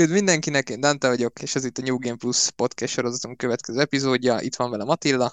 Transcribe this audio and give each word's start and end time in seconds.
Üdv 0.00 0.12
mindenkinek, 0.12 0.70
én 0.70 0.80
Dante 0.80 1.08
vagyok, 1.08 1.42
és 1.42 1.54
ez 1.54 1.64
itt 1.64 1.78
a 1.78 1.82
New 1.82 1.98
Game 1.98 2.16
Plus 2.16 2.50
podcast 2.50 2.92
sorozatunk 2.92 3.36
következő 3.36 3.80
epizódja. 3.80 4.40
Itt 4.40 4.56
van 4.56 4.70
velem 4.70 4.88
Attila. 4.88 5.32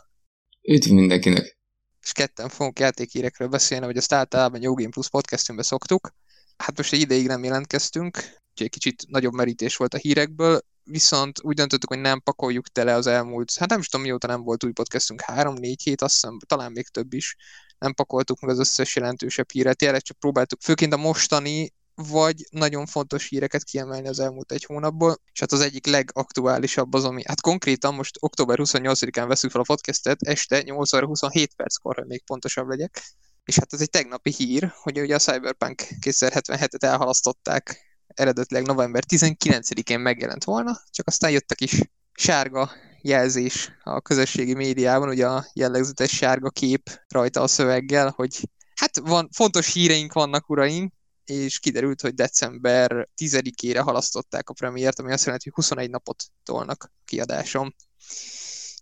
Üdv 0.62 0.90
mindenkinek. 0.90 1.58
És 2.02 2.12
ketten 2.12 2.50
fogunk 2.50 2.80
játékhírekről 2.80 3.48
beszélni, 3.48 3.86
hogy 3.86 3.98
azt 3.98 4.14
általában 4.14 4.60
New 4.60 4.74
Game 4.74 4.90
Plus 4.90 5.10
podcastünkbe 5.10 5.64
szoktuk. 5.64 6.10
Hát 6.58 6.78
most 6.78 6.94
egy 6.94 7.00
ideig 7.00 7.28
nem 7.28 7.44
jelentkeztünk, 7.44 8.18
úgyhogy 8.18 8.66
egy 8.66 8.70
kicsit 8.70 9.04
nagyobb 9.08 9.34
merítés 9.34 9.76
volt 9.76 9.94
a 9.94 9.98
hírekből, 9.98 10.62
viszont 10.84 11.40
úgy 11.42 11.56
döntöttük, 11.56 11.90
hogy 11.90 12.02
nem 12.02 12.22
pakoljuk 12.22 12.68
tele 12.68 12.94
az 12.94 13.08
elmúlt, 13.08 13.56
hát 13.56 13.70
nem 13.70 13.80
is 13.80 13.88
tudom 13.88 14.06
mióta 14.06 14.28
nem 14.28 14.42
volt 14.42 14.64
új 14.64 14.72
podcastünk, 14.72 15.22
három-négy 15.22 15.82
hét, 15.84 16.02
azt 16.02 16.14
hiszem, 16.14 16.38
talán 16.46 16.72
még 16.72 16.88
több 16.88 17.14
is, 17.14 17.36
nem 17.78 17.94
pakoltuk 17.94 18.40
meg 18.40 18.50
az 18.50 18.60
összes 18.60 18.96
jelentősebb 18.96 19.52
híret, 19.52 19.82
jelenleg 19.82 20.04
csak 20.04 20.20
próbáltuk, 20.20 20.62
főként 20.62 20.94
a 20.94 20.98
mostani 20.98 21.74
vagy 21.96 22.46
nagyon 22.50 22.86
fontos 22.86 23.28
híreket 23.28 23.64
kiemelni 23.64 24.08
az 24.08 24.20
elmúlt 24.20 24.52
egy 24.52 24.64
hónapból, 24.64 25.18
és 25.34 25.40
hát 25.40 25.52
az 25.52 25.60
egyik 25.60 25.86
legaktuálisabb 25.86 26.94
az, 26.94 27.04
ami, 27.04 27.24
hát 27.28 27.42
konkrétan 27.42 27.94
most 27.94 28.18
október 28.20 28.58
28-án 28.62 29.26
veszünk 29.28 29.52
fel 29.52 29.62
a 29.62 29.66
podcastet, 29.68 30.22
este 30.22 30.62
8 30.62 30.94
óra 30.94 31.06
27 31.06 31.54
perckor, 31.56 31.96
hogy 31.96 32.06
még 32.06 32.24
pontosabb 32.26 32.68
legyek, 32.68 33.02
és 33.46 33.56
hát 33.56 33.74
ez 33.74 33.82
egy 33.82 33.90
tegnapi 33.90 34.32
hír, 34.32 34.74
hogy 34.82 35.00
ugye 35.00 35.16
a 35.16 35.20
Cyberpunk 35.20 35.82
2077-et 36.02 36.84
elhalasztották, 36.84 37.80
eredetileg 38.08 38.66
november 38.66 39.04
19-én 39.08 40.00
megjelent 40.00 40.44
volna, 40.44 40.82
csak 40.90 41.08
aztán 41.08 41.32
jött 41.32 41.52
a 41.52 41.56
kis 41.56 41.82
sárga 42.14 42.72
jelzés 43.02 43.72
a 43.84 44.02
közösségi 44.02 44.54
médiában, 44.54 45.10
ugye 45.10 45.28
a 45.28 45.46
jellegzetes 45.54 46.12
sárga 46.12 46.50
kép 46.50 46.90
rajta 47.08 47.42
a 47.42 47.48
szöveggel, 47.48 48.14
hogy 48.16 48.50
hát 48.76 49.00
van, 49.00 49.30
fontos 49.32 49.74
híreink 49.74 50.14
vannak, 50.14 50.50
uraim, 50.50 50.92
és 51.26 51.60
kiderült, 51.60 52.02
hogy 52.02 52.14
december 52.14 53.10
10-ére 53.22 53.82
halasztották 53.84 54.50
a 54.50 54.54
premiért, 54.54 55.00
ami 55.00 55.12
azt 55.12 55.26
jelenti, 55.26 55.50
hogy 55.50 55.64
21 55.64 55.90
napot 55.90 56.24
tolnak 56.44 56.92
kiadásom. 57.06 57.76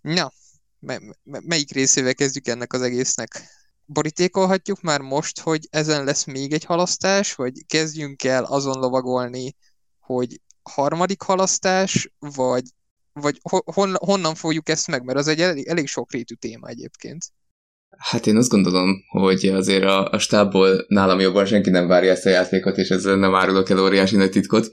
Na, 0.02 0.32
me- 0.78 1.18
me- 1.22 1.44
melyik 1.44 1.72
részével 1.72 2.14
kezdjük 2.14 2.46
ennek 2.46 2.72
az 2.72 2.82
egésznek? 2.82 3.42
Borítékolhatjuk 3.86 4.80
már 4.80 5.00
most, 5.00 5.40
hogy 5.40 5.66
ezen 5.70 6.04
lesz 6.04 6.24
még 6.24 6.52
egy 6.52 6.64
halasztás, 6.64 7.34
vagy 7.34 7.66
kezdjünk 7.66 8.24
el 8.24 8.44
azon 8.44 8.78
lovagolni, 8.78 9.56
hogy 9.98 10.40
harmadik 10.62 11.22
halasztás, 11.22 12.12
vagy, 12.18 12.64
vagy 13.12 13.40
hon, 13.64 13.96
honnan 13.96 14.34
fogjuk 14.34 14.68
ezt 14.68 14.86
meg, 14.86 15.04
mert 15.04 15.18
az 15.18 15.28
egy 15.28 15.40
elég, 15.40 15.66
elég 15.66 15.86
sokrétű 15.86 16.34
téma 16.34 16.68
egyébként. 16.68 17.24
Hát 17.98 18.26
én 18.26 18.36
azt 18.36 18.48
gondolom, 18.48 19.04
hogy 19.08 19.46
azért 19.46 19.84
a, 19.84 20.10
a 20.10 20.18
stábból 20.18 20.84
nálam 20.88 21.20
jobban 21.20 21.46
senki 21.46 21.70
nem 21.70 21.86
várja 21.86 22.10
ezt 22.10 22.26
a 22.26 22.30
játékot, 22.30 22.76
és 22.76 22.88
ezzel 22.88 23.16
nem 23.16 23.34
árulok 23.34 23.70
el 23.70 23.80
óriási 23.80 24.16
nagy 24.16 24.30
titkot. 24.30 24.70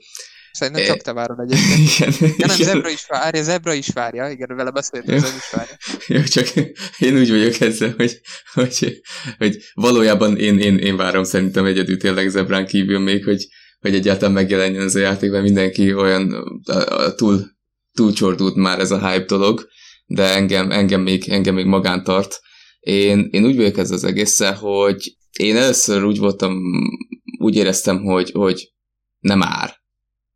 Szerintem 0.51 0.85
csak 0.85 1.01
te 1.01 1.13
várod 1.13 1.39
egyébként. 1.39 1.89
igen, 1.95 2.13
ja, 2.19 2.45
nem, 2.47 2.55
igen. 2.55 2.73
Zebra 2.73 2.89
is 2.89 3.05
várja, 3.07 3.43
Zebra 3.43 3.73
is 3.73 3.87
várja, 3.87 4.29
igen, 4.29 4.55
vele 4.55 4.71
beszéltem, 4.71 5.17
Zebra 5.17 5.35
is 5.37 5.49
várja. 5.51 5.75
Jó, 6.17 6.23
csak 6.23 6.47
én 6.97 7.17
úgy 7.17 7.29
vagyok 7.29 7.59
ezzel, 7.59 7.93
hogy, 7.97 8.21
hogy, 8.53 9.01
hogy 9.37 9.57
valójában 9.73 10.37
én, 10.37 10.59
én, 10.59 10.77
én 10.77 10.95
várom 10.95 11.23
szerintem 11.23 11.65
egyedül 11.65 11.97
tényleg 11.97 12.29
Zebrán 12.29 12.65
kívül 12.65 12.99
még, 12.99 13.23
hogy, 13.23 13.47
hogy 13.79 13.95
egyáltalán 13.95 14.33
megjelenjen 14.33 14.83
ez 14.83 14.95
a 14.95 14.99
játék, 14.99 15.31
mert 15.31 15.43
mindenki 15.43 15.93
olyan 15.93 16.33
a, 16.65 16.93
a, 16.93 17.15
túl, 17.15 17.45
túlcsordult 17.93 18.55
már 18.55 18.79
ez 18.79 18.91
a 18.91 19.09
hype 19.09 19.25
dolog, 19.25 19.67
de 20.05 20.33
engem, 20.33 20.71
engem, 20.71 21.01
még, 21.01 21.29
engem 21.29 21.55
még 21.55 21.65
magán 21.65 22.03
tart 22.03 22.39
én, 22.81 23.27
én 23.31 23.45
úgy 23.45 23.55
vagyok 23.55 23.77
ez 23.77 23.91
az 23.91 24.03
egészen, 24.03 24.55
hogy 24.55 25.15
én 25.39 25.55
először 25.55 26.03
úgy 26.03 26.17
voltam, 26.17 26.61
úgy 27.37 27.55
éreztem, 27.55 28.03
hogy, 28.03 28.31
hogy 28.31 28.71
nem 29.19 29.41
ár. 29.41 29.79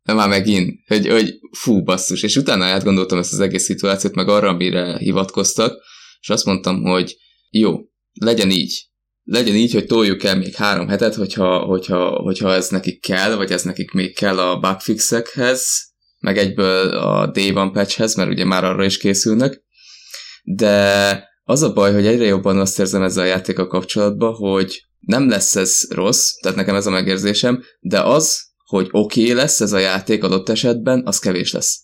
Nem 0.02 0.16
már 0.16 0.28
megint, 0.28 0.80
hogy, 0.86 1.08
hogy 1.08 1.38
fú, 1.50 1.82
basszus. 1.82 2.22
És 2.22 2.36
utána 2.36 2.64
átgondoltam 2.64 3.18
ezt 3.18 3.32
az 3.32 3.40
egész 3.40 3.64
szituációt, 3.64 4.14
meg 4.14 4.28
arra, 4.28 4.48
amire 4.48 4.98
hivatkoztak, 4.98 5.82
és 6.20 6.28
azt 6.28 6.44
mondtam, 6.44 6.82
hogy 6.82 7.16
jó, 7.50 7.78
legyen 8.12 8.50
így. 8.50 8.84
Legyen 9.22 9.54
így, 9.54 9.72
hogy 9.72 9.86
toljuk 9.86 10.24
el 10.24 10.36
még 10.36 10.54
három 10.54 10.88
hetet, 10.88 11.14
hogyha, 11.14 11.58
hogyha, 11.58 12.08
hogyha 12.08 12.54
ez 12.54 12.68
nekik 12.68 13.00
kell, 13.00 13.34
vagy 13.34 13.52
ez 13.52 13.62
nekik 13.62 13.90
még 13.90 14.14
kell 14.14 14.38
a 14.38 14.58
bugfixekhez, 14.58 15.68
meg 16.20 16.38
egyből 16.38 16.88
a 16.88 17.30
Day 17.30 17.50
One 17.50 17.70
patchhez, 17.70 18.14
mert 18.14 18.30
ugye 18.30 18.44
már 18.44 18.64
arra 18.64 18.84
is 18.84 18.98
készülnek. 18.98 19.64
De 20.42 21.28
az 21.48 21.62
a 21.62 21.72
baj, 21.72 21.92
hogy 21.92 22.06
egyre 22.06 22.24
jobban 22.24 22.58
azt 22.58 22.78
érzem 22.78 23.02
ezzel 23.02 23.22
a 23.22 23.26
játékkal 23.26 23.66
kapcsolatban, 23.66 24.34
hogy 24.34 24.86
nem 25.00 25.28
lesz 25.28 25.56
ez 25.56 25.80
rossz, 25.90 26.32
tehát 26.32 26.56
nekem 26.56 26.74
ez 26.74 26.86
a 26.86 26.90
megérzésem, 26.90 27.62
de 27.80 28.02
az, 28.02 28.40
hogy 28.64 28.88
oké 28.90 29.22
okay 29.22 29.34
lesz 29.34 29.60
ez 29.60 29.72
a 29.72 29.78
játék 29.78 30.24
adott 30.24 30.48
esetben, 30.48 31.02
az 31.06 31.18
kevés 31.18 31.52
lesz. 31.52 31.80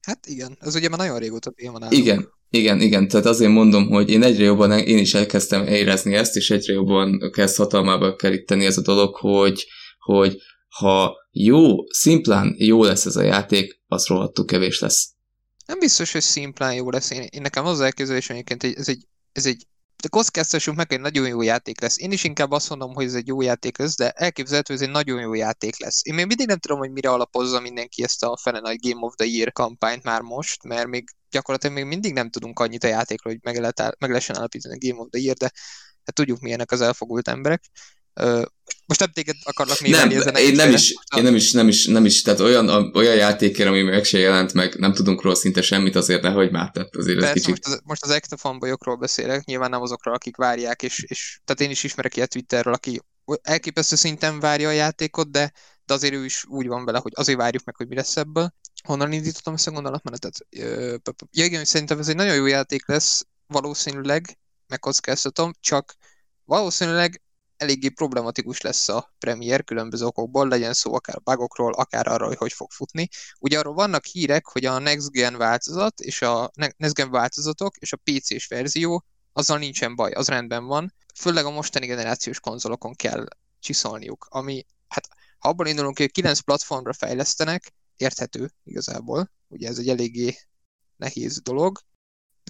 Hát 0.00 0.26
igen, 0.26 0.56
ez 0.60 0.74
ugye 0.74 0.88
már 0.88 0.98
nagyon 0.98 1.18
régóta 1.18 1.50
téma 1.50 1.78
nálunk. 1.78 1.98
Igen, 1.98 2.28
igen, 2.50 2.80
igen, 2.80 3.08
tehát 3.08 3.26
azért 3.26 3.50
mondom, 3.50 3.88
hogy 3.88 4.10
én 4.10 4.22
egyre 4.22 4.44
jobban, 4.44 4.72
én 4.72 4.98
is 4.98 5.14
elkezdtem 5.14 5.66
érezni 5.66 6.14
ezt, 6.14 6.36
és 6.36 6.50
egyre 6.50 6.72
jobban 6.72 7.30
kezd 7.32 7.56
hatalmába 7.56 8.16
keríteni 8.16 8.64
ez 8.64 8.78
a 8.78 8.82
dolog, 8.82 9.16
hogy, 9.16 9.66
hogy 9.98 10.36
ha 10.68 11.14
jó, 11.30 11.66
szimplán 11.88 12.54
jó 12.58 12.84
lesz 12.84 13.06
ez 13.06 13.16
a 13.16 13.22
játék, 13.22 13.80
az 13.86 14.06
rohadtul 14.06 14.44
kevés 14.44 14.80
lesz 14.80 15.15
nem 15.66 15.78
biztos, 15.78 16.12
hogy 16.12 16.22
szimplán 16.22 16.74
jó 16.74 16.90
lesz. 16.90 17.10
Én, 17.10 17.26
én 17.30 17.42
nekem 17.42 17.66
az 17.66 17.80
elképzelés 17.80 18.30
egyébként, 18.30 18.62
hogy 18.62 18.74
ez 18.76 18.88
egy, 18.88 19.06
ez 19.32 19.46
egy 19.46 19.66
de 20.02 20.08
kockáztassunk 20.08 20.76
meg, 20.76 20.88
hogy 20.88 21.00
nagyon 21.00 21.28
jó 21.28 21.42
játék 21.42 21.80
lesz. 21.80 21.98
Én 21.98 22.12
is 22.12 22.24
inkább 22.24 22.50
azt 22.50 22.68
mondom, 22.68 22.94
hogy 22.94 23.04
ez 23.04 23.14
egy 23.14 23.26
jó 23.26 23.40
játék 23.42 23.78
lesz, 23.78 23.96
de 23.96 24.10
elképzelhető, 24.10 24.72
hogy 24.72 24.82
ez 24.82 24.88
egy 24.88 24.94
nagyon 24.94 25.20
jó 25.20 25.34
játék 25.34 25.80
lesz. 25.80 26.06
Én 26.06 26.14
még 26.14 26.26
mindig 26.26 26.46
nem 26.46 26.58
tudom, 26.58 26.78
hogy 26.78 26.90
mire 26.90 27.10
alapozza 27.10 27.60
mindenki 27.60 28.02
ezt 28.02 28.24
a 28.24 28.36
fene 28.36 28.60
nagy 28.60 28.78
Game 28.80 29.06
of 29.06 29.14
the 29.14 29.26
Year 29.26 29.52
kampányt 29.52 30.02
már 30.02 30.20
most, 30.20 30.62
mert 30.62 30.86
még 30.86 31.08
gyakorlatilag 31.30 31.76
még 31.76 31.84
mindig 31.84 32.12
nem 32.12 32.30
tudunk 32.30 32.58
annyit 32.58 32.84
a 32.84 32.86
játékról, 32.86 33.32
hogy 33.32 33.42
meg, 33.42 33.60
lehet, 33.60 33.96
meg 33.98 34.10
lehessen 34.10 34.36
állapítani 34.36 34.74
a 34.74 34.88
Game 34.88 35.00
of 35.00 35.08
the 35.10 35.20
Year, 35.20 35.36
de 35.36 35.50
hát 36.04 36.14
tudjuk 36.14 36.40
milyenek 36.40 36.70
az 36.70 36.80
elfogult 36.80 37.28
emberek 37.28 37.62
most 38.86 39.00
nem 39.00 39.10
téged 39.12 39.36
akarlak 39.42 39.80
névelni 39.80 40.14
nem, 40.14 40.20
ezen 40.20 40.34
én 40.34 40.54
nem 40.54 40.72
is, 40.72 40.94
én 41.16 41.22
nem 41.22 41.34
is, 41.34 41.52
nem 41.52 41.68
is, 41.68 41.86
nem 41.86 42.04
is, 42.04 42.22
tehát 42.22 42.40
olyan, 42.40 42.90
olyan 42.94 43.14
játékért, 43.14 43.68
ami 43.68 43.82
meg 43.82 44.04
se 44.04 44.18
jelent 44.18 44.52
meg, 44.52 44.74
nem 44.74 44.92
tudunk 44.92 45.22
róla 45.22 45.34
szinte 45.34 45.62
semmit, 45.62 45.96
azért 45.96 46.22
nehogy 46.22 46.50
már, 46.50 46.70
tehát 46.70 46.96
azért 46.96 47.18
Persze, 47.18 47.34
ez 47.34 47.42
kicsit... 47.42 47.50
most 47.50 47.66
az, 47.66 47.80
most 47.84 48.02
az 48.02 48.10
ekta 48.10 48.96
beszélek, 48.98 49.44
nyilván 49.44 49.70
nem 49.70 49.82
azokról, 49.82 50.14
akik 50.14 50.36
várják, 50.36 50.82
és, 50.82 51.04
és 51.08 51.38
tehát 51.44 51.60
én 51.60 51.70
is 51.70 51.84
ismerek 51.84 52.16
ilyet 52.16 52.30
Twitterről, 52.30 52.72
aki 52.72 53.00
elképesztő 53.42 53.96
szinten 53.96 54.40
várja 54.40 54.68
a 54.68 54.72
játékot, 54.72 55.30
de, 55.30 55.52
de 55.84 55.94
azért 55.94 56.14
ő 56.14 56.24
is 56.24 56.44
úgy 56.48 56.66
van 56.66 56.84
vele, 56.84 56.98
hogy 56.98 57.12
azért 57.14 57.38
várjuk 57.38 57.64
meg, 57.64 57.76
hogy 57.76 57.88
mi 57.88 57.94
lesz 57.94 58.16
ebből. 58.16 58.54
Honnan 58.84 59.12
indítottam 59.12 59.54
ezt 59.54 59.66
a 59.66 59.70
gondolatmenetet? 59.70 60.46
Ja 61.30 61.44
igen, 61.44 61.64
szerintem 61.64 61.98
ez 61.98 62.08
egy 62.08 62.16
nagyon 62.16 62.34
jó 62.34 62.46
játék 62.46 62.88
lesz, 62.88 63.26
valószínűleg, 63.46 64.38
megkockáztatom, 64.66 65.52
csak 65.60 65.94
valószínűleg 66.44 67.20
eléggé 67.56 67.88
problematikus 67.88 68.60
lesz 68.60 68.88
a 68.88 69.14
Premier 69.18 69.64
különböző 69.64 70.04
okokból, 70.04 70.48
legyen 70.48 70.72
szó 70.72 70.94
akár 70.94 71.22
bugokról, 71.22 71.72
akár 71.72 72.06
arról, 72.06 72.28
hogy 72.28 72.36
hogy 72.36 72.52
fog 72.52 72.70
futni. 72.70 73.08
Ugye 73.38 73.58
arról 73.58 73.74
vannak 73.74 74.04
hírek, 74.04 74.46
hogy 74.46 74.64
a 74.64 74.78
Next 74.78 75.10
Gen 75.10 75.36
változat 75.36 76.00
és 76.00 76.22
a 76.22 76.50
Next 76.54 76.94
Gen 76.94 77.10
változatok 77.10 77.76
és 77.76 77.92
a 77.92 78.00
PC-s 78.04 78.46
verzió, 78.46 79.04
azzal 79.32 79.58
nincsen 79.58 79.94
baj, 79.94 80.12
az 80.12 80.28
rendben 80.28 80.64
van. 80.64 80.94
Főleg 81.14 81.44
a 81.44 81.50
mostani 81.50 81.86
generációs 81.86 82.40
konzolokon 82.40 82.94
kell 82.94 83.26
csiszolniuk, 83.60 84.26
ami, 84.30 84.66
hát 84.88 85.08
ha 85.38 85.48
abból 85.48 85.66
indulunk, 85.66 85.98
hogy 85.98 86.10
9 86.10 86.38
platformra 86.38 86.92
fejlesztenek, 86.92 87.72
érthető 87.96 88.50
igazából, 88.64 89.30
ugye 89.48 89.68
ez 89.68 89.78
egy 89.78 89.88
eléggé 89.88 90.38
nehéz 90.96 91.40
dolog, 91.40 91.78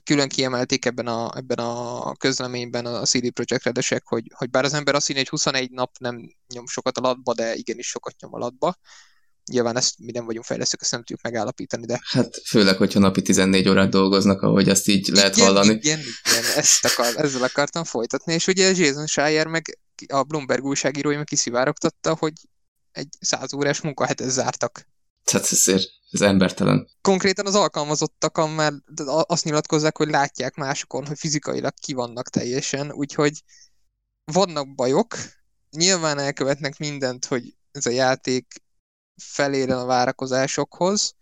külön 0.07 0.29
kiemelték 0.29 0.85
ebben 0.85 1.07
a, 1.07 1.37
ebben 1.37 1.59
a 1.59 2.15
közleményben 2.15 2.87
a 2.87 3.05
CD 3.05 3.31
Projekt 3.31 3.65
Redesek, 3.65 4.07
hogy, 4.07 4.33
hogy 4.35 4.51
bár 4.51 4.65
az 4.65 4.75
ember 4.75 4.95
azt 4.95 5.07
hinné, 5.07 5.19
hogy 5.19 5.29
21 5.29 5.71
nap 5.71 5.91
nem 5.99 6.35
nyom 6.55 6.67
sokat 6.67 6.97
a 6.97 7.01
latba, 7.01 7.35
de 7.35 7.55
igenis 7.55 7.87
sokat 7.87 8.15
nyom 8.21 8.35
a 8.35 8.39
latba. 8.39 8.75
Nyilván 9.53 9.77
ezt 9.77 9.99
mi 9.99 10.13
nem 10.13 10.25
vagyunk 10.25 10.45
fejlesztők, 10.45 10.81
ezt 10.81 10.91
nem 10.91 11.01
tudjuk 11.01 11.23
megállapítani, 11.23 11.87
de... 11.87 12.01
Hát 12.11 12.43
főleg, 12.45 12.77
hogyha 12.77 12.99
napi 13.01 13.23
14 13.23 13.69
órát 13.69 13.91
dolgoznak, 13.91 14.43
ahogy 14.43 14.69
ezt 14.69 14.89
így 14.89 15.09
igen, 15.09 15.15
lehet 15.15 15.39
hallani. 15.39 15.73
Igen, 15.73 15.99
igen, 15.99 16.45
ezt 16.57 16.85
akar, 16.85 17.17
ezzel 17.17 17.43
akartam 17.43 17.85
folytatni, 17.85 18.33
és 18.33 18.47
ugye 18.47 18.73
Jason 18.75 19.07
Schreier 19.07 19.47
meg 19.47 19.79
a 20.07 20.23
Bloomberg 20.23 20.65
újságírója 20.65 21.17
meg 21.17 21.27
kiszivárogtatta, 21.27 22.17
hogy 22.19 22.33
egy 22.93 23.09
100 23.21 23.53
órás 23.53 23.81
munkahetet 23.81 24.29
zártak. 24.29 24.87
Tehát 25.31 25.53
ezért 25.53 25.89
ez 26.11 26.21
embertelen. 26.21 26.89
Konkrétan 27.01 27.47
az 27.47 27.55
alkalmazottak 27.55 28.55
már 28.55 28.73
azt 29.07 29.45
nyilatkozzák, 29.45 29.97
hogy 29.97 30.09
látják 30.09 30.55
másokon, 30.55 31.07
hogy 31.07 31.19
fizikailag 31.19 31.73
ki 31.81 31.93
vannak 31.93 32.29
teljesen, 32.29 32.93
úgyhogy 32.93 33.43
vannak 34.25 34.75
bajok, 34.75 35.17
nyilván 35.71 36.19
elkövetnek 36.19 36.79
mindent, 36.79 37.25
hogy 37.25 37.57
ez 37.73 37.87
a 37.87 37.91
játék 37.91 38.63
felérjen 39.17 39.79
a 39.79 39.85
várakozásokhoz. 39.85 41.15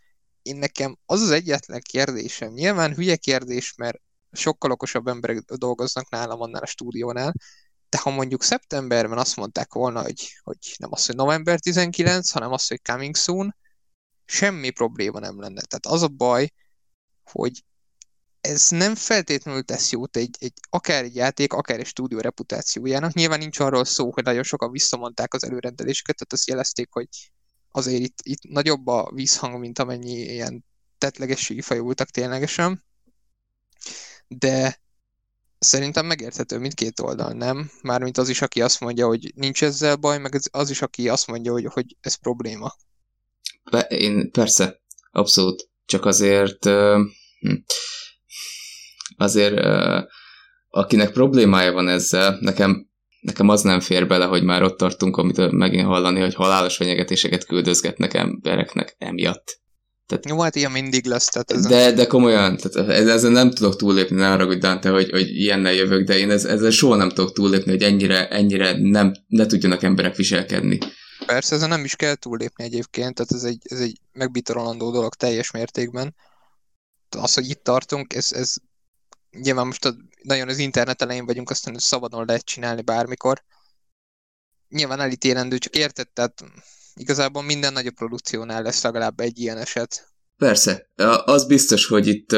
Én 0.42 0.56
nekem 0.56 0.98
az 1.06 1.20
az 1.20 1.30
egyetlen 1.30 1.80
kérdésem, 1.80 2.52
nyilván 2.52 2.94
hülye 2.94 3.16
kérdés, 3.16 3.74
mert 3.76 4.00
sokkal 4.32 4.70
okosabb 4.70 5.06
emberek 5.06 5.38
dolgoznak 5.38 6.10
nálam 6.10 6.40
annál 6.40 6.62
a 6.62 6.66
stúdiónál, 6.66 7.34
de 7.88 7.98
ha 7.98 8.10
mondjuk 8.10 8.42
szeptemberben 8.42 9.18
azt 9.18 9.36
mondták 9.36 9.72
volna, 9.72 10.02
hogy, 10.02 10.32
hogy 10.42 10.74
nem 10.78 10.92
az, 10.92 11.06
hogy 11.06 11.16
november 11.16 11.60
19, 11.60 12.30
hanem 12.30 12.52
az, 12.52 12.68
hogy 12.68 12.82
coming 12.82 13.16
soon, 13.16 13.54
semmi 14.24 14.70
probléma 14.70 15.18
nem 15.18 15.40
lenne. 15.40 15.60
Tehát 15.60 15.86
az 15.86 16.02
a 16.02 16.08
baj, 16.08 16.52
hogy 17.24 17.64
ez 18.40 18.68
nem 18.68 18.94
feltétlenül 18.94 19.62
tesz 19.62 19.90
jót 19.90 20.16
egy, 20.16 20.36
egy, 20.38 20.52
akár 20.70 21.04
egy 21.04 21.14
játék, 21.14 21.52
akár 21.52 21.78
egy 21.78 21.86
stúdió 21.86 22.18
reputációjának. 22.18 23.12
Nyilván 23.12 23.38
nincs 23.38 23.58
arról 23.58 23.84
szó, 23.84 24.12
hogy 24.12 24.24
nagyon 24.24 24.42
sokan 24.42 24.70
visszamondták 24.70 25.34
az 25.34 25.44
előrendeléseket, 25.44 26.16
tehát 26.16 26.32
azt 26.32 26.48
jelezték, 26.48 26.88
hogy 26.90 27.08
azért 27.70 28.02
itt, 28.02 28.18
itt 28.22 28.42
nagyobb 28.42 28.86
a 28.86 29.10
vízhang, 29.14 29.58
mint 29.58 29.78
amennyi 29.78 30.12
ilyen 30.12 30.64
tetlegességi 30.98 31.60
fajultak 31.60 32.10
ténylegesen. 32.10 32.84
De 34.28 34.80
szerintem 35.58 36.06
megérthető 36.06 36.58
mindkét 36.58 37.00
oldal, 37.00 37.32
nem? 37.32 37.70
Mármint 37.82 38.18
az 38.18 38.28
is, 38.28 38.42
aki 38.42 38.62
azt 38.62 38.80
mondja, 38.80 39.06
hogy 39.06 39.32
nincs 39.34 39.62
ezzel 39.62 39.96
baj, 39.96 40.18
meg 40.18 40.40
az 40.50 40.70
is, 40.70 40.82
aki 40.82 41.08
azt 41.08 41.26
mondja, 41.26 41.52
hogy, 41.52 41.64
hogy 41.64 41.96
ez 42.00 42.14
probléma. 42.14 42.74
Én 43.88 44.30
persze, 44.30 44.80
abszolút. 45.10 45.68
Csak 45.86 46.04
azért 46.04 46.64
uh, 46.64 47.00
azért 49.16 49.60
akinek 50.70 51.10
problémája 51.10 51.72
van 51.72 51.88
ezzel, 51.88 52.38
nekem, 52.40 52.86
nekem 53.20 53.48
az 53.48 53.62
nem 53.62 53.80
fér 53.80 54.06
bele, 54.06 54.24
hogy 54.24 54.42
már 54.42 54.62
ott 54.62 54.76
tartunk, 54.76 55.16
amit 55.16 55.50
megint 55.50 55.86
hallani, 55.86 56.20
hogy 56.20 56.34
halálos 56.34 56.76
fenyegetéseket 56.76 57.46
küldözgetnek 57.46 58.14
embereknek 58.14 58.94
emiatt. 58.98 59.62
Tehát, 60.06 60.28
Jó, 60.28 60.40
hát 60.40 60.56
ilyen 60.56 60.70
mindig 60.70 61.06
lesz. 61.06 61.28
Tehát 61.28 61.52
ezen... 61.52 61.70
de, 61.70 61.92
de 61.92 62.06
komolyan, 62.06 62.56
tehát 62.56 62.88
ezen 62.88 63.32
nem 63.32 63.50
tudok 63.50 63.76
túllépni, 63.76 64.16
ne 64.16 64.32
arra, 64.32 64.46
hogy 64.46 64.58
Dante, 64.58 64.90
hogy, 64.90 65.10
hogy 65.10 65.28
ilyennel 65.28 65.72
jövök, 65.72 66.06
de 66.06 66.18
én 66.18 66.30
ez, 66.30 66.44
ezzel 66.44 66.70
soha 66.70 66.96
nem 66.96 67.08
tudok 67.08 67.32
túllépni, 67.32 67.70
hogy 67.70 67.82
ennyire, 67.82 68.28
ennyire 68.28 68.76
nem, 68.80 69.12
ne 69.26 69.46
tudjanak 69.46 69.82
emberek 69.82 70.16
viselkedni. 70.16 70.78
Persze, 71.26 71.54
ezen 71.54 71.68
nem 71.68 71.84
is 71.84 71.96
kell 71.96 72.14
túllépni 72.14 72.64
egyébként, 72.64 73.14
tehát 73.14 73.32
ez 73.32 73.42
egy, 73.44 73.60
ez 73.62 73.80
egy 73.80 74.00
megbitorolandó 74.12 74.90
dolog 74.90 75.14
teljes 75.14 75.50
mértékben. 75.50 76.14
Az, 77.08 77.34
hogy 77.34 77.48
itt 77.48 77.64
tartunk, 77.64 78.14
ez, 78.14 78.32
ez 78.32 78.54
nyilván 79.30 79.66
most 79.66 79.84
a, 79.84 79.94
nagyon 80.22 80.48
az 80.48 80.58
internet 80.58 81.02
elején 81.02 81.26
vagyunk, 81.26 81.50
aztán 81.50 81.78
szabadon 81.78 82.24
lehet 82.26 82.44
csinálni 82.44 82.82
bármikor. 82.82 83.44
Nyilván 84.68 85.00
elítélendő, 85.00 85.58
csak 85.58 85.76
érted, 85.76 86.08
tehát 86.08 86.44
igazából 86.94 87.42
minden 87.42 87.72
nagyobb 87.72 87.94
produkciónál 87.94 88.62
lesz 88.62 88.82
legalább 88.82 89.20
egy 89.20 89.38
ilyen 89.38 89.58
eset. 89.58 90.08
Persze, 90.36 90.90
az 91.24 91.46
biztos, 91.46 91.86
hogy 91.86 92.06
itt 92.06 92.36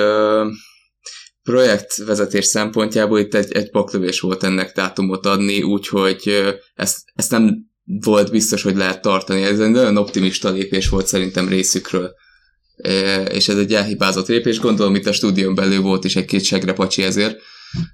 projektvezetés 1.42 2.44
szempontjából 2.44 3.18
itt 3.18 3.34
egy, 3.34 3.52
egy 3.52 3.70
paklövés 3.70 4.20
volt 4.20 4.42
ennek 4.42 4.74
dátumot 4.74 5.26
adni, 5.26 5.62
úgyhogy 5.62 6.22
uh, 6.26 6.52
ezt, 6.74 7.02
ezt 7.14 7.30
nem 7.30 7.74
volt 7.86 8.30
biztos, 8.30 8.62
hogy 8.62 8.76
lehet 8.76 9.02
tartani. 9.02 9.42
Ez 9.42 9.60
egy 9.60 9.70
nagyon 9.70 9.96
optimista 9.96 10.50
lépés 10.50 10.88
volt 10.88 11.06
szerintem 11.06 11.48
részükről. 11.48 12.14
E, 12.76 13.22
és 13.22 13.48
ez 13.48 13.58
egy 13.58 13.74
elhibázott 13.74 14.26
lépés, 14.26 14.58
gondolom 14.58 14.94
itt 14.94 15.06
a 15.06 15.12
stúdión 15.12 15.54
belül 15.54 15.80
volt 15.80 16.04
is 16.04 16.16
egy-két 16.16 16.44
segrepacsi 16.44 17.02
ezért. 17.02 17.40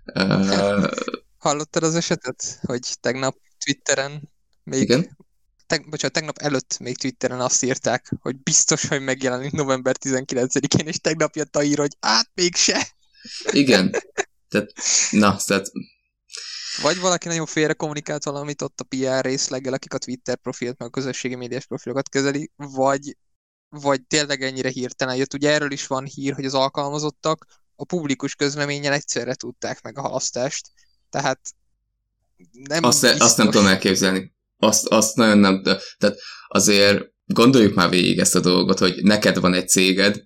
E, 0.05 0.91
Hallottad 1.39 1.83
az 1.83 1.95
esetet, 1.95 2.59
hogy 2.63 2.81
tegnap 3.01 3.37
Twitteren 3.65 4.31
még 4.65 4.83
Igen? 4.83 5.17
teg, 5.73 5.89
bocsánat, 5.89 6.15
tegnap 6.15 6.39
előtt 6.39 6.79
még 6.79 6.99
Twitteren 6.99 7.41
azt 7.41 7.63
írták, 7.63 8.13
hogy 8.21 8.37
biztos, 8.37 8.89
hogy 8.89 9.01
megjelenik 9.01 9.51
november 9.51 9.97
19-én, 10.01 10.87
és 10.87 10.99
tegnap 10.99 11.35
jött 11.35 11.57
a 11.57 11.63
ír, 11.63 11.79
hogy 11.79 11.97
át 12.01 12.31
mégse. 12.35 12.89
Igen. 13.51 13.91
Tehát, 14.49 14.73
na, 15.11 15.37
tehát... 15.47 15.71
Vagy 16.83 17.01
valaki 17.01 17.29
nagyon 17.29 17.47
félre 17.47 17.73
kommunikált 17.73 18.25
valamit 18.25 18.63
ott 18.63 18.81
a 18.81 18.85
PR 18.85 19.25
részleggel, 19.25 19.73
akik 19.73 19.95
a 19.95 19.99
Twitter 19.99 20.37
profilt, 20.37 20.79
meg 20.79 20.89
a 20.89 20.91
közösségi 20.91 21.35
médiás 21.35 21.67
profilokat 21.67 22.09
kezeli, 22.09 22.51
vagy, 22.57 23.17
vagy 23.69 24.03
tényleg 24.03 24.43
ennyire 24.43 24.69
hirtelen 24.69 25.17
jött. 25.17 25.35
Ugye 25.35 25.51
erről 25.51 25.73
is 25.73 25.87
van 25.87 26.05
hír, 26.05 26.35
hogy 26.35 26.45
az 26.45 26.55
alkalmazottak 26.55 27.47
a 27.77 27.85
publikus 27.85 28.35
közleménnyel 28.35 28.93
egyszerre 28.93 29.35
tudták 29.35 29.83
meg 29.83 29.99
a 29.99 30.01
halasztást. 30.01 30.71
Tehát 31.11 31.41
nem 32.53 32.85
azt, 32.85 33.01
biztos... 33.01 33.21
azt 33.21 33.37
nem 33.37 33.51
tudom 33.51 33.67
elképzelni 33.67 34.33
azt, 34.63 34.87
azt 34.87 35.17
nagyon 35.17 35.39
nem, 35.39 35.63
tehát 35.63 36.19
azért 36.49 37.13
gondoljuk 37.25 37.75
már 37.75 37.89
végig 37.89 38.19
ezt 38.19 38.35
a 38.35 38.41
dolgot, 38.41 38.79
hogy 38.79 39.03
neked 39.03 39.41
van 39.41 39.55
egy 39.55 39.69
céged, 39.69 40.25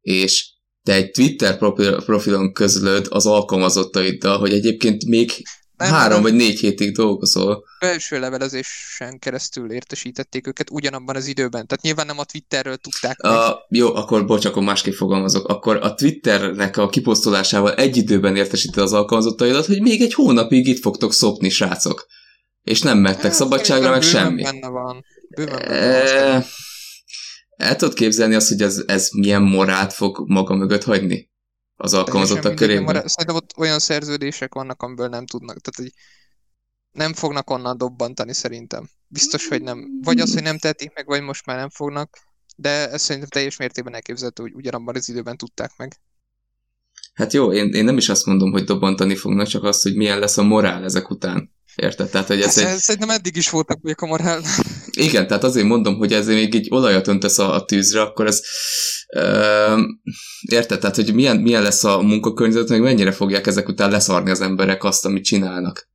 és 0.00 0.52
te 0.84 0.92
egy 0.94 1.10
Twitter 1.10 1.58
profilon 2.04 2.52
közlöd 2.52 3.06
az 3.10 3.26
alkalmazottaiddal, 3.26 4.38
hogy 4.38 4.52
egyébként 4.52 5.04
még 5.04 5.30
nem, 5.76 5.88
három 5.92 6.12
nem. 6.12 6.22
vagy 6.22 6.34
négy 6.34 6.58
hétig 6.58 6.94
dolgozol. 6.94 7.64
Belső 7.80 8.18
levelezésen 8.18 9.18
keresztül 9.18 9.72
értesítették 9.72 10.46
őket 10.46 10.70
ugyanabban 10.70 11.16
az 11.16 11.26
időben. 11.26 11.66
Tehát 11.66 11.82
nyilván 11.82 12.06
nem 12.06 12.18
a 12.18 12.24
Twitterről 12.24 12.76
tudták 12.76 13.20
meg. 13.20 13.32
A, 13.32 13.66
jó, 13.68 13.94
akkor 13.94 14.26
bocs, 14.26 14.44
akkor 14.44 14.62
másképp 14.62 14.94
fogalmazok. 14.94 15.48
Akkor 15.48 15.78
a 15.82 15.94
Twitternek 15.94 16.76
a 16.76 16.88
kiposztolásával 16.88 17.74
egy 17.74 17.96
időben 17.96 18.36
értesíted 18.36 18.82
az 18.82 18.92
alkalmazottaidat, 18.92 19.66
hogy 19.66 19.80
még 19.80 20.00
egy 20.00 20.14
hónapig 20.14 20.66
itt 20.66 20.80
fogtok 20.80 21.12
szopni, 21.12 21.48
srácok 21.48 22.06
és 22.64 22.82
nem 22.82 22.98
mettek 22.98 23.22
hát, 23.22 23.34
szabadságra, 23.34 23.90
meg 23.90 24.02
semmi. 24.02 24.42
benne 24.42 24.68
van. 24.68 25.04
Bőven 25.36 25.62
benne 25.68 26.32
van. 26.32 26.44
El 27.56 27.76
tudod 27.76 27.94
képzelni 27.94 28.34
azt, 28.34 28.48
hogy 28.48 28.62
ez, 28.62 28.82
ez 28.86 29.08
milyen 29.10 29.42
morát 29.42 29.92
fog 29.92 30.24
maga 30.26 30.54
mögött 30.54 30.84
hagyni? 30.84 31.30
Az 31.76 31.94
alkalmazottak 31.94 32.54
körében? 32.54 32.94
Szerintem 32.94 33.34
ott 33.34 33.50
olyan 33.56 33.78
szerződések 33.78 34.54
vannak, 34.54 34.82
amiből 34.82 35.08
nem 35.08 35.26
tudnak. 35.26 35.60
Tehát, 35.60 35.90
hogy 35.90 36.00
nem 36.92 37.14
fognak 37.14 37.50
onnan 37.50 37.78
dobbantani 37.78 38.32
szerintem. 38.32 38.88
Biztos, 39.06 39.48
hogy 39.48 39.62
nem. 39.62 39.86
Vagy 40.02 40.20
az, 40.20 40.32
hogy 40.32 40.42
nem 40.42 40.58
tehetik 40.58 40.92
meg, 40.94 41.06
vagy 41.06 41.22
most 41.22 41.46
már 41.46 41.56
nem 41.56 41.70
fognak. 41.70 42.18
De 42.56 42.90
ez 42.90 43.02
szerintem 43.02 43.30
teljes 43.30 43.56
mértékben 43.56 43.94
elképzelhető, 43.94 44.42
hogy 44.42 44.54
ugyanabban 44.54 44.96
az 44.96 45.08
időben 45.08 45.36
tudták 45.36 45.70
meg. 45.76 46.00
Hát 47.14 47.32
jó, 47.32 47.52
én, 47.52 47.72
én 47.72 47.84
nem 47.84 47.96
is 47.96 48.08
azt 48.08 48.26
mondom, 48.26 48.50
hogy 48.50 48.64
dobbantani 48.64 49.14
fognak, 49.14 49.46
csak 49.46 49.64
azt, 49.64 49.82
hogy 49.82 49.96
milyen 49.96 50.18
lesz 50.18 50.36
a 50.36 50.42
morál 50.42 50.84
ezek 50.84 51.10
után. 51.10 51.53
Érted? 51.76 52.10
Tehát, 52.10 52.26
hogy 52.26 52.40
ez 52.40 52.60
hát, 52.60 52.72
egy... 52.72 52.78
Szerintem 52.78 53.10
eddig 53.10 53.36
is 53.36 53.50
voltak 53.50 53.78
még 53.82 53.94
a 53.98 54.06
morál. 54.06 54.42
Igen, 54.90 55.26
tehát 55.26 55.44
azért 55.44 55.66
mondom, 55.66 55.96
hogy 55.96 56.12
ez 56.12 56.26
még 56.26 56.54
egy 56.54 56.66
olajat 56.70 57.08
öntesz 57.08 57.38
a, 57.38 57.54
a 57.54 57.64
tűzre, 57.64 58.00
akkor 58.00 58.26
ez 58.26 58.42
érted? 60.50 60.78
Tehát, 60.78 60.96
hogy 60.96 61.14
milyen, 61.14 61.36
milyen 61.36 61.62
lesz 61.62 61.84
a 61.84 62.02
munkakörnyezet, 62.02 62.68
meg 62.68 62.80
mennyire 62.80 63.12
fogják 63.12 63.46
ezek 63.46 63.68
után 63.68 63.90
leszarni 63.90 64.30
az 64.30 64.40
emberek 64.40 64.84
azt, 64.84 65.04
amit 65.04 65.24
csinálnak. 65.24 65.88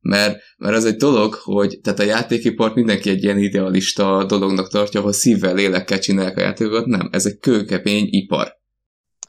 Mert, 0.00 0.38
mert 0.56 0.76
az 0.76 0.84
egy 0.84 0.96
dolog, 0.96 1.34
hogy 1.34 1.78
tehát 1.82 1.98
a 1.98 2.02
játékipart 2.02 2.74
mindenki 2.74 3.10
egy 3.10 3.22
ilyen 3.22 3.38
idealista 3.38 4.24
dolognak 4.24 4.70
tartja, 4.70 5.00
ahol 5.00 5.12
szívvel, 5.12 5.54
lélekkel 5.54 5.98
csinálják 5.98 6.36
a 6.36 6.40
játékokat. 6.40 6.86
Nem, 6.86 7.08
ez 7.12 7.26
egy 7.26 7.38
kőkemény 7.38 8.06
ipar. 8.10 8.56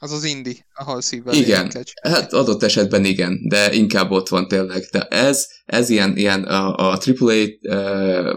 Az 0.00 0.12
az 0.12 0.24
indi, 0.24 0.64
ahol 0.74 1.00
szívvel 1.00 1.34
Igen, 1.34 1.72
hát 2.02 2.32
adott 2.32 2.62
esetben 2.62 3.04
igen, 3.04 3.48
de 3.48 3.74
inkább 3.74 4.10
ott 4.10 4.28
van 4.28 4.48
tényleg. 4.48 4.88
De 4.90 5.02
ez, 5.02 5.46
ez 5.66 5.88
ilyen, 5.88 6.16
ilyen 6.16 6.44
a, 6.44 6.76
a 6.76 6.98
AAA 7.18 7.46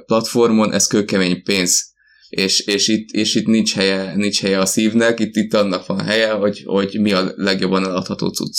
platformon, 0.05 0.73
ez 0.73 0.87
kőkemény 0.87 1.43
pénz. 1.43 1.89
És, 2.29 2.59
és, 2.59 2.87
itt, 2.87 3.09
és 3.09 3.35
itt 3.35 3.45
nincs 3.45 3.73
helye, 3.73 4.15
nincs 4.15 4.41
helye 4.41 4.59
a 4.59 4.65
szívnek, 4.65 5.19
itt, 5.19 5.35
itt 5.35 5.53
annak 5.53 5.85
van 5.85 5.99
helye, 5.99 6.31
hogy, 6.31 6.63
hogy 6.65 6.97
mi 6.99 7.11
a 7.11 7.31
legjobban 7.35 7.83
eladható 7.83 8.29
cucc. 8.29 8.57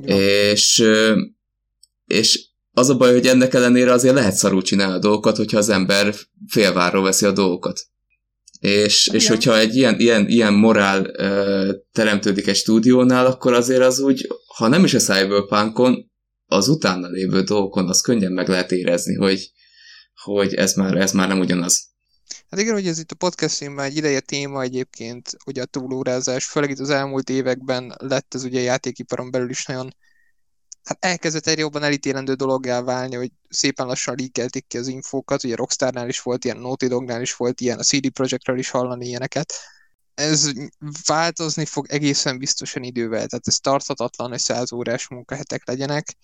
Ja. 0.00 0.16
És, 0.16 0.84
és 2.04 2.50
az 2.72 2.88
a 2.88 2.96
baj, 2.96 3.12
hogy 3.12 3.26
ennek 3.26 3.54
ellenére 3.54 3.92
azért 3.92 4.14
lehet 4.14 4.34
szarul 4.34 4.62
csinálni 4.62 4.94
a 4.94 4.98
dolgokat, 4.98 5.36
hogyha 5.36 5.58
az 5.58 5.68
ember 5.68 6.14
félváról 6.48 7.02
veszi 7.02 7.26
a 7.26 7.32
dolgokat. 7.32 7.80
És, 8.62 9.10
és 9.12 9.28
hogyha 9.28 9.58
egy 9.58 9.76
ilyen, 9.76 9.98
ilyen, 9.98 10.28
ilyen 10.28 10.52
morál 10.52 11.00
uh, 11.00 11.74
teremtődik 11.92 12.46
egy 12.46 12.56
stúdiónál, 12.56 13.26
akkor 13.26 13.52
azért 13.52 13.82
az 13.82 14.00
úgy, 14.00 14.28
ha 14.46 14.68
nem 14.68 14.84
is 14.84 14.94
a 14.94 14.98
Cyberpunkon, 14.98 16.10
az 16.46 16.68
utána 16.68 17.08
lévő 17.08 17.42
dolgokon 17.42 17.88
az 17.88 18.00
könnyen 18.00 18.32
meg 18.32 18.48
lehet 18.48 18.72
érezni, 18.72 19.14
hogy, 19.14 19.50
hogy 20.22 20.54
ez 20.54 20.74
már, 20.74 20.96
ez 20.96 21.12
már 21.12 21.28
nem 21.28 21.40
ugyanaz. 21.40 21.90
Hát 22.50 22.60
igen, 22.60 22.74
hogy 22.74 22.86
ez 22.86 22.98
itt 22.98 23.10
a 23.10 23.14
podcastjénben 23.14 23.84
egy 23.84 23.96
ideje 23.96 24.20
téma 24.20 24.62
egyébként, 24.62 25.36
ugye 25.46 25.62
a 25.62 25.66
túlórázás, 25.66 26.44
főleg 26.44 26.70
itt 26.70 26.78
az 26.78 26.90
elmúlt 26.90 27.30
években 27.30 27.94
lett 27.98 28.34
ez 28.34 28.44
ugye 28.44 28.58
a 28.58 28.62
játékiparon 28.62 29.30
belül 29.30 29.50
is 29.50 29.66
nagyon 29.66 29.94
hát 30.84 31.04
elkezdett 31.04 31.46
egy 31.46 31.58
jobban 31.58 31.82
elítélendő 31.82 32.34
dologgá 32.34 32.80
válni, 32.82 33.16
hogy 33.16 33.32
szépen 33.48 33.86
lassan 33.86 34.14
líkelték 34.14 34.66
ki 34.66 34.78
az 34.78 34.86
infókat, 34.86 35.44
ugye 35.44 35.56
Rockstarnál 35.56 36.08
is 36.08 36.20
volt 36.20 36.44
ilyen, 36.44 36.56
Naughty 36.56 36.86
Dognál 36.86 37.20
is 37.20 37.36
volt 37.36 37.60
ilyen, 37.60 37.78
a 37.78 37.82
CD 37.82 38.10
Projektről 38.10 38.58
is 38.58 38.70
hallani 38.70 39.06
ilyeneket. 39.06 39.52
Ez 40.14 40.50
változni 41.06 41.64
fog 41.64 41.86
egészen 41.90 42.38
biztosan 42.38 42.82
idővel, 42.82 43.26
tehát 43.26 43.46
ez 43.46 43.56
tarthatatlan, 43.56 44.30
hogy 44.30 44.38
száz 44.38 44.72
órás 44.72 45.08
munkahetek 45.08 45.66
legyenek. 45.66 46.16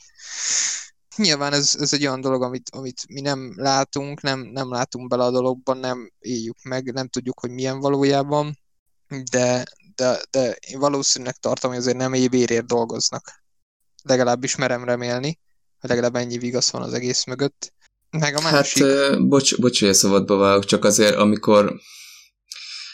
Nyilván 1.16 1.52
ez, 1.52 1.76
ez 1.80 1.92
egy 1.92 2.06
olyan 2.06 2.20
dolog, 2.20 2.42
amit, 2.42 2.70
amit 2.70 3.02
mi 3.08 3.20
nem 3.20 3.52
látunk, 3.56 4.20
nem, 4.20 4.40
nem 4.40 4.70
látunk 4.70 5.08
bele 5.08 5.24
a 5.24 5.30
dologban, 5.30 5.78
nem 5.78 6.12
éljük 6.18 6.62
meg, 6.62 6.92
nem 6.92 7.08
tudjuk, 7.08 7.40
hogy 7.40 7.50
milyen 7.50 7.80
valójában, 7.80 8.58
de, 9.30 9.64
de, 9.94 10.20
de 10.30 10.52
én 10.52 10.78
valószínűleg 10.78 11.36
tartom, 11.36 11.70
hogy 11.70 11.80
azért 11.80 11.96
nem 11.96 12.12
évérért 12.12 12.66
dolgoznak 12.66 13.46
legalábbis 14.08 14.56
merem 14.56 14.84
remélni, 14.84 15.38
hogy 15.80 15.90
legalább 15.90 16.14
ennyi 16.14 16.38
vigasz 16.38 16.70
van 16.70 16.82
az 16.82 16.92
egész 16.92 17.24
mögött. 17.24 17.72
Meg 18.10 18.36
a 18.36 18.40
másik... 18.40 18.84
Hát, 18.84 19.28
bocs, 19.28 19.56
bocs, 19.56 19.80
hogy 19.80 19.88
a 19.88 19.94
szabadba 19.94 20.36
válok, 20.36 20.64
csak 20.64 20.84
azért, 20.84 21.14
amikor 21.14 21.80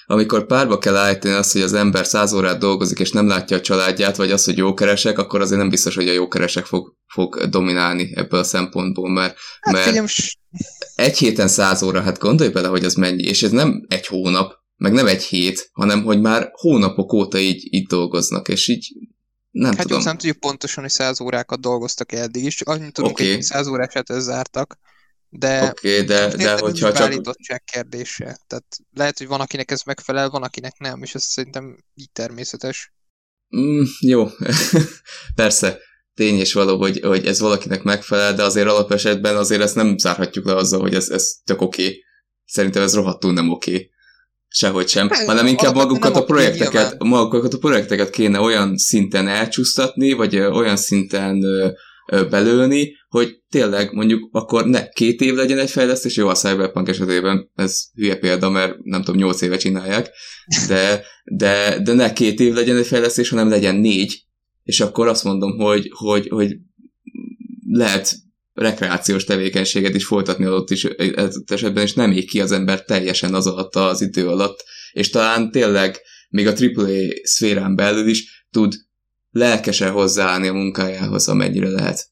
amikor 0.06 0.46
párba 0.46 0.78
kell 0.78 0.96
állítani 0.96 1.34
azt, 1.34 1.52
hogy 1.52 1.60
az 1.60 1.72
ember 1.72 2.06
száz 2.06 2.32
órát 2.32 2.58
dolgozik, 2.58 2.98
és 2.98 3.10
nem 3.10 3.26
látja 3.26 3.56
a 3.56 3.60
családját, 3.60 4.16
vagy 4.16 4.30
az, 4.30 4.44
hogy 4.44 4.56
jó 4.56 4.74
keresek, 4.74 5.18
akkor 5.18 5.40
azért 5.40 5.60
nem 5.60 5.68
biztos, 5.68 5.94
hogy 5.94 6.08
a 6.08 6.12
jó 6.12 6.28
keresek 6.28 6.64
fog, 6.64 6.96
fog 7.06 7.48
dominálni 7.48 8.12
ebből 8.14 8.40
a 8.40 8.44
szempontból, 8.44 9.10
mert, 9.10 9.36
hát, 9.60 9.74
mert 9.74 9.86
figyelm, 9.86 10.06
egy 10.94 11.18
héten 11.18 11.48
száz 11.48 11.82
óra, 11.82 12.00
hát 12.00 12.18
gondolj 12.18 12.50
bele, 12.50 12.68
hogy 12.68 12.84
az 12.84 12.94
mennyi, 12.94 13.22
és 13.22 13.42
ez 13.42 13.50
nem 13.50 13.84
egy 13.88 14.06
hónap, 14.06 14.52
meg 14.76 14.92
nem 14.92 15.06
egy 15.06 15.22
hét, 15.22 15.68
hanem 15.72 16.02
hogy 16.02 16.20
már 16.20 16.48
hónapok 16.52 17.12
óta 17.12 17.38
így, 17.38 17.74
így 17.74 17.86
dolgoznak, 17.86 18.48
és 18.48 18.68
így 18.68 18.92
nem 19.54 19.76
hát 19.76 19.82
tudom. 19.82 19.98
Jó, 19.98 20.04
nem 20.04 20.16
tudjuk 20.16 20.38
pontosan, 20.38 20.82
hogy 20.82 20.92
száz 20.92 21.20
órákat 21.20 21.60
dolgoztak 21.60 22.12
eddig 22.12 22.44
is, 22.44 22.60
annyit 22.60 22.92
tudunk, 22.92 23.14
okay. 23.14 23.32
hogy 23.32 23.42
száz 23.42 23.66
órását 23.66 24.06
zártak, 24.06 24.78
de, 25.28 25.62
okay, 25.62 26.00
de, 26.00 26.36
de 26.36 26.58
hogyha 26.58 26.92
csak... 26.92 27.02
állítottság 27.02 27.64
kérdése. 27.64 28.38
Tehát 28.46 28.64
lehet, 28.92 29.18
hogy 29.18 29.26
van, 29.26 29.40
akinek 29.40 29.70
ez 29.70 29.82
megfelel, 29.82 30.30
van, 30.30 30.42
akinek 30.42 30.78
nem, 30.78 31.02
és 31.02 31.14
ez 31.14 31.22
szerintem 31.22 31.84
így 31.94 32.10
természetes. 32.12 32.92
Mm, 33.56 33.82
jó, 34.00 34.26
persze, 35.34 35.78
tény 36.14 36.38
és 36.38 36.52
való, 36.52 36.78
hogy, 36.78 37.00
hogy 37.00 37.26
ez 37.26 37.40
valakinek 37.40 37.82
megfelel, 37.82 38.34
de 38.34 38.42
azért 38.42 38.68
alapesetben 38.68 39.36
azért 39.36 39.62
ezt 39.62 39.74
nem 39.74 39.98
zárhatjuk 39.98 40.46
le 40.46 40.54
azzal, 40.54 40.80
hogy 40.80 40.94
ez, 40.94 41.08
ez 41.08 41.32
tök 41.44 41.60
oké. 41.60 41.82
Okay. 41.82 42.04
Szerintem 42.44 42.82
ez 42.82 42.94
rohadtul 42.94 43.32
nem 43.32 43.50
oké. 43.50 43.74
Okay. 43.74 43.92
Sehogy 44.56 44.88
sem, 44.88 45.08
hát, 45.08 45.26
hanem 45.26 45.46
inkább 45.46 45.74
magukat 45.74 46.16
a 46.16 46.24
projekteket, 46.24 47.02
magukat 47.02 47.54
a 47.54 47.58
projekteket 47.58 48.10
kéne 48.10 48.40
olyan 48.40 48.76
szinten 48.76 49.28
elcsúsztatni, 49.28 50.12
vagy 50.12 50.36
olyan 50.36 50.76
szinten 50.76 51.44
belőni, 52.30 52.92
hogy 53.08 53.42
tényleg 53.48 53.92
mondjuk 53.92 54.28
akkor 54.32 54.66
ne 54.66 54.88
két 54.88 55.20
év 55.20 55.34
legyen 55.34 55.58
egy 55.58 55.70
fejlesztés, 55.70 56.16
jó 56.16 56.28
a 56.28 56.34
Cyberpunk 56.34 56.88
esetében, 56.88 57.50
ez 57.54 57.80
hülye 57.94 58.16
példa, 58.16 58.50
mert 58.50 58.76
nem 58.82 59.02
tudom, 59.02 59.20
nyolc 59.20 59.40
éve 59.40 59.56
csinálják, 59.56 60.10
de, 60.68 61.04
de, 61.24 61.78
de 61.82 61.92
ne 61.92 62.12
két 62.12 62.40
év 62.40 62.54
legyen 62.54 62.76
egy 62.76 62.86
fejlesztés, 62.86 63.28
hanem 63.28 63.48
legyen 63.48 63.76
négy, 63.76 64.24
és 64.62 64.80
akkor 64.80 65.08
azt 65.08 65.24
mondom, 65.24 65.58
hogy, 65.58 65.90
hogy, 65.94 66.28
hogy 66.28 66.56
lehet 67.66 68.16
rekreációs 68.54 69.24
tevékenységet 69.24 69.94
is 69.94 70.04
folytatni 70.04 70.44
adott 70.44 70.70
is 70.70 70.84
esetben, 71.46 71.82
és 71.82 71.92
nem 71.92 72.12
ég 72.12 72.28
ki 72.28 72.40
az 72.40 72.52
ember 72.52 72.84
teljesen 72.84 73.34
az 73.34 73.46
alatt 73.46 73.74
az 73.74 74.00
idő 74.00 74.28
alatt, 74.28 74.64
és 74.92 75.10
talán 75.10 75.50
tényleg 75.50 76.00
még 76.28 76.46
a 76.46 76.54
AAA 76.58 77.08
szférán 77.22 77.74
belül 77.74 78.08
is 78.08 78.46
tud 78.50 78.74
lelkesen 79.30 79.90
hozzáállni 79.90 80.48
a 80.48 80.52
munkájához, 80.52 81.28
amennyire 81.28 81.68
lehet. 81.68 82.08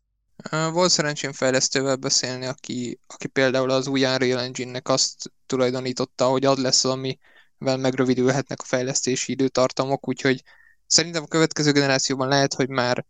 Volt 0.72 0.90
szerencsém 0.90 1.32
fejlesztővel 1.32 1.96
beszélni, 1.96 2.46
aki, 2.46 3.00
aki 3.06 3.26
például 3.26 3.70
az 3.70 3.86
új 3.86 4.04
Unreal 4.04 4.40
Engine-nek 4.40 4.88
azt 4.88 5.32
tulajdonította, 5.46 6.26
hogy 6.26 6.44
ad 6.44 6.58
lesz, 6.58 6.84
amivel 6.84 7.76
megrövidülhetnek 7.76 8.60
a 8.60 8.66
fejlesztési 8.66 9.32
időtartamok, 9.32 10.08
úgyhogy 10.08 10.42
szerintem 10.86 11.22
a 11.22 11.26
következő 11.26 11.72
generációban 11.72 12.28
lehet, 12.28 12.54
hogy 12.54 12.68
már 12.68 13.04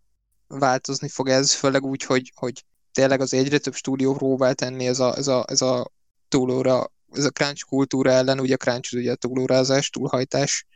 változni 0.46 1.08
fog 1.08 1.28
ez, 1.28 1.52
főleg 1.52 1.84
úgy, 1.84 2.02
hogy, 2.02 2.32
hogy 2.34 2.64
tényleg 2.92 3.20
az 3.20 3.34
egyre 3.34 3.58
több 3.58 3.74
stúdió 3.74 4.14
próbál 4.14 4.54
tenni 4.54 4.86
ez 4.86 4.98
a, 4.98 5.16
ez 5.16 5.26
a, 5.26 5.44
ez 5.48 5.60
a 5.60 5.90
túlóra, 6.28 6.92
ez 7.12 7.24
a 7.24 7.30
crunch 7.30 7.64
kultúra 7.64 8.10
ellen, 8.10 8.40
ugye 8.40 8.54
a 8.54 8.56
crunch 8.56 8.94
ugye 8.94 9.12
a 9.12 9.16
túlórázás, 9.16 9.90
túlhajtás. 9.90 10.66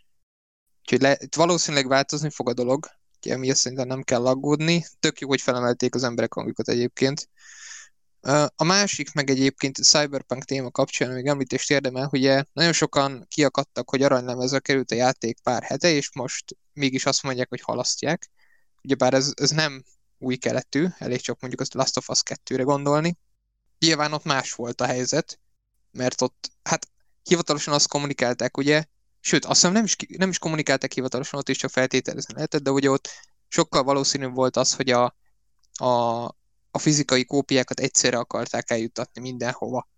Úgyhogy 0.80 1.00
le, 1.00 1.18
valószínűleg 1.36 1.88
változni 1.88 2.30
fog 2.30 2.48
a 2.48 2.52
dolog, 2.52 2.86
emiatt 3.20 3.56
szerintem 3.56 3.86
nem 3.86 4.02
kell 4.02 4.26
aggódni. 4.26 4.84
Tök 5.00 5.20
jó, 5.20 5.28
hogy 5.28 5.40
felemelték 5.40 5.94
az 5.94 6.02
emberek 6.02 6.32
hangjukat 6.32 6.68
egyébként. 6.68 7.28
A 8.56 8.64
másik 8.64 9.12
meg 9.12 9.30
egyébként 9.30 9.78
a 9.78 9.82
Cyberpunk 9.82 10.44
téma 10.44 10.70
kapcsán 10.70 11.12
még 11.12 11.26
említést 11.26 11.70
érdemel, 11.70 12.06
hogy 12.06 12.20
nagyon 12.52 12.72
sokan 12.72 13.26
kiakadtak, 13.28 13.90
hogy 13.90 14.02
aranylemezre 14.02 14.58
került 14.58 14.90
a 14.90 14.94
játék 14.94 15.40
pár 15.42 15.62
hete, 15.62 15.88
és 15.88 16.10
most 16.14 16.56
mégis 16.72 17.06
azt 17.06 17.22
mondják, 17.22 17.48
hogy 17.48 17.60
halasztják. 17.60 18.30
Ugyebár 18.82 19.14
ez, 19.14 19.32
ez 19.34 19.50
nem 19.50 19.84
új 20.18 20.36
keletű, 20.36 20.86
elég 20.98 21.20
csak 21.20 21.40
mondjuk 21.40 21.60
azt 21.60 21.74
Last 21.74 21.96
of 21.96 22.08
Us 22.08 22.22
2-re 22.24 22.62
gondolni. 22.62 23.18
Nyilván 23.78 24.12
ott 24.12 24.24
más 24.24 24.52
volt 24.52 24.80
a 24.80 24.86
helyzet, 24.86 25.40
mert 25.90 26.20
ott, 26.20 26.50
hát 26.62 26.88
hivatalosan 27.22 27.74
azt 27.74 27.88
kommunikálták, 27.88 28.56
ugye, 28.56 28.84
Sőt, 29.26 29.44
azt 29.44 29.54
hiszem 29.60 29.72
nem 29.72 29.84
is, 29.84 29.96
nem 30.18 30.28
is 30.28 30.38
kommunikáltak 30.38 30.92
hivatalosan, 30.92 31.38
ott 31.38 31.48
is 31.48 31.56
csak 31.56 31.70
feltételezni 31.70 32.34
lehetett, 32.34 32.62
de 32.62 32.70
ugye 32.70 32.90
ott 32.90 33.08
sokkal 33.48 33.82
valószínűbb 33.82 34.34
volt 34.34 34.56
az, 34.56 34.74
hogy 34.74 34.90
a, 34.90 35.16
a, 35.72 36.24
a 36.70 36.78
fizikai 36.78 37.24
kópiákat 37.24 37.80
egyszerre 37.80 38.18
akarták 38.18 38.70
eljuttatni 38.70 39.20
mindenhova. 39.20 39.88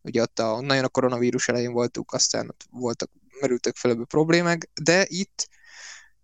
Ugye 0.00 0.22
ott 0.22 0.38
a, 0.38 0.60
nagyon 0.60 0.84
a 0.84 0.88
koronavírus 0.88 1.48
elején 1.48 1.72
voltunk, 1.72 2.12
aztán 2.12 2.48
ott 2.48 2.64
voltak, 2.70 3.10
merültek 3.40 3.76
fel 3.76 4.04
problémák, 4.08 4.70
de 4.82 5.04
itt 5.08 5.48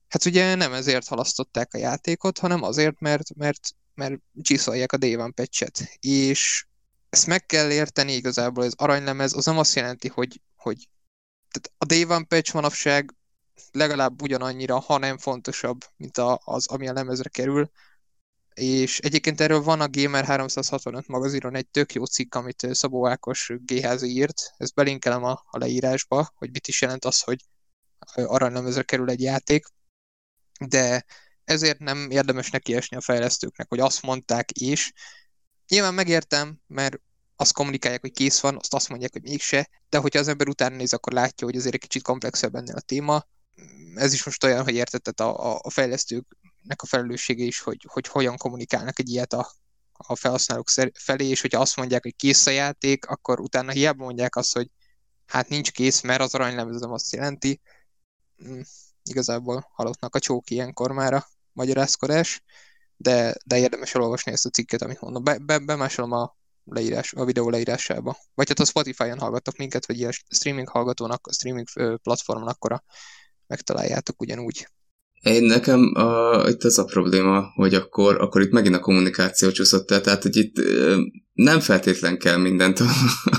hát 0.09 0.25
ugye 0.25 0.55
nem 0.55 0.73
ezért 0.73 1.09
halasztották 1.09 1.75
a 1.75 1.79
játékot, 1.79 2.39
hanem 2.39 2.63
azért, 2.63 3.01
mert, 3.01 3.35
mert, 3.35 3.61
mert 3.95 4.15
csiszolják 4.43 4.93
a 4.93 4.97
Day 4.97 5.17
One. 5.17 5.33
És 6.01 6.67
ezt 7.11 7.27
meg 7.27 7.47
kell 7.47 7.71
érteni 7.71 8.13
igazából, 8.13 8.65
az 8.65 8.75
aranylemez 8.77 9.33
az 9.33 9.45
nem 9.45 9.59
azt 9.59 9.75
jelenti, 9.75 10.09
hogy, 10.09 10.41
hogy 10.57 10.89
tehát 11.51 11.73
a 11.79 11.85
Day 11.85 12.25
patch 12.29 12.55
manapság 12.55 13.15
legalább 13.73 14.23
ugyanannyira, 14.23 14.79
ha 14.79 14.99
nem 14.99 15.19
fontosabb, 15.19 15.81
mint 15.97 16.19
a, 16.19 16.41
az, 16.45 16.67
ami 16.67 16.89
a 16.89 16.93
lemezre 16.93 17.29
kerül. 17.29 17.71
És 18.55 18.99
egyébként 18.99 19.41
erről 19.41 19.63
van 19.63 19.81
a 19.81 19.89
Gamer 19.91 20.25
365 20.25 21.07
magazinon 21.07 21.55
egy 21.55 21.67
tök 21.67 21.93
jó 21.93 22.05
cikk, 22.05 22.35
amit 22.35 22.67
Szabó 22.71 23.09
Ákos 23.09 23.53
GHZ 23.65 24.03
írt. 24.03 24.53
Ezt 24.57 24.75
belinkelem 24.75 25.25
a, 25.25 25.43
a 25.51 25.59
leírásba, 25.59 26.33
hogy 26.35 26.51
mit 26.51 26.69
is 26.69 26.81
jelent 26.81 27.05
az, 27.05 27.21
hogy 27.21 27.45
aranylemezre 28.15 28.83
kerül 28.83 29.11
egy 29.11 29.23
játék. 29.23 29.67
De 30.59 31.05
ezért 31.45 31.79
nem 31.79 32.11
érdemes 32.11 32.51
nekiesni 32.51 32.97
a 32.97 33.01
fejlesztőknek, 33.01 33.69
hogy 33.69 33.81
azt 33.81 34.03
mondták 34.03 34.61
is. 34.61 34.93
Nyilván 35.69 35.95
megértem, 35.95 36.61
mert 36.67 37.01
azt 37.37 37.53
kommunikálják, 37.53 38.01
hogy 38.01 38.13
kész 38.13 38.41
van, 38.41 38.57
azt 38.57 38.75
azt 38.75 38.89
mondják, 38.89 39.13
hogy 39.13 39.23
mégse, 39.23 39.71
de 39.89 39.99
hogyha 39.99 40.19
az 40.19 40.29
ember 40.29 40.49
utána 40.49 40.77
néz, 40.77 40.93
akkor 40.93 41.13
látja, 41.13 41.47
hogy 41.47 41.57
azért 41.57 41.75
egy 41.75 41.81
kicsit 41.81 42.03
komplexebb 42.03 42.55
ennél 42.55 42.75
a 42.75 42.81
téma. 42.81 43.27
Ez 43.95 44.13
is 44.13 44.25
most 44.25 44.45
olyan, 44.45 44.63
hogy 44.63 44.75
értetted 44.75 45.21
a, 45.21 45.59
a 45.59 45.71
fejlesztőknek 45.71 46.83
a 46.83 46.87
felelőssége 46.87 47.45
is, 47.45 47.61
hogy, 47.61 47.87
hogy 47.89 48.07
hogyan 48.07 48.37
kommunikálnak 48.37 48.99
egy 48.99 49.09
ilyet 49.09 49.33
a, 49.33 49.53
a 49.93 50.17
felhasználók 50.17 50.69
felé, 50.95 51.27
és 51.27 51.41
hogyha 51.41 51.61
azt 51.61 51.77
mondják, 51.77 52.03
hogy 52.03 52.17
kész 52.17 52.47
a 52.47 52.51
játék, 52.51 53.07
akkor 53.07 53.41
utána 53.41 53.73
hiába 53.73 54.05
mondják 54.05 54.37
azt, 54.37 54.53
hogy 54.53 54.71
hát 55.27 55.49
nincs 55.49 55.71
kész, 55.71 56.01
mert 56.01 56.21
az 56.21 56.35
aranylemez 56.35 56.81
nem 56.81 56.93
azt 56.93 57.13
jelenti. 57.13 57.61
Igazából 59.09 59.69
halottnak 59.73 60.15
a 60.15 60.19
csók 60.19 60.51
ilyenkor 60.51 60.93
már 60.93 61.13
a 61.13 61.27
magyarázkodás, 61.53 62.43
de, 62.97 63.35
de 63.45 63.59
érdemes 63.59 63.95
elolvasni 63.95 64.33
ezt 64.33 64.47
a 64.47 64.51
cikket, 64.51 64.83
amit 64.83 65.01
mondom. 65.01 65.25
Be, 65.25 65.39
be, 65.39 65.59
bemásolom 65.59 66.13
a 66.13 66.37
leírás, 66.65 67.13
a 67.13 67.25
videó 67.25 67.51
leírásába. 67.51 68.17
Vagy 68.35 68.49
hát 68.49 68.59
a 68.59 68.65
Spotify-on 68.65 69.19
hallgattok 69.19 69.57
minket, 69.57 69.87
vagy 69.87 69.99
ilyen 69.99 70.13
streaming 70.29 70.69
hallgatónak, 70.69 71.27
a 71.27 71.33
streaming 71.33 71.69
platformon, 72.03 72.49
akkor 72.49 72.83
megtaláljátok 73.47 74.21
ugyanúgy. 74.21 74.69
Én 75.23 75.43
nekem 75.43 75.93
a, 75.95 76.45
itt 76.49 76.65
az 76.65 76.79
a 76.79 76.85
probléma, 76.85 77.45
hogy 77.55 77.75
akkor, 77.75 78.21
akkor 78.21 78.41
itt 78.41 78.51
megint 78.51 78.75
a 78.75 78.81
kommunikáció 78.81 79.51
csúszott 79.51 79.91
el, 79.91 80.01
tehát 80.01 80.23
hogy 80.23 80.37
itt 80.37 80.57
nem 81.33 81.61
feltétlen 81.61 82.19
kell 82.19 82.37
mindent 82.37 82.81
a, 82.81 82.87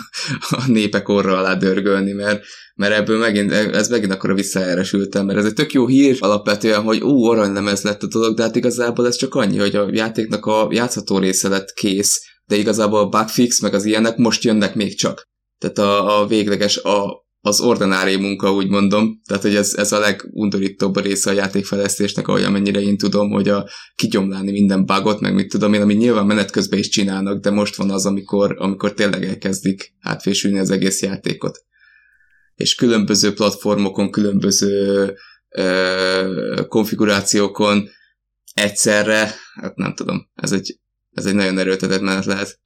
a 0.57 0.63
népek 0.67 1.09
orra 1.09 1.37
alá 1.37 1.55
dörgölni, 1.55 2.11
mert, 2.11 2.43
mert 2.75 2.93
ebből 2.93 3.17
megint, 3.17 3.51
ez 3.51 3.89
megint 3.89 4.11
akkor 4.11 4.29
a 4.29 4.33
visszaeresültem, 4.33 5.25
mert 5.25 5.39
ez 5.39 5.45
egy 5.45 5.53
tök 5.53 5.71
jó 5.71 5.87
hír 5.87 6.17
alapvetően, 6.19 6.81
hogy 6.81 7.01
ú, 7.01 7.23
aranylemez 7.23 7.81
lett 7.81 8.03
a 8.03 8.07
dolog, 8.07 8.35
de 8.35 8.43
hát 8.43 8.55
igazából 8.55 9.07
ez 9.07 9.15
csak 9.15 9.35
annyi, 9.35 9.57
hogy 9.57 9.75
a 9.75 9.89
játéknak 9.91 10.45
a 10.45 10.67
játszható 10.71 11.17
része 11.17 11.47
lett 11.47 11.73
kész, 11.73 12.21
de 12.45 12.55
igazából 12.55 12.99
a 12.99 13.09
bugfix 13.09 13.61
meg 13.61 13.73
az 13.73 13.85
ilyenek 13.85 14.17
most 14.17 14.43
jönnek 14.43 14.75
még 14.75 14.97
csak. 14.97 15.23
Tehát 15.57 15.77
a, 15.77 16.21
a 16.21 16.27
végleges, 16.27 16.77
a, 16.77 17.27
az 17.41 17.61
ordinári 17.61 18.15
munka, 18.15 18.53
úgy 18.53 18.69
mondom. 18.69 19.21
Tehát, 19.25 19.43
hogy 19.43 19.55
ez, 19.55 19.73
ez 19.75 19.91
a 19.91 19.99
legundorítóbb 19.99 20.99
része 20.99 21.29
a 21.29 21.33
játékfejlesztésnek, 21.33 22.27
ahogy 22.27 22.43
amennyire 22.43 22.81
én 22.81 22.97
tudom, 22.97 23.29
hogy 23.29 23.49
a 23.49 23.69
kigyomlálni 23.95 24.51
minden 24.51 24.85
bugot, 24.85 25.19
meg 25.19 25.33
mit 25.33 25.49
tudom 25.49 25.73
én, 25.73 25.81
ami 25.81 25.93
nyilván 25.93 26.25
menet 26.25 26.51
közben 26.51 26.79
is 26.79 26.89
csinálnak, 26.89 27.41
de 27.41 27.49
most 27.49 27.75
van 27.75 27.89
az, 27.89 28.05
amikor, 28.05 28.55
amikor 28.57 28.93
tényleg 28.93 29.23
elkezdik 29.23 29.93
átfésülni 30.01 30.59
az 30.59 30.69
egész 30.69 31.01
játékot. 31.01 31.63
És 32.55 32.75
különböző 32.75 33.33
platformokon, 33.33 34.11
különböző 34.11 35.13
ö, 35.49 36.61
konfigurációkon 36.67 37.89
egyszerre, 38.53 39.35
hát 39.53 39.75
nem 39.75 39.93
tudom, 39.93 40.29
ez 40.33 40.51
egy 40.51 40.79
ez 41.11 41.25
egy 41.25 41.35
nagyon 41.35 41.57
erőltetett 41.57 42.01
menet 42.01 42.25
lehet. 42.25 42.59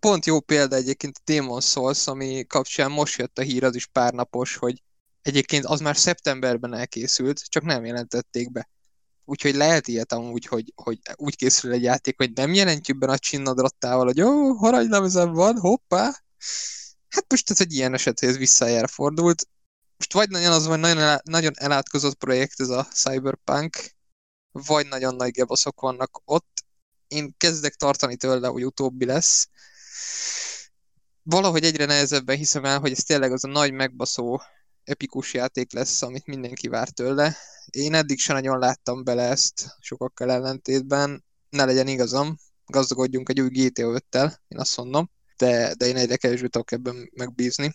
Pont 0.00 0.26
jó 0.26 0.40
példa 0.40 0.76
egyébként 0.76 1.16
a 1.16 1.22
Demon 1.24 1.60
Souls, 1.60 2.06
ami 2.06 2.46
kapcsán 2.46 2.90
most 2.90 3.18
jött 3.18 3.38
a 3.38 3.42
hír, 3.42 3.64
az 3.64 3.74
is 3.74 3.86
pár 3.86 4.12
napos, 4.12 4.56
hogy 4.56 4.82
egyébként 5.22 5.64
az 5.64 5.80
már 5.80 5.96
szeptemberben 5.96 6.74
elkészült, 6.74 7.48
csak 7.48 7.62
nem 7.62 7.84
jelentették 7.84 8.52
be. 8.52 8.68
Úgyhogy 9.24 9.54
lehet 9.54 9.88
ilyet 9.88 10.12
amúgy, 10.12 10.46
hogy, 10.46 10.72
hogy 10.74 10.98
úgy 11.14 11.36
készül 11.36 11.72
egy 11.72 11.82
játék, 11.82 12.16
hogy 12.16 12.32
nem 12.32 12.54
jelentjük 12.54 12.98
be 12.98 13.06
a 13.06 13.18
csinnadrattával, 13.18 14.04
hogy 14.04 14.16
jó, 14.16 14.52
haranylemezem 14.52 15.32
van, 15.32 15.58
hoppá. 15.58 16.04
Hát 17.08 17.24
most 17.28 17.50
ez 17.50 17.60
egy 17.60 17.72
ilyen 17.72 17.94
eset, 17.94 18.20
hogy 18.20 18.28
ez 18.28 18.36
visszajára 18.36 18.86
fordult. 18.86 19.48
most 19.96 20.12
vagy 20.12 20.28
nagyon 20.28 20.52
az, 20.52 20.66
vagy 20.66 20.78
nagyon, 20.78 20.98
elá, 20.98 21.20
nagyon 21.24 21.52
elátkozott 21.56 22.14
projekt 22.14 22.60
ez 22.60 22.68
a 22.68 22.84
Cyberpunk, 22.84 23.90
vagy 24.52 24.86
nagyon 24.86 25.14
nagy 25.14 25.30
gebaszok 25.30 25.80
vannak 25.80 26.20
ott. 26.24 26.64
Én 27.08 27.34
kezdek 27.36 27.74
tartani 27.74 28.16
tőle, 28.16 28.48
hogy 28.48 28.64
utóbbi 28.64 29.04
lesz. 29.04 29.48
Valahogy 31.22 31.64
egyre 31.64 31.84
nehezebben 31.84 32.36
hiszem 32.36 32.64
el, 32.64 32.78
hogy 32.78 32.90
ez 32.90 33.02
tényleg 33.02 33.32
az 33.32 33.44
a 33.44 33.48
nagy 33.48 33.72
megbaszó 33.72 34.40
epikus 34.84 35.34
játék 35.34 35.72
lesz, 35.72 36.02
amit 36.02 36.26
mindenki 36.26 36.68
vár 36.68 36.88
tőle. 36.88 37.36
Én 37.70 37.94
eddig 37.94 38.18
sem 38.18 38.36
nagyon 38.36 38.58
láttam 38.58 39.04
bele 39.04 39.22
ezt 39.22 39.76
sokakkal 39.80 40.30
ellentétben. 40.30 41.24
Ne 41.50 41.64
legyen 41.64 41.88
igazam, 41.88 42.38
gazdagodjunk 42.66 43.28
egy 43.28 43.40
új 43.40 43.48
GTA 43.48 44.00
5-tel, 44.10 44.34
én 44.48 44.58
azt 44.58 44.76
mondom, 44.76 45.10
de, 45.36 45.74
de 45.74 45.86
én 45.86 45.96
egyre 45.96 46.16
kevésbé 46.16 46.46
tudok 46.46 46.72
ebben 46.72 47.10
megbízni. 47.14 47.74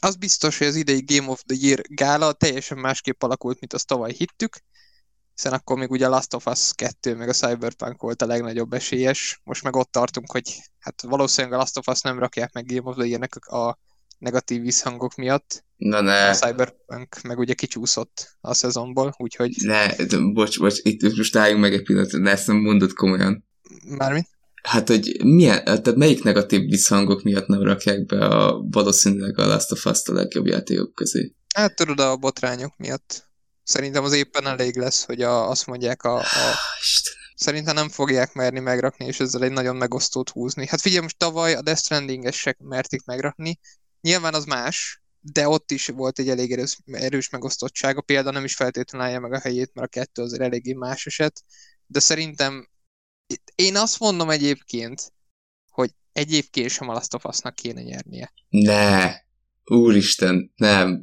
Az 0.00 0.16
biztos, 0.16 0.58
hogy 0.58 0.66
az 0.66 0.74
idei 0.74 1.04
Game 1.04 1.28
of 1.28 1.42
the 1.46 1.56
Year 1.60 1.80
gála 1.88 2.32
teljesen 2.32 2.78
másképp 2.78 3.22
alakult, 3.22 3.60
mint 3.60 3.72
azt 3.72 3.86
tavaly 3.86 4.12
hittük, 4.12 4.56
hiszen 5.42 5.58
akkor 5.58 5.78
még 5.78 5.90
ugye 5.90 6.06
a 6.06 6.08
Last 6.08 6.34
of 6.34 6.46
Us 6.46 6.70
2 6.74 7.16
meg 7.16 7.28
a 7.28 7.32
Cyberpunk 7.32 8.00
volt 8.00 8.22
a 8.22 8.26
legnagyobb 8.26 8.72
esélyes, 8.72 9.40
most 9.44 9.62
meg 9.62 9.76
ott 9.76 9.90
tartunk, 9.90 10.30
hogy 10.30 10.42
hát 10.78 11.02
valószínűleg 11.02 11.58
a 11.58 11.60
Last 11.60 11.78
of 11.78 11.86
Us 11.86 12.00
nem 12.00 12.18
rakják 12.18 12.52
meg 12.52 12.66
Game 12.66 12.88
of 12.88 12.96
the 12.96 13.06
Year-nek 13.06 13.36
a 13.46 13.78
negatív 14.18 14.62
visszhangok 14.62 15.14
miatt. 15.14 15.64
Na 15.76 16.00
ne. 16.00 16.28
A 16.28 16.34
Cyberpunk 16.34 17.22
meg 17.22 17.38
ugye 17.38 17.54
kicsúszott 17.54 18.36
a 18.40 18.54
szezonból, 18.54 19.14
úgyhogy... 19.18 19.56
Ne, 19.60 19.94
bocs, 20.32 20.58
bocs, 20.58 20.78
itt 20.82 21.16
most 21.16 21.36
álljunk 21.36 21.60
meg 21.60 21.72
egy 21.72 21.82
pillanat, 21.82 22.12
ne 22.12 22.30
ezt 22.30 22.46
nem 22.46 22.56
mondod 22.56 22.92
komolyan. 22.92 23.48
Mármint? 23.84 24.28
Hát, 24.62 24.88
hogy 24.88 25.20
milyen, 25.24 25.64
tehát 25.64 25.94
melyik 25.94 26.22
negatív 26.22 26.60
visszhangok 26.60 27.22
miatt 27.22 27.46
nem 27.46 27.62
rakják 27.62 28.06
be 28.06 28.26
a 28.26 28.64
valószínűleg 28.70 29.38
a 29.38 29.46
Last 29.46 29.72
of 29.72 29.84
Us 29.84 30.08
a 30.08 30.12
legjobb 30.12 30.46
játékok 30.46 30.94
közé? 30.94 31.34
Hát 31.54 31.76
tudod, 31.76 32.00
a 32.00 32.16
botrányok 32.16 32.76
miatt. 32.76 33.30
Szerintem 33.62 34.04
az 34.04 34.12
éppen 34.12 34.46
elég 34.46 34.76
lesz, 34.76 35.04
hogy 35.04 35.22
a, 35.22 35.48
azt 35.48 35.66
mondják 35.66 36.02
a, 36.02 36.18
a 36.18 36.54
Szerintem 37.34 37.74
nem 37.74 37.88
fogják 37.88 38.32
merni 38.32 38.60
megrakni, 38.60 39.06
és 39.06 39.20
ezzel 39.20 39.42
egy 39.42 39.52
nagyon 39.52 39.76
megosztót 39.76 40.30
húzni. 40.30 40.66
Hát 40.66 40.80
figyelj, 40.80 41.02
most 41.02 41.18
tavaly 41.18 41.54
a 41.54 41.62
Death 41.62 41.80
Stranding-esek 41.80 42.58
merték 42.58 43.04
megrakni. 43.04 43.58
Nyilván 44.00 44.34
az 44.34 44.44
más, 44.44 45.02
de 45.20 45.48
ott 45.48 45.70
is 45.70 45.86
volt 45.86 46.18
egy 46.18 46.28
elég 46.28 46.52
erős, 46.52 46.78
erős 46.84 47.30
megosztottság. 47.30 47.96
A 47.96 48.00
példa 48.00 48.30
nem 48.30 48.44
is 48.44 48.54
feltétlenül 48.54 49.06
állja 49.06 49.20
meg 49.20 49.32
a 49.32 49.40
helyét, 49.40 49.70
mert 49.74 49.86
a 49.86 49.90
kettő 49.90 50.22
azért 50.22 50.42
eléggé 50.42 50.72
más 50.72 51.06
eset. 51.06 51.42
De 51.86 52.00
szerintem 52.00 52.68
én 53.54 53.76
azt 53.76 53.98
mondom 53.98 54.30
egyébként, 54.30 55.12
hogy 55.70 55.90
egyébként 56.12 56.70
sem 56.70 56.88
a 56.88 56.92
Last 56.92 57.14
of 57.14 57.24
Us-nak 57.24 57.54
kéne 57.54 57.82
nyernie. 57.82 58.32
Ne, 58.48 59.14
úristen, 59.64 60.52
nem, 60.56 61.02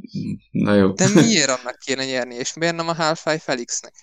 na 0.52 0.76
jó. 0.76 0.92
De 0.92 1.08
miért 1.08 1.50
annak 1.60 1.78
kéne 1.86 2.06
nyerni, 2.06 2.36
és 2.36 2.54
miért 2.54 2.76
nem 2.76 2.88
a 2.88 2.94
Half-Life 2.94 3.40
Felixnek? 3.40 3.94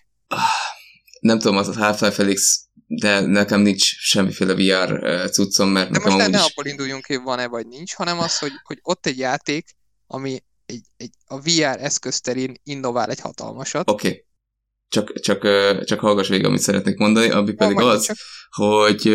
Nem 1.21 1.39
tudom, 1.39 1.57
az 1.57 1.69
a 1.69 1.75
Half-Life 1.75 2.15
Felix, 2.15 2.65
de 2.87 3.21
nekem 3.21 3.61
nincs 3.61 3.83
semmiféle 3.83 4.55
VR 4.55 5.31
cuccom, 5.31 5.69
mert 5.69 5.91
de 5.91 5.99
nekem 5.99 6.13
most 6.13 6.31
ne 6.31 6.39
is... 6.39 6.45
abból 6.45 6.67
induljunk 6.67 7.07
hogy 7.07 7.21
van-e 7.23 7.47
vagy 7.47 7.67
nincs, 7.67 7.95
hanem 7.95 8.19
az, 8.19 8.39
hogy, 8.39 8.53
hogy 8.63 8.79
ott 8.83 9.07
egy 9.07 9.19
játék, 9.19 9.77
ami 10.07 10.43
egy, 10.67 10.83
egy, 10.97 11.11
a 11.27 11.41
VR 11.41 11.77
eszközterén 11.81 12.55
innovál 12.63 13.11
egy 13.11 13.21
hatalmasat. 13.21 13.91
Oké. 13.91 14.09
Okay 14.09 14.25
csak, 14.89 15.21
csak, 15.21 15.41
csak 15.85 16.01
hallgass 16.01 16.29
végig, 16.29 16.45
amit 16.45 16.61
szeretnék 16.61 16.97
mondani, 16.97 17.31
ami 17.31 17.53
pedig 17.53 17.81
az, 17.81 18.05
csak. 18.05 18.17
hogy, 18.51 19.15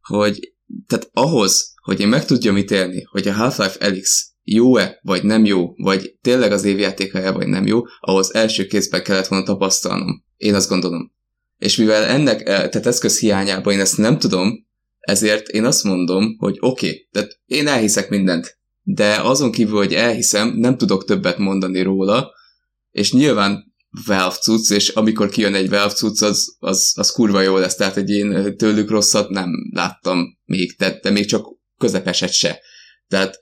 hogy 0.00 0.54
tehát 0.86 1.10
ahhoz, 1.12 1.74
hogy 1.82 2.00
én 2.00 2.08
meg 2.08 2.24
tudjam 2.24 2.56
ítélni, 2.56 3.02
hogy 3.02 3.28
a 3.28 3.32
Half-Life 3.32 3.86
Alyx 3.86 4.32
jó-e, 4.44 4.98
vagy 5.02 5.24
nem 5.24 5.44
jó, 5.44 5.74
vagy 5.76 6.16
tényleg 6.20 6.52
az 6.52 6.64
évjátéka-e, 6.64 7.30
vagy 7.30 7.46
nem 7.46 7.66
jó, 7.66 7.82
ahhoz 8.00 8.34
első 8.34 8.66
kézben 8.66 9.02
kellett 9.02 9.26
volna 9.26 9.44
tapasztalnom. 9.44 10.24
Én 10.36 10.54
azt 10.54 10.68
gondolom. 10.68 11.12
És 11.58 11.76
mivel 11.76 12.04
ennek, 12.04 12.42
tehát 12.42 12.86
eszköz 12.86 13.18
hiányában 13.18 13.72
én 13.72 13.80
ezt 13.80 13.98
nem 13.98 14.18
tudom, 14.18 14.66
ezért 15.00 15.48
én 15.48 15.64
azt 15.64 15.84
mondom, 15.84 16.36
hogy 16.38 16.56
oké, 16.60 16.86
okay, 16.86 17.08
tehát 17.12 17.38
én 17.46 17.66
elhiszek 17.66 18.08
mindent, 18.08 18.58
de 18.82 19.20
azon 19.20 19.52
kívül, 19.52 19.76
hogy 19.76 19.94
elhiszem, 19.94 20.48
nem 20.48 20.76
tudok 20.76 21.04
többet 21.04 21.38
mondani 21.38 21.82
róla, 21.82 22.30
és 22.90 23.12
nyilván 23.12 23.72
Valve 24.06 24.34
cucc, 24.34 24.70
és 24.70 24.88
amikor 24.88 25.28
kijön 25.28 25.54
egy 25.54 25.68
Valve 25.68 25.94
cucc, 25.94 26.22
az, 26.22 26.56
az, 26.58 26.92
az 26.96 27.10
kurva 27.10 27.40
jó 27.40 27.56
lesz, 27.56 27.74
tehát 27.74 27.94
hogy 27.94 28.10
én 28.10 28.56
tőlük 28.56 28.90
rosszat 28.90 29.28
nem 29.28 29.50
láttam 29.70 30.38
még, 30.44 30.74
de, 30.78 30.98
de 31.02 31.10
még 31.10 31.26
csak 31.26 31.46
közepeset 31.78 32.32
se. 32.32 32.60
Tehát 33.08 33.38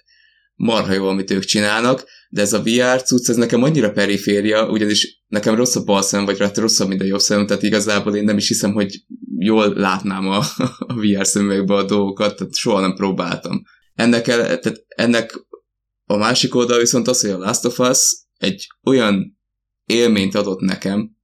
marha 0.63 0.93
jó, 0.93 1.07
amit 1.09 1.31
ők 1.31 1.45
csinálnak, 1.45 2.05
de 2.29 2.41
ez 2.41 2.53
a 2.53 2.63
VR 2.63 3.03
cucc, 3.03 3.29
ez 3.29 3.37
nekem 3.37 3.63
annyira 3.63 3.93
periféria, 3.93 4.71
ugyanis 4.71 5.23
nekem 5.29 5.55
rossz 5.55 5.77
a 5.77 5.85
bal 5.85 6.03
szem, 6.03 6.25
vagy 6.25 6.39
hát 6.39 6.57
rosszabb, 6.57 6.89
mint 6.89 7.01
a 7.01 7.05
jobb 7.05 7.21
szem, 7.21 7.47
tehát 7.47 7.63
igazából 7.63 8.17
én 8.17 8.25
nem 8.25 8.37
is 8.37 8.49
hiszem, 8.49 8.73
hogy 8.73 9.05
jól 9.39 9.73
látnám 9.75 10.29
a, 10.29 10.37
a 10.93 10.95
VR 10.95 11.27
szemüvegbe 11.27 11.75
a 11.75 11.83
dolgokat, 11.83 12.37
tehát 12.37 12.55
soha 12.55 12.81
nem 12.81 12.95
próbáltam. 12.95 13.63
Ennek, 13.95 14.29
el, 14.29 14.59
tehát 14.59 14.85
ennek 14.89 15.47
a 16.05 16.17
másik 16.17 16.55
oldal 16.55 16.79
viszont 16.79 17.09
az, 17.09 17.21
hogy 17.21 17.31
a 17.31 17.39
Last 17.39 17.65
of 17.65 17.79
Us 17.79 17.99
egy 18.39 18.67
olyan 18.83 19.39
élményt 19.87 20.35
adott 20.35 20.61
nekem, 20.61 21.17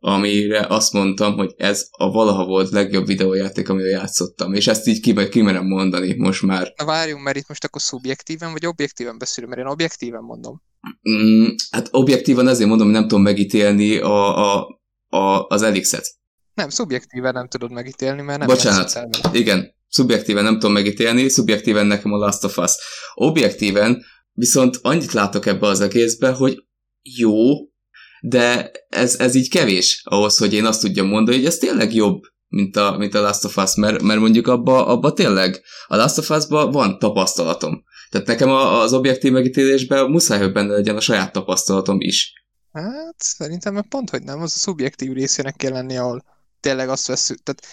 amire 0.00 0.66
azt 0.68 0.92
mondtam, 0.92 1.34
hogy 1.34 1.54
ez 1.56 1.86
a 1.90 2.10
valaha 2.10 2.44
volt 2.44 2.70
legjobb 2.70 3.06
videójáték, 3.06 3.68
amivel 3.68 3.90
játszottam, 3.90 4.54
és 4.54 4.66
ezt 4.66 4.86
így 4.86 5.00
kimerem 5.00 5.62
ki 5.62 5.68
mondani 5.68 6.14
most 6.14 6.42
már. 6.42 6.72
Na 6.76 6.84
várjunk, 6.84 7.22
mert 7.22 7.36
itt 7.36 7.48
most 7.48 7.64
akkor 7.64 7.80
szubjektíven 7.80 8.52
vagy 8.52 8.66
objektíven 8.66 9.18
beszélünk, 9.18 9.54
mert 9.54 9.66
én 9.66 9.72
objektíven 9.72 10.22
mondom. 10.22 10.62
Mm, 11.10 11.46
hát 11.70 11.88
objektívan 11.90 12.48
ezért 12.48 12.68
mondom, 12.68 12.86
hogy 12.86 12.96
nem 12.96 13.08
tudom 13.08 13.22
megítélni 13.22 13.96
a, 13.96 14.56
a, 14.56 14.66
a, 15.08 15.46
az 15.48 15.62
Elixet. 15.62 16.16
Nem, 16.54 16.68
szubjektíven 16.68 17.32
nem 17.32 17.48
tudod 17.48 17.72
megítélni, 17.72 18.22
mert 18.22 18.38
nem 18.38 18.46
Bocsánat, 18.46 19.08
igen, 19.32 19.74
szubjektíven 19.88 20.44
nem 20.44 20.52
tudom 20.52 20.72
megítélni, 20.72 21.28
szubjektíven 21.28 21.86
nekem 21.86 22.12
a 22.12 22.16
Last 22.16 22.44
of 22.44 22.58
Us. 22.58 22.72
Objektíven 23.14 24.04
viszont 24.32 24.78
annyit 24.82 25.12
látok 25.12 25.46
ebbe 25.46 25.66
az 25.66 25.80
egészbe, 25.80 26.32
hogy 26.32 26.64
jó, 27.02 27.54
de 28.20 28.70
ez, 28.88 29.14
ez 29.18 29.34
így 29.34 29.50
kevés 29.50 30.02
ahhoz, 30.04 30.36
hogy 30.36 30.54
én 30.54 30.64
azt 30.64 30.80
tudjam 30.80 31.06
mondani, 31.06 31.36
hogy 31.36 31.46
ez 31.46 31.58
tényleg 31.58 31.94
jobb, 31.94 32.22
mint 32.48 32.76
a, 32.76 32.96
mint 32.96 33.14
a 33.14 33.20
Last 33.20 33.44
of 33.44 33.56
Us, 33.56 33.74
mert, 33.74 34.02
mert 34.02 34.20
mondjuk 34.20 34.46
abba, 34.46 34.86
abba 34.86 35.12
tényleg 35.12 35.62
a 35.86 35.96
Last 35.96 36.18
of 36.18 36.30
Us-ba 36.30 36.70
van 36.70 36.98
tapasztalatom. 36.98 37.84
Tehát 38.10 38.26
nekem 38.26 38.48
az 38.50 38.92
objektív 38.92 39.32
megítélésben 39.32 40.10
muszáj, 40.10 40.38
hogy 40.38 40.52
benne 40.52 40.72
legyen 40.72 40.96
a 40.96 41.00
saját 41.00 41.32
tapasztalatom 41.32 42.00
is. 42.00 42.32
Hát 42.72 43.14
szerintem 43.16 43.84
pont, 43.88 44.10
hogy 44.10 44.22
nem, 44.22 44.40
az 44.40 44.52
a 44.54 44.58
szubjektív 44.58 45.12
részének 45.12 45.56
kell 45.56 45.72
lenni, 45.72 45.96
ahol 45.96 46.24
tényleg 46.60 46.88
azt 46.88 47.06
veszük. 47.06 47.42
Tehát 47.42 47.66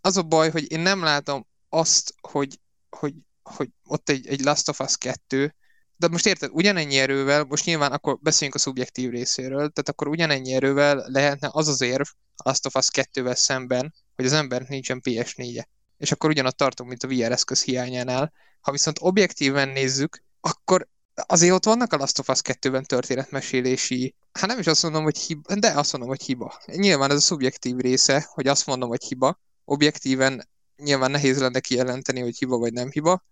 az 0.00 0.16
a 0.16 0.22
baj, 0.22 0.50
hogy 0.50 0.72
én 0.72 0.80
nem 0.80 1.02
látom 1.02 1.46
azt, 1.68 2.14
hogy, 2.20 2.58
hogy, 2.90 3.14
hogy 3.42 3.68
ott 3.86 4.08
egy, 4.08 4.26
egy 4.26 4.40
Last 4.40 4.68
of 4.68 4.80
Us 4.80 4.96
2 4.96 5.54
de 6.00 6.08
most 6.08 6.26
érted, 6.26 6.50
ugyanennyi 6.52 6.98
erővel, 6.98 7.44
most 7.44 7.64
nyilván 7.64 7.92
akkor 7.92 8.18
beszéljünk 8.20 8.58
a 8.58 8.60
szubjektív 8.62 9.10
részéről, 9.10 9.58
tehát 9.58 9.88
akkor 9.88 10.08
ugyanennyi 10.08 10.52
erővel 10.52 11.04
lehetne 11.06 11.48
az 11.52 11.68
az 11.68 11.80
érv 11.80 12.06
a 12.36 12.48
Last 12.48 12.66
of 12.66 12.74
Us 12.74 12.88
2-vel 12.92 13.34
szemben, 13.34 13.94
hogy 14.16 14.24
az 14.24 14.32
embernek 14.32 14.68
nincsen 14.68 15.00
PS4-je. 15.04 15.64
És 15.96 16.12
akkor 16.12 16.30
ugyanott 16.30 16.56
tartunk, 16.56 16.88
mint 16.88 17.02
a 17.02 17.08
VR 17.08 17.32
eszköz 17.32 17.62
hiányánál. 17.62 18.32
Ha 18.60 18.72
viszont 18.72 18.98
objektíven 19.00 19.68
nézzük, 19.68 20.22
akkor 20.40 20.88
azért 21.14 21.54
ott 21.54 21.64
vannak 21.64 21.92
a 21.92 21.96
Last 21.96 22.18
of 22.18 22.28
Us 22.28 22.40
2-ben 22.42 22.84
történetmesélési, 22.84 24.14
hát 24.32 24.46
nem 24.46 24.58
is 24.58 24.66
azt 24.66 24.82
mondom, 24.82 25.02
hogy 25.02 25.18
hiba, 25.18 25.54
de 25.54 25.70
azt 25.70 25.92
mondom, 25.92 26.10
hogy 26.10 26.22
hiba. 26.22 26.60
Nyilván 26.66 27.10
ez 27.10 27.16
a 27.16 27.20
szubjektív 27.20 27.76
része, 27.76 28.28
hogy 28.32 28.46
azt 28.46 28.66
mondom, 28.66 28.88
hogy 28.88 29.04
hiba. 29.04 29.40
Objektíven 29.64 30.48
nyilván 30.76 31.10
nehéz 31.10 31.38
lenne 31.38 31.60
kijelenteni, 31.60 32.20
hogy 32.20 32.38
hiba 32.38 32.58
vagy 32.58 32.72
nem 32.72 32.90
hiba, 32.90 33.24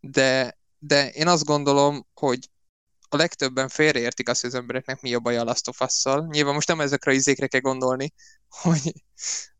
de 0.00 0.58
de 0.78 1.10
én 1.10 1.28
azt 1.28 1.44
gondolom, 1.44 2.06
hogy 2.14 2.50
a 3.08 3.16
legtöbben 3.16 3.68
félreértik 3.68 4.28
azt, 4.28 4.40
hogy 4.40 4.50
az 4.50 4.56
embereknek 4.56 5.00
mi 5.00 5.14
a 5.14 5.20
baj 5.20 5.36
a 5.36 5.44
Last 5.44 5.68
of 5.68 5.80
Us-szal. 5.80 6.26
Nyilván 6.30 6.54
most 6.54 6.68
nem 6.68 6.80
ezekre 6.80 7.10
a 7.10 7.14
izékre 7.14 7.46
kell 7.46 7.60
gondolni, 7.60 8.12
hogy, 8.62 8.92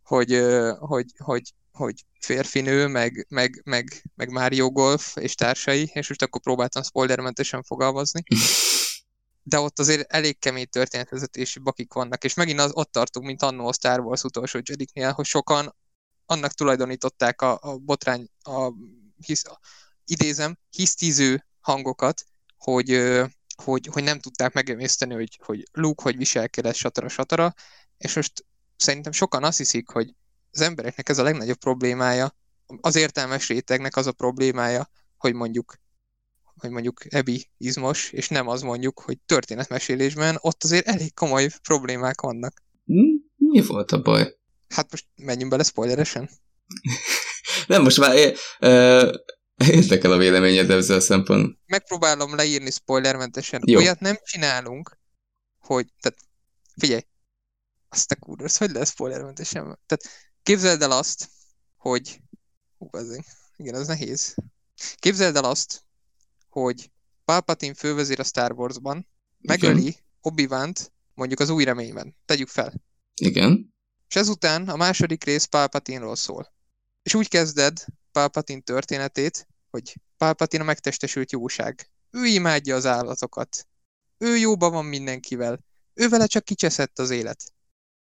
hogy, 0.02 0.42
hogy, 0.78 1.06
hogy, 1.16 1.54
hogy 1.72 2.04
férfinő, 2.20 2.86
meg, 2.86 3.26
meg, 3.28 3.60
meg, 3.64 4.02
meg 4.14 4.30
Mario 4.30 4.70
Golf 4.70 5.16
és 5.16 5.34
társai, 5.34 5.90
és 5.94 6.08
most 6.08 6.22
akkor 6.22 6.40
próbáltam 6.40 6.82
spoilermentesen 6.82 7.62
fogalmazni. 7.62 8.22
De 9.48 9.58
ott 9.58 9.78
azért 9.78 10.12
elég 10.12 10.38
kemény 10.38 10.68
történetvezetési 10.68 11.58
bakik 11.58 11.92
vannak, 11.92 12.24
és 12.24 12.34
megint 12.34 12.60
az, 12.60 12.70
ott 12.74 12.92
tartunk, 12.92 13.26
mint 13.26 13.42
annó 13.42 13.66
a 13.66 13.72
Star 13.72 14.00
Wars 14.00 14.22
utolsó 14.22 14.60
Jediknél, 14.62 15.12
hogy 15.12 15.24
sokan 15.24 15.76
annak 16.26 16.52
tulajdonították 16.52 17.40
a, 17.40 17.58
a 17.60 17.76
botrány, 17.76 18.28
a, 18.42 18.72
hisz, 19.16 19.42
idézem, 20.06 20.58
hisztiző 20.70 21.46
hangokat, 21.60 22.24
hogy, 22.56 23.12
hogy, 23.62 23.86
hogy 23.86 24.02
nem 24.02 24.20
tudták 24.20 24.52
megemészteni, 24.52 25.14
hogy, 25.14 25.38
hogy 25.44 25.62
Luke 25.72 26.02
hogy 26.02 26.16
viselkedett, 26.16 26.74
satara, 26.74 27.08
satara, 27.08 27.54
és 27.98 28.14
most 28.14 28.44
szerintem 28.76 29.12
sokan 29.12 29.44
azt 29.44 29.58
hiszik, 29.58 29.88
hogy 29.88 30.14
az 30.50 30.60
embereknek 30.60 31.08
ez 31.08 31.18
a 31.18 31.22
legnagyobb 31.22 31.58
problémája, 31.58 32.36
az 32.80 32.96
értelmes 32.96 33.48
rétegnek 33.48 33.96
az 33.96 34.06
a 34.06 34.12
problémája, 34.12 34.90
hogy 35.16 35.34
mondjuk 35.34 35.74
hogy 36.56 36.70
mondjuk 36.70 37.14
Ebi 37.14 37.48
izmos, 37.56 38.10
és 38.10 38.28
nem 38.28 38.48
az 38.48 38.62
mondjuk, 38.62 39.00
hogy 39.00 39.18
történetmesélésben, 39.26 40.38
ott 40.40 40.64
azért 40.64 40.86
elég 40.86 41.14
komoly 41.14 41.48
problémák 41.62 42.20
vannak. 42.20 42.62
Mi 43.36 43.60
volt 43.66 43.92
a 43.92 44.02
baj? 44.02 44.36
Hát 44.68 44.90
most 44.90 45.06
menjünk 45.14 45.50
bele 45.50 45.62
spoileresen. 45.62 46.30
nem, 47.66 47.82
most 47.82 47.98
már 47.98 48.34
ö, 48.58 49.12
érdekel 49.70 50.12
a 50.12 50.16
véleményed 50.16 50.70
ezzel 50.70 50.96
a 50.96 51.00
szempont. 51.00 51.58
Megpróbálom 51.66 52.34
leírni 52.34 52.70
spoilermentesen. 52.70 53.62
Jó. 53.64 53.78
Olyat 53.78 54.00
nem 54.00 54.18
csinálunk, 54.24 54.98
hogy, 55.58 55.86
tehát 56.00 56.18
figyelj, 56.76 57.02
azt 57.88 58.12
a 58.12 58.16
kurva, 58.16 58.46
hogy 58.58 58.70
lesz 58.70 58.90
spoilermentesen? 58.90 59.62
Tehát 59.62 60.32
képzeld 60.42 60.82
el 60.82 60.90
azt, 60.90 61.28
hogy 61.76 62.20
hú, 62.78 62.88
azért, 62.90 63.26
igen, 63.56 63.74
ez 63.74 63.86
nehéz. 63.86 64.34
Képzeld 64.94 65.36
el 65.36 65.44
azt, 65.44 65.84
hogy 66.48 66.90
Palpatine 67.24 67.74
fővezér 67.74 68.20
a 68.20 68.24
Star 68.24 68.52
Wars-ban, 68.52 69.08
megöli 69.38 69.96
obi 70.20 70.48
mondjuk 71.14 71.40
az 71.40 71.50
új 71.50 71.64
reményben. 71.64 72.16
Tegyük 72.24 72.48
fel. 72.48 72.72
Igen. 73.14 73.74
És 74.08 74.16
ezután 74.16 74.68
a 74.68 74.76
második 74.76 75.24
rész 75.24 75.44
Palpatine-ról 75.44 76.16
szól. 76.16 76.52
És 77.02 77.14
úgy 77.14 77.28
kezded 77.28 77.84
Palpatine 78.16 78.60
történetét, 78.60 79.48
hogy 79.70 79.94
Palpatine 80.16 80.62
a 80.62 80.66
megtestesült 80.66 81.32
jóság. 81.32 81.90
Ő 82.10 82.24
imádja 82.24 82.74
az 82.74 82.86
állatokat. 82.86 83.66
Ő 84.18 84.36
jóban 84.36 84.72
van 84.72 84.84
mindenkivel. 84.84 85.58
Ő 85.94 86.08
vele 86.08 86.26
csak 86.26 86.44
kicseszett 86.44 86.98
az 86.98 87.10
élet. 87.10 87.44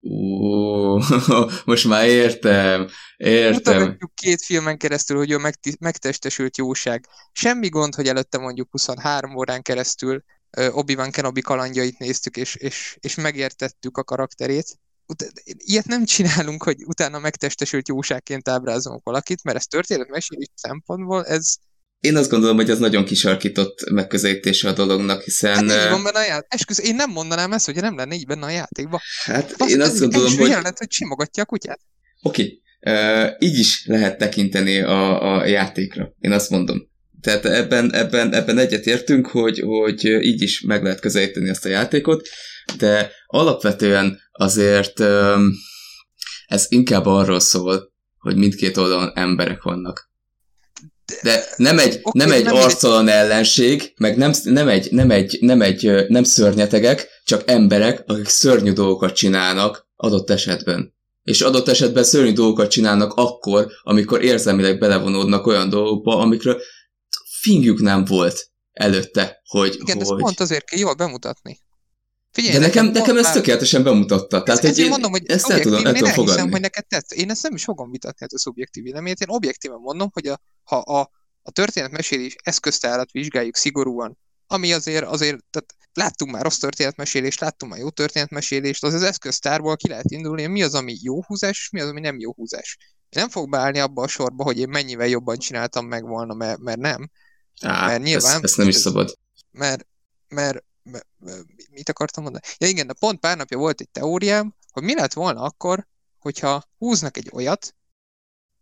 Ó, 0.02 0.98
most 1.70 1.86
már 1.86 2.06
értem, 2.06 2.88
értem. 3.16 3.82
Mutatjuk 3.82 4.14
két 4.14 4.42
filmen 4.42 4.78
keresztül, 4.78 5.16
hogy 5.16 5.30
ő 5.30 5.38
megtestesült 5.80 6.56
jóság. 6.56 7.06
Semmi 7.32 7.68
gond, 7.68 7.94
hogy 7.94 8.08
előtte 8.08 8.38
mondjuk 8.38 8.70
23 8.70 9.36
órán 9.36 9.62
keresztül 9.62 10.24
Obi-Wan 10.70 11.10
Kenobi 11.10 11.40
kalandjait 11.40 11.98
néztük, 11.98 12.36
és, 12.36 12.54
és, 12.54 12.96
és 13.00 13.14
megértettük 13.14 13.96
a 13.96 14.04
karakterét. 14.04 14.79
Ilyet 15.44 15.86
nem 15.86 16.04
csinálunk, 16.04 16.62
hogy 16.62 16.76
utána 16.84 17.18
megtestesült 17.18 17.88
jóságként 17.88 18.48
ábrázolunk 18.48 19.04
valakit, 19.04 19.44
mert 19.44 19.56
ez 19.56 19.64
történetmesélés 19.64 20.48
szempontból, 20.54 21.24
ez, 21.26 21.54
én 22.00 22.16
azt 22.16 22.30
gondolom, 22.30 22.56
hogy 22.56 22.70
ez 22.70 22.78
nagyon 22.78 23.04
kisarkított 23.04 23.90
megközelítése 23.90 24.68
a 24.68 24.72
dolognak, 24.72 25.22
hiszen... 25.22 25.68
Hát 25.68 25.90
van 25.90 26.02
benne 26.02 26.18
a 26.18 26.24
játék. 26.24 26.52
Esküsz, 26.52 26.78
én 26.78 26.94
nem 26.94 27.10
mondanám 27.10 27.52
ezt, 27.52 27.66
hogy 27.66 27.74
nem 27.74 27.96
lenne 27.96 28.14
így 28.14 28.26
benne 28.26 28.46
a 28.46 28.50
játékban. 28.50 29.00
Hát 29.24 29.54
Basz, 29.56 29.70
én 29.70 29.80
azt 29.80 29.98
gondolom, 29.98 30.36
hogy... 30.36 30.48
Jelent, 30.48 30.78
hogy 30.78 30.90
simogatja 30.90 31.42
a 31.42 31.46
kutyát. 31.46 31.80
Oké, 32.22 32.60
okay. 32.80 32.94
uh, 32.94 33.30
így 33.38 33.58
is 33.58 33.84
lehet 33.86 34.18
tekinteni 34.18 34.80
a, 34.80 35.36
a 35.36 35.46
játékra. 35.46 36.14
Én 36.20 36.32
azt 36.32 36.50
mondom. 36.50 36.88
Tehát 37.20 37.44
ebben, 37.44 37.94
ebben, 37.94 38.34
ebben 38.34 38.58
egyetértünk, 38.58 39.26
hogy, 39.26 39.60
hogy 39.60 40.04
így 40.04 40.42
is 40.42 40.60
meg 40.60 40.82
lehet 40.82 41.00
közelíteni 41.00 41.48
ezt 41.48 41.64
a 41.64 41.68
játékot, 41.68 42.28
de 42.76 43.10
alapvetően 43.26 44.20
azért 44.32 45.00
ez 46.46 46.66
inkább 46.68 47.06
arról 47.06 47.40
szól, 47.40 47.92
hogy 48.18 48.36
mindkét 48.36 48.76
oldalon 48.76 49.12
emberek 49.14 49.62
vannak 49.62 50.10
de 51.22 51.44
nem 51.56 51.78
egy, 51.78 51.98
okay, 52.02 52.26
nem 52.26 52.32
egy 52.32 52.44
nem 52.44 52.54
arctalan 52.54 53.08
egy... 53.08 53.14
ellenség, 53.14 53.92
meg 53.96 54.16
nem, 54.16 54.32
nem, 54.42 54.68
egy, 54.68 54.88
nem, 54.90 55.10
egy, 55.10 55.38
nem, 55.40 55.62
egy, 55.62 56.06
nem 56.08 56.24
szörnyetegek, 56.24 57.08
csak 57.24 57.50
emberek, 57.50 58.02
akik 58.06 58.28
szörnyű 58.28 58.72
dolgokat 58.72 59.14
csinálnak 59.14 59.88
adott 59.96 60.30
esetben. 60.30 60.94
És 61.22 61.40
adott 61.40 61.68
esetben 61.68 62.04
szörnyű 62.04 62.32
dolgokat 62.32 62.70
csinálnak 62.70 63.12
akkor, 63.16 63.66
amikor 63.82 64.22
érzelmileg 64.22 64.78
belevonódnak 64.78 65.46
olyan 65.46 65.68
dolgokba, 65.68 66.18
amikről 66.18 66.60
fingjük 67.40 67.80
nem 67.80 68.04
volt 68.04 68.48
előtte, 68.72 69.40
hogy... 69.44 69.74
Igen, 69.80 69.96
hogy... 69.96 70.00
ezt 70.00 70.14
pont 70.16 70.40
azért 70.40 70.64
kell 70.64 70.78
jól 70.78 70.94
bemutatni. 70.94 71.58
Figyelj, 72.32 72.54
de 72.54 72.60
nekem, 72.60 72.86
nekem, 72.86 73.18
ezt 73.18 73.32
tökéletesen 73.32 73.82
bemutatta. 73.82 74.42
Tehát 74.42 74.64
ezt, 74.64 74.78
én 74.78 74.88
mondom, 74.88 75.10
hogy 75.10 75.30
ezt 75.30 75.50
el 75.50 75.60
tudom, 75.60 75.86
el 75.86 75.92
tudom 75.92 76.10
fogadni. 76.10 76.32
Hiszem, 76.32 76.50
hogy 76.50 76.60
neked 76.60 76.86
tetsz. 76.86 77.12
Én 77.12 77.30
ezt 77.30 77.42
nem 77.42 77.54
is 77.54 77.64
fogom 77.64 77.90
vitatni, 77.90 78.18
hát 78.20 78.32
a 78.32 78.38
szubjektív 78.38 78.82
véleményét. 78.82 79.20
Én 79.20 79.28
objektíven 79.28 79.78
mondom, 79.80 80.10
hogy 80.12 80.26
a, 80.26 80.40
ha 80.62 80.76
a, 80.76 81.10
a 81.42 81.50
történetmesélés 81.50 82.36
eszköztárat 82.42 83.10
vizsgáljuk 83.10 83.56
szigorúan, 83.56 84.18
ami 84.46 84.72
azért, 84.72 85.04
azért 85.04 85.44
tehát 85.50 85.74
láttunk 85.92 86.32
már 86.32 86.42
rossz 86.42 86.56
történetmesélést, 86.56 87.40
láttunk 87.40 87.72
már 87.72 87.80
jó 87.80 87.90
történetmesélést, 87.90 88.84
az 88.84 88.94
az 88.94 89.02
eszköztárból 89.02 89.76
ki 89.76 89.88
lehet 89.88 90.10
indulni, 90.10 90.46
mi 90.46 90.62
az, 90.62 90.74
ami 90.74 90.96
jó 91.02 91.24
húzás, 91.24 91.58
és 91.58 91.70
mi 91.70 91.80
az, 91.80 91.88
ami 91.88 92.00
nem 92.00 92.18
jó 92.18 92.32
húzás. 92.32 92.76
Nem 93.10 93.28
fog 93.28 93.50
beállni 93.50 93.78
abba 93.78 94.02
a 94.02 94.08
sorba, 94.08 94.44
hogy 94.44 94.58
én 94.58 94.68
mennyivel 94.68 95.06
jobban 95.06 95.38
csináltam 95.38 95.86
meg 95.86 96.06
volna, 96.06 96.34
mert, 96.34 96.58
mert 96.58 96.78
nem. 96.78 97.10
Á, 97.60 97.86
mert 97.86 98.02
nyilván... 98.02 98.34
Ezt, 98.34 98.44
ezt 98.44 98.56
nem 98.56 98.68
is 98.68 98.76
szabad. 98.76 99.18
Mert, 99.50 99.86
mert 100.28 100.64
mit 101.70 101.88
akartam 101.88 102.22
mondani? 102.22 102.44
Ja 102.58 102.66
igen, 102.66 102.86
de 102.86 102.92
pont 102.92 103.20
pár 103.20 103.36
napja 103.36 103.58
volt 103.58 103.80
egy 103.80 103.88
teóriám, 103.88 104.54
hogy 104.72 104.82
mi 104.82 104.94
lett 104.94 105.12
volna 105.12 105.42
akkor, 105.42 105.86
hogyha 106.18 106.64
húznak 106.78 107.16
egy 107.16 107.28
olyat, 107.32 107.74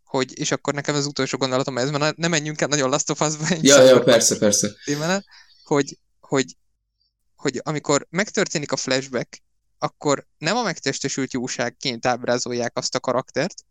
hogy, 0.04 0.38
és 0.38 0.50
akkor 0.50 0.74
nekem 0.74 0.94
az 0.94 1.06
utolsó 1.06 1.38
gondolatom 1.38 1.78
ez, 1.78 1.90
mert 1.90 2.16
nem 2.16 2.30
menjünk 2.30 2.60
el 2.60 2.68
nagyon 2.68 2.90
Last 2.90 3.10
of 3.10 3.20
Us-ba. 3.20 3.46
Ja, 3.60 3.82
ja, 3.82 4.02
persze, 4.02 4.38
persze. 4.38 4.72
Témene, 4.84 5.24
hogy, 5.62 5.98
hogy, 6.20 6.56
hogy 7.36 7.60
amikor 7.64 8.06
megtörténik 8.10 8.72
a 8.72 8.76
flashback, 8.76 9.42
akkor 9.78 10.26
nem 10.38 10.56
a 10.56 10.62
megtestesült 10.62 11.32
jóságként 11.32 12.06
ábrázolják 12.06 12.76
azt 12.76 12.94
a 12.94 13.00
karaktert, 13.00 13.64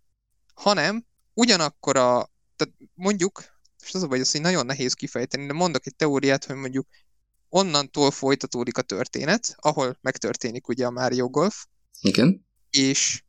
hanem 0.54 1.06
ugyanakkor 1.34 1.98
a, 1.98 2.30
tehát 2.56 2.74
mondjuk, 2.94 3.44
és 3.86 3.94
az 3.94 4.04
a 4.04 4.08
baj, 4.08 4.22
hogy 4.32 4.42
nagyon 4.42 4.66
nehéz 4.66 4.94
kifejteni, 4.94 5.46
de 5.46 5.54
mondok 5.54 5.86
egy 5.86 5.96
teóriát, 5.96 6.46
hogy 6.46 6.56
mondjuk 6.56 6.88
onnantól 7.50 8.12
folytatódik 8.12 8.78
a 8.78 8.82
történet, 8.82 9.56
ahol 9.56 9.98
megtörténik 10.02 10.68
ugye 10.68 10.86
a 10.86 10.92
Mario 10.92 11.30
Golf. 11.30 11.66
Igen. 12.02 12.48
És 12.70 13.24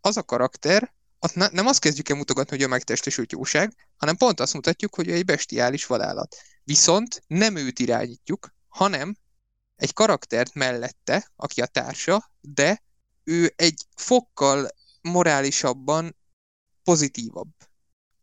az 0.00 0.16
a 0.16 0.22
karakter, 0.22 0.94
azt 1.18 1.34
ne, 1.34 1.48
nem 1.48 1.66
azt 1.66 1.78
kezdjük 1.78 2.08
el 2.08 2.16
mutogatni, 2.16 2.56
hogy 2.56 2.64
a 2.64 2.68
megtestesült 2.68 3.32
jóság, 3.32 3.74
hanem 3.96 4.16
pont 4.16 4.40
azt 4.40 4.54
mutatjuk, 4.54 4.94
hogy 4.94 5.08
ő 5.08 5.12
egy 5.12 5.24
bestiális 5.24 5.86
vadállat. 5.86 6.36
Viszont 6.64 7.22
nem 7.26 7.56
őt 7.56 7.78
irányítjuk, 7.78 8.54
hanem 8.68 9.16
egy 9.76 9.92
karaktert 9.92 10.54
mellette, 10.54 11.30
aki 11.36 11.60
a 11.60 11.66
társa, 11.66 12.30
de 12.40 12.82
ő 13.24 13.52
egy 13.56 13.86
fokkal 13.94 14.68
morálisabban 15.00 16.16
pozitívabb, 16.82 17.52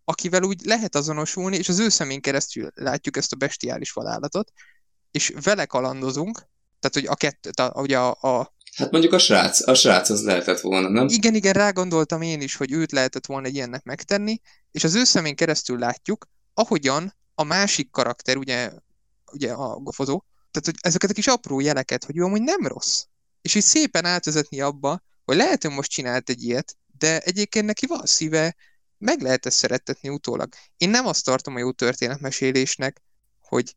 akivel 0.04 0.44
úgy 0.44 0.66
lehet 0.66 0.96
azonosulni, 0.96 1.58
és 1.58 1.70
az 1.70 1.80
ő 1.80 1.90
szemén 1.90 2.22
keresztül 2.22 2.72
látjuk 2.74 3.18
ezt 3.18 3.34
a 3.34 3.36
bestiális 3.36 3.92
vadállatot, 3.92 4.52
és 5.12 5.34
vele 5.44 5.66
kalandozunk, 5.66 6.38
tehát 6.80 6.94
hogy 6.94 7.06
a 7.06 7.16
kettő, 7.16 7.50
a, 7.56 7.82
ugye 7.82 7.98
a, 7.98 8.18
a 8.22 8.58
Hát 8.76 8.92
mondjuk 8.92 9.14
a 9.14 9.18
srác, 9.18 9.68
a 9.68 9.74
srác 9.74 10.10
az 10.10 10.24
lehetett 10.24 10.60
volna, 10.60 10.90
nem? 10.90 11.08
Igen, 11.10 11.36
igen, 11.36 11.54
rágondoltam 11.54 12.22
én 12.22 12.42
is, 12.42 12.56
hogy 12.56 12.72
őt 12.72 12.92
lehetett 12.92 13.26
volna 13.26 13.48
egy 13.48 13.56
ilyennek 13.56 13.84
megtenni, 13.84 14.42
és 14.72 14.84
az 14.84 14.96
ő 14.96 15.04
szemén 15.04 15.36
keresztül 15.36 15.80
látjuk, 15.80 16.26
ahogyan 16.54 17.16
a 17.36 17.44
másik 17.44 17.92
karakter, 17.92 18.38
ugye, 18.38 18.72
ugye 19.32 19.52
a 19.52 19.76
gofozó, 19.76 20.24
tehát 20.52 20.66
hogy 20.66 20.76
ezeket 20.82 21.10
a 21.10 21.14
kis 21.14 21.28
apró 21.28 21.60
jeleket, 21.60 22.04
hogy 22.04 22.18
ő 22.18 22.24
amúgy 22.24 22.42
nem 22.42 22.68
rossz. 22.68 23.04
És 23.42 23.56
így 23.56 23.64
szépen 23.64 24.06
átvezetni 24.06 24.62
abba, 24.62 25.02
hogy 25.26 25.36
lehet, 25.38 25.64
hogy 25.64 25.72
most 25.72 25.92
csinált 25.92 26.30
egy 26.30 26.44
ilyet, 26.44 26.78
de 26.98 27.20
egyébként 27.20 27.66
neki 27.66 27.86
van 27.86 28.06
szíve, 28.06 28.56
meg 28.98 29.22
lehet 29.22 29.46
ezt 29.46 29.58
szerettetni 29.58 30.10
utólag. 30.10 30.54
Én 30.78 30.90
nem 30.90 31.06
azt 31.06 31.26
tartom 31.26 31.56
a 31.56 31.60
jó 31.60 31.72
történetmesélésnek, 31.72 33.02
hogy 33.40 33.76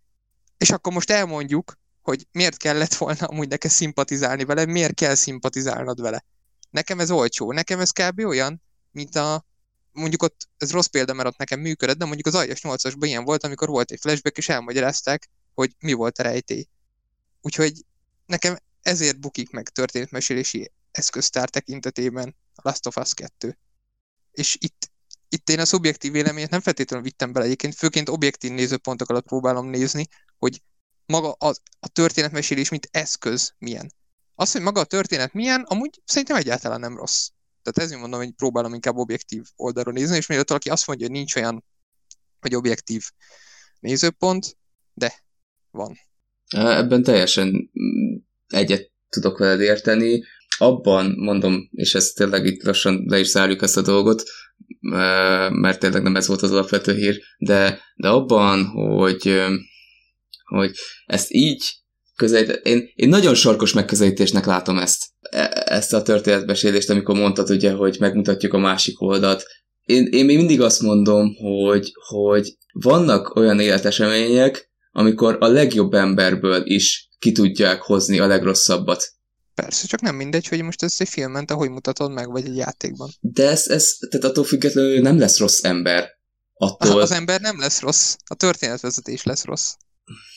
és 0.62 0.70
akkor 0.70 0.92
most 0.92 1.11
elmondjuk, 1.11 1.79
hogy 2.03 2.27
miért 2.33 2.57
kellett 2.57 2.94
volna 2.94 3.27
amúgy 3.27 3.48
neked 3.48 3.70
szimpatizálni 3.70 4.44
vele, 4.44 4.64
miért 4.64 4.94
kell 4.94 5.14
szimpatizálnod 5.14 6.01
vele. 6.01 6.25
Nekem 6.70 7.01
ez 7.01 7.11
olcsó, 7.11 7.53
nekem 7.53 7.81
ez 7.81 7.90
kb. 7.90 8.18
olyan, 8.18 8.62
mint 8.90 9.16
a, 9.16 9.46
mondjuk 9.92 10.22
ott, 10.22 10.48
ez 10.57 10.70
rossz 10.70 10.87
példa, 10.87 11.12
mert 11.12 11.29
ott 11.29 11.37
nekem 11.37 11.61
működött, 11.61 11.98
de 11.98 12.05
mondjuk 12.05 12.27
az 12.27 12.35
Aljas 12.35 12.61
8-asban 12.62 13.07
ilyen 13.07 13.25
volt, 13.25 13.44
amikor 13.44 13.68
volt 13.68 13.90
egy 13.90 14.01
flashback, 14.01 14.37
és 14.37 14.48
elmagyarázták, 14.48 15.29
hogy 15.55 15.75
mi 15.79 15.92
volt 15.92 16.18
a 16.18 16.22
rejtély. 16.22 16.66
Úgyhogy 17.40 17.85
nekem 18.27 18.57
ezért 18.83 19.20
bukik 19.20 19.51
meg 19.51 19.68
történetmesélési 19.68 20.70
eszköztár 20.90 21.48
tekintetében 21.48 22.37
a 22.55 22.61
Last 22.68 22.87
of 22.87 22.96
Us 22.96 23.14
2. 23.14 23.59
És 24.33 24.57
itt, 24.61 24.90
itt 25.29 25.48
én 25.48 25.61
a 25.61 25.64
szubjektív 25.64 26.12
véleményet 26.12 26.51
nem 26.51 26.61
feltétlenül 26.61 27.05
vittem 27.05 27.33
bele 27.33 27.44
egyébként, 27.44 27.75
főként 27.75 28.09
objektív 28.09 28.51
nézőpontok 28.51 29.09
alatt 29.09 29.27
próbálom 29.27 29.66
nézni, 29.66 30.07
hogy 30.42 30.62
maga 31.07 31.31
a, 31.31 31.48
a 31.81 31.88
történetmesélés, 31.88 32.68
mint 32.68 32.88
eszköz 32.90 33.55
milyen. 33.59 33.92
Az, 34.35 34.52
hogy 34.52 34.61
maga 34.62 34.81
a 34.81 34.85
történet 34.85 35.33
milyen, 35.33 35.62
amúgy 35.68 36.00
szerintem 36.05 36.37
egyáltalán 36.37 36.81
nem 36.81 36.96
rossz. 36.96 37.28
Tehát 37.62 37.78
ezért 37.78 38.00
mondom, 38.00 38.20
hogy 38.20 38.31
próbálom 38.31 38.74
inkább 38.74 38.96
objektív 38.96 39.42
oldalról 39.57 39.92
nézni, 39.94 40.16
és 40.16 40.26
mielőtt 40.26 40.48
valaki 40.48 40.68
azt 40.70 40.87
mondja, 40.87 41.07
hogy 41.07 41.16
nincs 41.16 41.37
olyan, 41.37 41.64
hogy 42.40 42.55
objektív 42.55 43.02
nézőpont, 43.81 44.57
de 44.94 45.12
van. 45.70 45.98
Ebben 46.48 47.02
teljesen 47.02 47.70
egyet 48.46 48.90
tudok 49.09 49.38
veled 49.38 49.61
érteni. 49.61 50.24
Abban 50.59 51.14
mondom, 51.16 51.68
és 51.72 51.94
ezt 51.94 52.16
tényleg 52.16 52.46
itt 52.46 52.62
lassan 52.62 53.05
le 53.07 53.18
is 53.18 53.26
zárjuk 53.26 53.62
ezt 53.62 53.76
a 53.76 53.83
dolgot, 53.83 54.22
mert 55.50 55.78
tényleg 55.78 56.02
nem 56.02 56.16
ez 56.16 56.26
volt 56.26 56.42
az 56.42 56.52
alapvető 56.52 56.94
hír, 56.94 57.22
de, 57.38 57.81
de 57.94 58.09
abban, 58.09 58.66
hogy 58.66 59.42
hogy 60.58 60.70
ezt 61.06 61.32
így 61.32 61.64
közelít, 62.16 62.60
én, 62.62 62.90
én 62.94 63.08
nagyon 63.08 63.34
sarkos 63.34 63.72
megközelítésnek 63.72 64.44
látom 64.44 64.78
ezt, 64.78 65.04
e, 65.20 65.64
ezt 65.66 65.92
a 65.92 66.02
történetbesélést, 66.02 66.90
amikor 66.90 67.14
mondtad 67.14 67.50
ugye, 67.50 67.72
hogy 67.72 67.96
megmutatjuk 67.98 68.52
a 68.52 68.58
másik 68.58 69.00
oldalt. 69.00 69.44
Én, 69.84 70.06
én 70.10 70.24
még 70.24 70.36
mindig 70.36 70.60
azt 70.60 70.82
mondom, 70.82 71.34
hogy, 71.34 71.92
hogy 72.08 72.56
vannak 72.72 73.34
olyan 73.34 73.60
életesemények, 73.60 74.70
amikor 74.92 75.36
a 75.40 75.46
legjobb 75.46 75.94
emberből 75.94 76.62
is 76.64 77.08
ki 77.18 77.32
tudják 77.32 77.82
hozni 77.82 78.18
a 78.18 78.26
legrosszabbat. 78.26 79.04
Persze, 79.54 79.86
csak 79.86 80.00
nem 80.00 80.14
mindegy, 80.14 80.48
hogy 80.48 80.62
most 80.62 80.82
ez 80.82 80.94
egy 80.98 81.08
filmen, 81.08 81.46
te 81.46 81.54
hogy 81.54 81.70
mutatod 81.70 82.12
meg, 82.12 82.30
vagy 82.30 82.44
egy 82.44 82.56
játékban. 82.56 83.10
De 83.20 83.48
ez, 83.48 83.68
ez 83.68 83.96
tehát 84.10 84.26
attól 84.26 84.44
függetlenül 84.44 85.00
nem 85.00 85.18
lesz 85.18 85.38
rossz 85.38 85.64
ember. 85.64 86.10
Attól... 86.54 87.00
Az 87.00 87.10
ember 87.10 87.40
nem 87.40 87.58
lesz 87.58 87.80
rossz, 87.80 88.16
a 88.26 88.34
történetvezetés 88.34 89.22
lesz 89.22 89.44
rossz. 89.44 89.72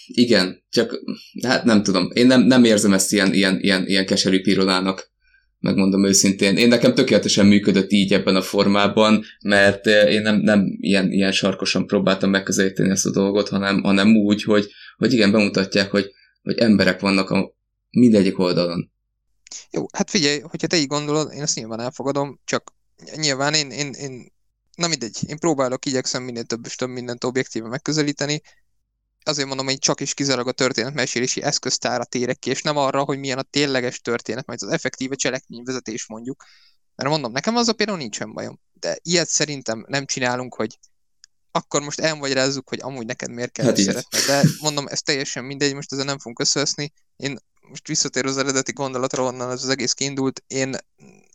Igen, 0.07 0.63
csak 0.69 0.99
hát 1.43 1.63
nem 1.63 1.83
tudom. 1.83 2.09
Én 2.13 2.27
nem, 2.27 2.41
nem 2.41 2.63
érzem 2.63 2.93
ezt 2.93 3.13
ilyen, 3.13 3.33
ilyen, 3.33 3.59
ilyen, 3.59 3.87
ilyen 3.87 4.05
keserű 4.05 4.41
pirolának, 4.41 5.13
megmondom 5.59 6.05
őszintén. 6.05 6.57
Én 6.57 6.67
nekem 6.67 6.93
tökéletesen 6.93 7.45
működött 7.45 7.91
így 7.91 8.13
ebben 8.13 8.35
a 8.35 8.41
formában, 8.41 9.23
mert 9.41 9.87
eh, 9.87 10.13
én 10.13 10.21
nem, 10.21 10.35
nem 10.35 10.77
ilyen, 10.79 11.11
ilyen 11.11 11.31
sarkosan 11.31 11.87
próbáltam 11.87 12.29
megközelíteni 12.29 12.89
ezt 12.89 13.05
a 13.05 13.11
dolgot, 13.11 13.49
hanem, 13.49 13.81
hanem 13.81 14.15
úgy, 14.15 14.43
hogy, 14.43 14.71
hogy 14.97 15.13
igen, 15.13 15.31
bemutatják, 15.31 15.91
hogy, 15.91 16.11
hogy 16.41 16.57
emberek 16.57 16.99
vannak 16.99 17.29
a 17.29 17.55
mindegyik 17.89 18.39
oldalon. 18.39 18.91
Jó, 19.71 19.85
hát 19.93 20.09
figyelj, 20.09 20.39
hogyha 20.39 20.67
te 20.67 20.77
így 20.77 20.87
gondolod, 20.87 21.33
én 21.33 21.41
ezt 21.41 21.55
nyilván 21.55 21.79
elfogadom, 21.79 22.39
csak 22.45 22.73
nyilván 23.15 23.53
én, 23.53 23.69
én, 23.71 23.91
én 23.91 24.33
na 24.75 24.87
mindegy, 24.87 25.17
én 25.27 25.37
próbálok, 25.37 25.85
igyekszem 25.85 26.23
minél 26.23 26.43
több 26.43 26.65
és 26.65 26.75
több 26.75 26.89
mindent 26.89 27.23
objektíven 27.23 27.69
megközelíteni, 27.69 28.41
azért 29.27 29.47
mondom, 29.47 29.65
hogy 29.65 29.77
csak 29.77 29.99
is 29.99 30.13
kizárólag 30.13 30.47
a 30.47 30.51
történetmesélési 30.51 31.41
eszköztára 31.41 32.03
térek 32.03 32.39
ki, 32.39 32.49
és 32.49 32.61
nem 32.61 32.77
arra, 32.77 33.03
hogy 33.03 33.19
milyen 33.19 33.37
a 33.37 33.41
tényleges 33.41 34.01
történet, 34.01 34.45
majd 34.45 34.61
az 34.61 34.69
effektíve 34.69 35.15
cselekményvezetés 35.15 36.07
mondjuk. 36.07 36.43
Mert 36.95 37.09
mondom, 37.09 37.31
nekem 37.31 37.55
az 37.55 37.67
a 37.67 37.73
például 37.73 37.97
nincsen 37.97 38.33
bajom. 38.33 38.59
De 38.73 38.97
ilyet 39.01 39.29
szerintem 39.29 39.85
nem 39.87 40.05
csinálunk, 40.05 40.55
hogy 40.55 40.79
akkor 41.51 41.81
most 41.81 41.99
elmagyarázzuk, 41.99 42.69
hogy 42.69 42.79
amúgy 42.81 43.05
neked 43.05 43.29
miért 43.29 43.51
kell 43.51 43.65
hát 43.65 43.77
szeretni. 43.77 44.19
De 44.27 44.43
mondom, 44.61 44.87
ez 44.87 45.01
teljesen 45.01 45.43
mindegy, 45.43 45.73
most 45.73 45.91
ezzel 45.91 46.05
nem 46.05 46.17
fogunk 46.17 46.39
összeveszni. 46.39 46.93
Én 47.15 47.37
most 47.69 47.87
visszatérve 47.87 48.29
az 48.29 48.37
eredeti 48.37 48.71
gondolatra, 48.71 49.23
onnan 49.23 49.51
ez 49.51 49.63
az 49.63 49.69
egész 49.69 49.93
kiindult, 49.93 50.43
én 50.47 50.75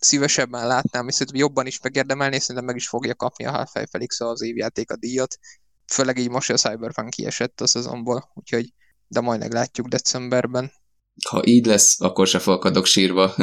szívesebben 0.00 0.66
látnám, 0.66 1.08
és 1.08 1.14
szerintem 1.14 1.40
jobban 1.40 1.66
is 1.66 1.80
megérdemelni, 1.80 2.34
és 2.34 2.40
szerintem 2.42 2.64
meg 2.64 2.76
is 2.76 2.88
fogja 2.88 3.14
kapni 3.14 3.44
a 3.44 3.50
Half-Life 3.50 3.88
Felix 3.90 4.20
az 4.20 4.42
évjáték 4.42 4.90
a 4.90 4.96
díjat. 4.96 5.38
Főleg 5.90 6.18
így 6.18 6.30
most, 6.30 6.50
a 6.50 6.56
Cyberpunk 6.56 7.10
kiesett 7.10 7.60
a 7.60 7.66
szezonból, 7.66 8.30
úgyhogy 8.34 8.72
de 9.08 9.20
majd 9.20 9.40
meglátjuk 9.40 9.88
decemberben. 9.88 10.72
Ha 11.28 11.42
így 11.44 11.66
lesz, 11.66 12.00
akkor 12.00 12.26
se 12.26 12.38
falkadok 12.38 12.86
sírva. 12.86 13.34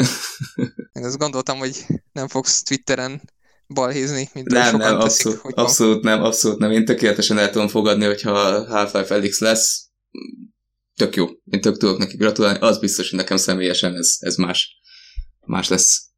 Én 0.94 1.04
azt 1.04 1.18
gondoltam, 1.18 1.58
hogy 1.58 1.86
nem 2.12 2.28
fogsz 2.28 2.64
Twitteren 2.64 3.22
balhézni, 3.68 4.30
mint 4.34 4.48
nem, 4.48 4.64
sokan 4.64 4.80
nem, 4.80 5.00
teszik, 5.00 5.26
abszolút, 5.26 5.40
hogy 5.40 5.54
abszolút 5.56 6.04
nem, 6.04 6.24
abszolút 6.24 6.60
nem. 6.60 6.72
Én 6.72 6.86
tökéletesen 6.86 7.38
el 7.38 7.50
tudom 7.50 7.68
fogadni, 7.68 8.06
hogyha 8.06 8.66
Half-Life 8.66 9.06
Felix 9.06 9.40
lesz, 9.40 9.90
tök 10.96 11.16
jó. 11.16 11.28
Én 11.46 11.62
tök 11.62 11.78
tudok 11.78 11.98
neki 11.98 12.18
gratulálni, 12.18 12.60
az 12.60 12.80
biztos, 12.80 13.10
hogy 13.10 13.20
nekem 13.20 13.38
személyesen 13.38 13.96
ez, 13.96 14.16
ez 14.20 14.36
más, 14.36 14.80
más 15.46 15.68
lesz. 15.68 16.10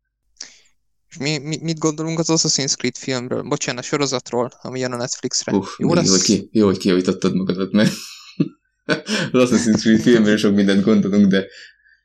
És 1.09 1.17
mi, 1.17 1.37
mi, 1.37 1.57
mit 1.61 1.77
gondolunk 1.77 2.19
az 2.19 2.27
Assassin's 2.29 2.75
Creed 2.75 2.97
filmről? 2.97 3.41
Bocsánat, 3.41 3.83
a 3.83 3.87
sorozatról, 3.87 4.51
ami 4.61 4.79
jön 4.79 4.91
a 4.91 4.97
Netflixre. 4.97 5.53
Uh, 5.53 5.65
jó, 5.77 5.93
lesz? 5.93 6.05
Jó, 6.05 6.11
hogy 6.11 6.21
ki, 6.21 6.49
jó, 6.51 6.65
hogy 6.65 6.77
kijavítottad 6.77 7.35
magadat, 7.35 7.71
mert 7.71 7.91
az 9.31 9.49
Assassin's 9.49 9.79
Creed 9.79 10.01
filmről 10.01 10.37
sok 10.37 10.55
mindent 10.55 10.83
gondolunk, 10.83 11.27
de 11.27 11.45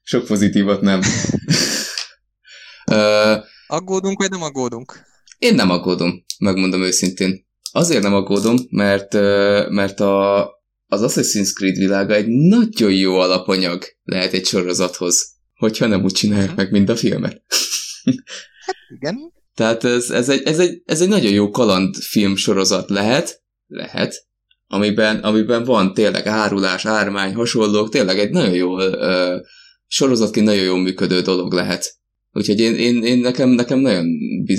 sok 0.02 0.24
pozitívat 0.24 0.80
nem. 0.80 1.00
uh, 2.90 3.44
aggódunk, 3.66 4.18
vagy 4.18 4.30
nem 4.30 4.42
aggódunk? 4.42 5.00
Én 5.38 5.54
nem 5.54 5.70
aggódom, 5.70 6.24
megmondom 6.38 6.82
őszintén. 6.82 7.46
Azért 7.72 8.02
nem 8.02 8.14
aggódom, 8.14 8.56
mert, 8.70 9.12
mert 9.70 10.00
a, 10.00 10.44
az 10.86 11.00
Assassin's 11.02 11.52
Creed 11.52 11.76
világa 11.76 12.14
egy 12.14 12.26
nagyon 12.28 12.92
jó 12.92 13.18
alapanyag 13.18 13.84
lehet 14.02 14.32
egy 14.32 14.46
sorozathoz, 14.46 15.34
hogyha 15.54 15.86
nem 15.86 16.04
úgy 16.04 16.12
csinálják 16.12 16.48
mhm. 16.48 16.56
meg, 16.56 16.70
mint 16.70 16.88
a 16.88 16.96
filmet. 16.96 17.42
Hát 18.66 18.76
igen. 18.88 19.32
Tehát 19.54 19.84
ez, 19.84 20.10
ez, 20.10 20.28
egy, 20.28 20.42
ez, 20.42 20.58
egy, 20.58 20.82
ez 20.86 21.00
egy 21.00 21.08
nagyon 21.08 21.32
jó 21.32 21.50
kalandfilm 21.50 22.36
sorozat 22.36 22.90
lehet, 22.90 23.42
lehet, 23.66 24.26
amiben, 24.66 25.16
amiben 25.18 25.64
van 25.64 25.94
tényleg 25.94 26.26
árulás, 26.26 26.84
ármány, 26.84 27.34
hasonlók, 27.34 27.90
tényleg 27.90 28.18
egy 28.18 28.30
nagyon 28.30 28.54
jó 28.54 28.76
uh, 28.76 29.40
sorozatként 29.86 30.46
nagyon 30.46 30.64
jó 30.64 30.76
működő 30.76 31.20
dolog 31.20 31.52
lehet. 31.52 31.96
Úgyhogy 32.32 32.60
én, 32.60 32.74
én, 32.74 33.02
én 33.02 33.18
nekem, 33.18 33.48
nekem 33.48 33.78
nagyon, 33.78 34.06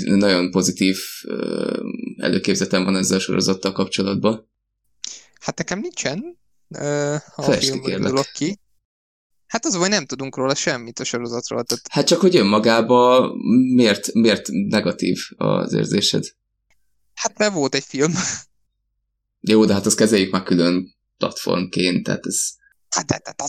nagyon 0.04 0.50
pozitív 0.50 0.98
uh, 1.28 1.78
előképzetem 2.16 2.84
van 2.84 2.96
ezzel 2.96 3.16
a 3.16 3.20
sorozattal 3.20 3.72
kapcsolatban. 3.72 4.50
Hát 5.40 5.58
nekem 5.58 5.80
nincsen, 5.80 6.38
uh, 6.68 7.14
a 7.36 7.42
film 7.42 7.80
ki. 8.32 8.58
Hát 9.56 9.64
az, 9.64 9.74
hogy 9.74 9.88
nem 9.88 10.06
tudunk 10.06 10.36
róla 10.36 10.54
semmit 10.54 10.98
a 10.98 11.04
sorozatról. 11.04 11.64
Tehát... 11.64 11.84
Hát 11.90 12.06
csak, 12.06 12.20
hogy 12.20 12.36
önmagában 12.36 13.32
miért, 13.74 14.12
miért 14.12 14.48
negatív 14.50 15.18
az 15.36 15.72
érzésed? 15.72 16.24
Hát 17.14 17.38
mert 17.38 17.52
volt 17.52 17.74
egy 17.74 17.84
film. 17.84 18.12
Jó, 19.40 19.64
de 19.64 19.72
hát 19.72 19.86
azt 19.86 19.96
kezeljük 19.96 20.32
már 20.32 20.42
külön 20.42 20.96
platformként, 21.18 22.04
tehát 22.04 22.26
ez... 22.26 22.38
Hát 22.88 23.06
de, 23.06 23.20
de, 23.24 23.32
de, 23.36 23.44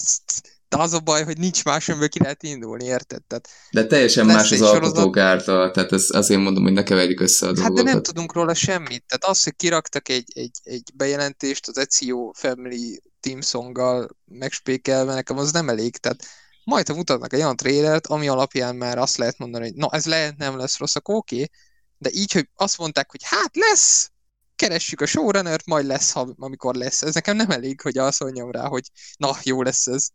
de 0.69 0.77
az 0.77 0.93
a 0.93 0.99
baj, 0.99 1.23
hogy 1.23 1.37
nincs 1.37 1.63
más, 1.63 1.89
amiből 1.89 2.09
ki 2.09 2.19
lehet 2.19 2.43
indulni, 2.43 2.85
érted? 2.85 3.23
Tehát 3.23 3.49
de 3.71 3.85
teljesen 3.85 4.25
más 4.25 4.51
az 4.51 4.61
alkotók 4.61 5.17
által, 5.17 5.71
tehát 5.71 5.91
ez 5.91 6.05
azért 6.09 6.41
mondom, 6.41 6.63
hogy 6.63 6.73
ne 6.73 6.83
keverjük 6.83 7.19
össze 7.19 7.47
a 7.47 7.51
dolgokat. 7.53 7.77
Hát 7.77 7.85
de 7.85 7.91
nem 7.91 8.01
tudunk 8.01 8.33
róla 8.33 8.53
semmit. 8.53 9.03
Tehát 9.07 9.25
az, 9.25 9.43
hogy 9.43 9.55
kiraktak 9.55 10.09
egy, 10.09 10.31
egy, 10.35 10.59
egy 10.63 10.91
bejelentést 10.95 11.67
az 11.67 11.77
Ezio 11.77 12.31
Family 12.33 13.01
Team 13.27 13.41
Songgal 13.41 14.09
megspékelve, 14.25 15.13
nekem 15.13 15.37
az 15.37 15.51
nem 15.51 15.69
elég. 15.69 15.97
Tehát 15.97 16.23
majd, 16.63 16.87
ha 16.87 16.95
mutatnak 16.95 17.33
egy 17.33 17.39
olyan 17.39 17.55
trailert, 17.55 18.07
ami 18.07 18.27
alapján 18.27 18.75
már 18.75 18.97
azt 18.97 19.17
lehet 19.17 19.37
mondani, 19.37 19.65
hogy 19.65 19.75
na, 19.75 19.89
ez 19.91 20.05
lehet, 20.05 20.37
nem 20.37 20.57
lesz 20.57 20.77
rossz, 20.77 20.95
akkor 20.95 21.15
oké, 21.15 21.35
okay. 21.35 21.49
de 21.97 22.09
így, 22.13 22.31
hogy 22.31 22.47
azt 22.55 22.77
mondták, 22.77 23.11
hogy 23.11 23.19
hát 23.23 23.55
lesz, 23.55 24.11
keressük 24.55 25.01
a 25.01 25.05
showrunnert, 25.05 25.65
majd 25.65 25.85
lesz, 25.85 26.11
ha, 26.11 26.35
amikor 26.37 26.75
lesz. 26.75 27.01
Ez 27.01 27.13
nekem 27.13 27.35
nem 27.35 27.49
elég, 27.49 27.81
hogy 27.81 27.97
azt 27.97 28.19
mondjam 28.19 28.51
rá, 28.51 28.67
hogy 28.67 28.83
na, 29.17 29.37
jó 29.43 29.61
lesz 29.61 29.87
ez. 29.87 30.07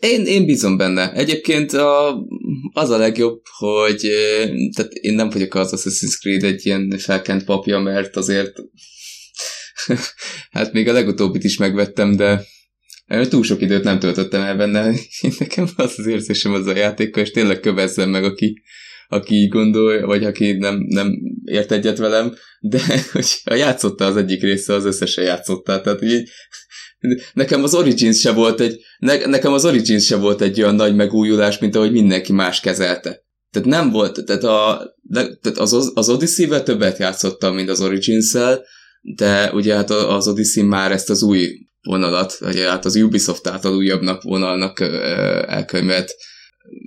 Én, 0.00 0.26
én 0.26 0.46
bízom 0.46 0.76
benne. 0.76 1.12
Egyébként 1.12 1.72
a, 1.72 2.22
az 2.72 2.90
a 2.90 2.96
legjobb, 2.96 3.42
hogy 3.58 4.00
tehát 4.74 4.92
én 4.92 5.14
nem 5.14 5.30
vagyok 5.30 5.54
az 5.54 5.72
Assassin's 5.72 6.18
Creed 6.20 6.42
egy 6.42 6.66
ilyen 6.66 6.98
felkent 6.98 7.44
papja, 7.44 7.78
mert 7.78 8.16
azért 8.16 8.52
hát 10.50 10.72
még 10.72 10.88
a 10.88 10.92
legutóbbit 10.92 11.44
is 11.44 11.56
megvettem, 11.56 12.16
de 12.16 12.44
túl 13.28 13.42
sok 13.42 13.60
időt 13.60 13.84
nem 13.84 13.98
töltöttem 13.98 14.42
el 14.42 14.56
benne. 14.56 14.94
Nekem 15.38 15.68
az 15.76 15.94
az 15.96 16.06
érzésem 16.06 16.52
az 16.52 16.66
a 16.66 16.76
játékkal, 16.76 17.22
és 17.22 17.30
tényleg 17.30 17.60
kövezzem 17.60 18.10
meg, 18.10 18.24
aki, 18.24 18.62
aki 19.08 19.34
így 19.34 19.48
gondol, 19.48 20.06
vagy 20.06 20.24
aki 20.24 20.52
nem, 20.52 20.84
nem 20.88 21.18
ért 21.44 21.72
egyet 21.72 21.98
velem, 21.98 22.34
de 22.60 22.80
hogy 23.12 23.26
a 23.44 23.54
játszotta 23.54 24.06
az 24.06 24.16
egyik 24.16 24.42
része, 24.42 24.74
az 24.74 24.84
összesen 24.84 25.24
játszotta. 25.24 25.80
Tehát 25.80 26.02
így, 26.02 26.28
nekem 27.32 27.62
az 27.62 27.74
Origins 27.74 28.20
se 28.20 28.32
volt 28.32 28.60
egy, 28.60 28.80
ne, 28.98 29.26
nekem 29.26 29.52
az 29.52 29.64
Origins 29.64 30.06
se 30.06 30.16
volt 30.16 30.40
egy 30.40 30.62
olyan 30.62 30.74
nagy 30.74 30.94
megújulás, 30.94 31.58
mint 31.58 31.76
ahogy 31.76 31.92
mindenki 31.92 32.32
más 32.32 32.60
kezelte. 32.60 33.24
Tehát 33.50 33.68
nem 33.68 33.90
volt, 33.90 34.24
tehát, 34.24 34.44
a, 34.44 34.82
tehát 35.12 35.58
az, 35.58 35.90
az 35.94 36.08
Odyssey-vel 36.08 36.62
többet 36.62 36.98
játszottam, 36.98 37.54
mint 37.54 37.68
az 37.68 37.80
Origins-szel, 37.80 38.64
de 39.00 39.52
ugye 39.52 39.74
hát 39.74 39.90
az 39.90 40.28
Odyssey 40.28 40.64
már 40.64 40.92
ezt 40.92 41.10
az 41.10 41.22
új 41.22 41.48
vonalat, 41.82 42.38
vagy 42.38 42.58
hát 42.58 42.84
az 42.84 42.96
Ubisoft 42.96 43.46
által 43.46 43.76
újabbnak 43.76 44.22
vonalnak 44.22 44.80
elkönyvelt 45.46 46.14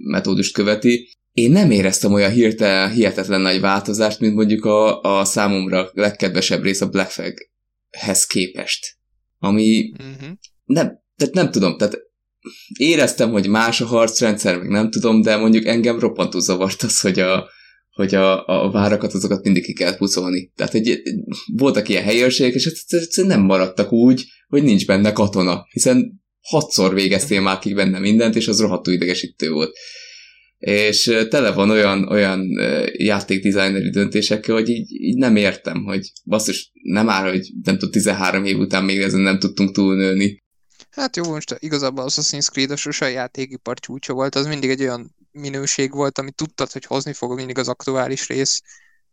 metódust 0.04 0.54
követi. 0.54 1.18
Én 1.32 1.52
nem 1.52 1.72
éreztem 1.72 2.14
olyan 2.14 2.32
hirtelen, 2.32 2.92
hihetetlen 2.92 3.42
nagy 3.42 3.60
változást, 3.60 4.20
mint 4.20 4.36
mondjuk 4.36 4.66
a, 4.66 5.02
a 5.02 5.26
számomra 5.26 5.90
legkedvesebb 5.94 6.64
rész 6.64 6.82
a 6.82 6.90
Black 6.90 7.10
Flag-hez 7.10 8.26
képest. 8.26 8.96
Ami 9.40 9.92
uh-huh. 9.92 10.30
nem, 10.64 11.02
tehát 11.16 11.34
nem 11.34 11.52
tudom, 11.52 11.78
tehát 11.78 11.98
éreztem, 12.78 13.32
hogy 13.32 13.48
más 13.48 13.82
a 13.82 13.86
harcrendszer, 13.86 14.58
meg 14.58 14.70
nem 14.70 14.90
tudom, 14.90 15.22
de 15.22 15.38
mondjuk 15.38 15.66
engem 15.66 16.00
roppantú 16.00 16.40
zavart 16.40 16.82
az, 16.84 17.00
hogy 17.00 17.20
a, 17.20 17.50
hogy 17.94 18.16
a, 18.16 18.48
a 18.48 18.72
várakat 18.72 19.14
azokat 19.14 19.44
mindig 19.44 19.64
ki 19.64 19.74
kell 19.74 19.98
pucolni. 19.98 20.52
Tehát, 20.56 20.72
hogy 20.72 21.02
voltak 21.54 21.90
ilyen 21.90 22.04
helyőrségek, 22.04 22.54
és 22.54 22.66
egyszerűen 22.66 23.38
nem 23.38 23.46
maradtak 23.46 23.92
úgy, 23.92 24.26
hogy 24.48 24.64
nincs 24.64 24.86
benne 24.86 25.12
katona, 25.12 25.66
hiszen 25.70 26.22
hatszor 26.42 26.94
végeztél 26.94 27.42
már 27.42 27.60
ki 27.60 27.74
benne 27.74 28.00
mindent, 28.00 28.36
és 28.36 28.48
az 28.48 28.60
rohadtú 28.60 28.92
idegesítő 28.92 29.52
volt. 29.52 29.78
És 30.58 31.04
tele 31.30 31.52
van 31.52 31.70
olyan, 31.70 32.08
olyan 32.10 32.48
játékdesigneri 32.98 33.90
döntésekkel, 33.90 34.56
hogy 34.56 34.70
így, 34.70 34.92
így 34.92 35.18
nem 35.18 35.36
értem, 35.36 35.84
hogy 35.84 36.12
basszus, 36.26 36.72
nem 36.82 37.10
áll, 37.10 37.30
hogy 37.30 37.52
nem 37.64 37.78
tud 37.78 37.92
13 37.92 38.46
év 38.46 38.58
után 38.58 38.84
még 38.84 39.02
ezen 39.02 39.20
nem 39.20 39.40
tudtunk 39.40 39.72
túlnőni. 39.72 40.42
Hát 40.90 41.16
jó, 41.16 41.24
most 41.24 41.56
igazából 41.60 42.06
Assassin's 42.08 42.50
Creed 42.52 42.72
a 42.72 42.76
sose 42.76 43.10
játékipar 43.10 43.80
csúcsa 43.80 44.14
volt, 44.14 44.36
az 44.36 44.46
mindig 44.46 44.70
egy 44.70 44.82
olyan 44.82 45.16
minőség 45.34 45.92
volt, 45.92 46.18
amit 46.18 46.36
tudtad, 46.36 46.72
hogy 46.72 46.86
hozni 46.86 47.14
fog 47.14 47.36
mindig 47.36 47.58
az 47.58 47.68
aktuális 47.68 48.28
rész. 48.28 48.62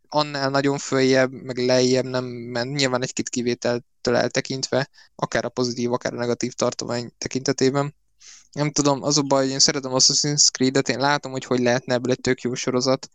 Annál 0.08 0.50
nagyon 0.50 0.78
följebb, 0.78 1.32
meg 1.32 1.56
lejjebb 1.56 2.04
nem 2.04 2.24
ment, 2.24 2.76
nyilván 2.76 3.02
egy-két 3.02 3.28
kivételtől 3.28 4.16
eltekintve, 4.16 4.90
akár 5.14 5.44
a 5.44 5.48
pozitív, 5.48 5.92
akár 5.92 6.12
a 6.12 6.16
negatív 6.16 6.52
tartomány 6.52 7.12
tekintetében. 7.18 7.94
Nem 8.52 8.70
tudom, 8.70 9.02
az 9.02 9.18
a 9.18 9.22
baj, 9.22 9.42
hogy 9.42 9.52
én 9.52 9.58
szeretem 9.58 9.92
Assassin's 9.94 10.50
Creed-et, 10.50 10.88
én 10.88 10.98
látom, 10.98 11.32
hogy 11.32 11.44
hogy 11.44 11.60
lehetne 11.60 11.94
ebből 11.94 12.12
egy 12.12 12.20
tök 12.20 12.40
jó 12.40 12.54
sorozat, 12.54 13.08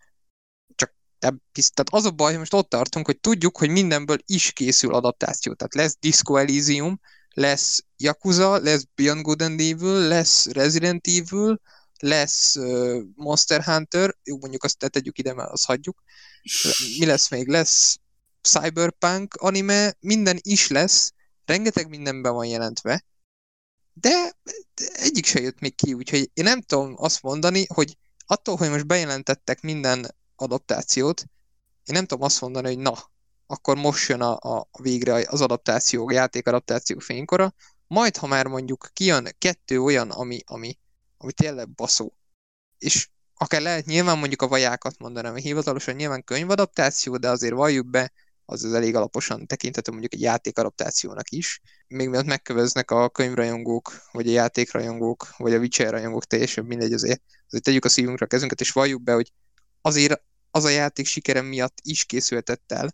csak 0.76 0.94
tehát 1.18 1.90
az 1.90 2.06
a 2.06 2.12
baj, 2.12 2.30
hogy 2.30 2.40
most 2.40 2.54
ott 2.54 2.70
tartunk, 2.70 3.06
hogy 3.06 3.20
tudjuk, 3.20 3.58
hogy 3.58 3.70
mindenből 3.70 4.18
is 4.26 4.52
készül 4.52 4.94
adaptáció. 4.94 5.54
Tehát 5.54 5.74
lesz 5.74 5.98
Disco 6.00 6.36
Elysium, 6.36 7.00
lesz 7.34 7.84
Yakuza, 7.98 8.58
lesz 8.58 8.86
Beyond 8.96 9.22
Good 9.22 9.42
and 9.42 9.60
Evil, 9.60 10.08
lesz 10.08 10.46
Resident 10.46 11.08
Evil, 11.08 11.60
lesz 12.00 12.56
Monster 13.16 13.64
Hunter, 13.64 14.16
jó, 14.24 14.38
mondjuk 14.38 14.64
azt 14.64 14.90
tegyük 14.90 15.18
ide, 15.18 15.34
mert 15.34 15.52
azt 15.52 15.66
hagyjuk. 15.66 16.04
Mi 17.00 17.06
lesz 17.06 17.30
még? 17.30 17.48
Lesz 17.48 17.98
Cyberpunk 18.42 19.34
anime, 19.34 19.96
minden 20.00 20.40
is 20.42 20.68
lesz, 20.68 21.14
rengeteg 21.46 21.90
mindenben 21.90 22.34
van 22.34 22.46
jelentve, 22.46 23.06
de 23.94 24.38
egyik 24.94 25.26
se 25.26 25.40
jött 25.40 25.60
még 25.60 25.76
ki, 25.76 25.94
úgyhogy 25.94 26.30
én 26.34 26.44
nem 26.44 26.62
tudom 26.62 26.94
azt 26.98 27.22
mondani, 27.22 27.66
hogy 27.74 27.98
attól, 28.26 28.56
hogy 28.56 28.70
most 28.70 28.88
bejelentettek 28.88 29.62
minden 29.62 30.16
adaptációt, 30.36 31.22
én 31.86 31.96
nem 31.96 32.06
tudom 32.06 32.24
azt 32.24 32.42
mondani, 32.42 32.68
hogy 32.68 32.78
na, 32.78 33.12
akkor 33.48 33.78
most 33.78 34.10
jön 34.10 34.22
a, 34.22 34.38
a 34.42 34.68
végre 34.82 35.26
az 35.30 35.42
adaptáció, 35.42 36.08
a 36.08 36.12
játék 36.12 36.48
adaptáció 36.48 37.00
fénykora, 37.00 37.54
majd 37.88 38.18
ha 38.18 38.28
már 38.28 38.48
mondjuk 38.48 38.90
kijön 38.94 39.36
kettő 39.38 39.82
olyan, 39.82 40.12
ami, 40.12 40.40
ami, 40.46 40.78
ami 41.26 41.34
tényleg 41.34 41.70
baszó, 41.70 42.14
és 42.78 43.08
akár 43.34 43.62
lehet 43.62 43.86
nyilván 43.86 44.18
mondjuk 44.18 44.42
a 44.42 44.48
vajákat 44.48 44.98
mondanám, 44.98 45.32
hogy 45.32 45.42
hivatalosan 45.42 45.96
nyilván 45.96 46.24
könyvadaptáció, 46.24 47.18
de 47.18 47.30
azért 47.30 47.54
valljuk 47.54 47.90
be, 47.90 48.12
az 48.46 48.64
az 48.64 48.74
elég 48.74 48.96
alaposan 48.96 49.48
tekinthető 49.48 49.92
mondjuk 49.92 50.14
egy 50.14 50.22
játékadaptációnak 50.22 51.30
is. 51.30 51.62
Még 51.88 52.10
mielőtt 52.10 52.28
megköveznek 52.28 52.92
a 52.92 53.10
könyvrajongók, 53.10 54.02
vagy 54.12 54.28
a 54.28 54.32
játékrajongók, 54.32 55.28
vagy 55.38 55.54
a 55.54 55.58
Witcher 55.58 55.92
rajongók, 55.92 56.26
teljesen 56.26 56.66
mindegy, 56.66 56.94
azért, 56.94 57.22
azért 57.48 57.64
tegyük 57.64 57.86
a 57.86 57.90
szívünkre 57.90 58.26
a 58.26 58.28
kezünket, 58.28 58.62
és 58.62 58.72
valljuk 58.72 59.04
be, 59.04 59.14
hogy 59.14 59.32
azért 59.82 60.22
az 60.52 60.64
a 60.64 60.70
játék 60.70 61.06
sikerem 61.06 61.46
miatt 61.46 61.78
is 61.82 62.06
készültett 62.06 62.72
el. 62.72 62.94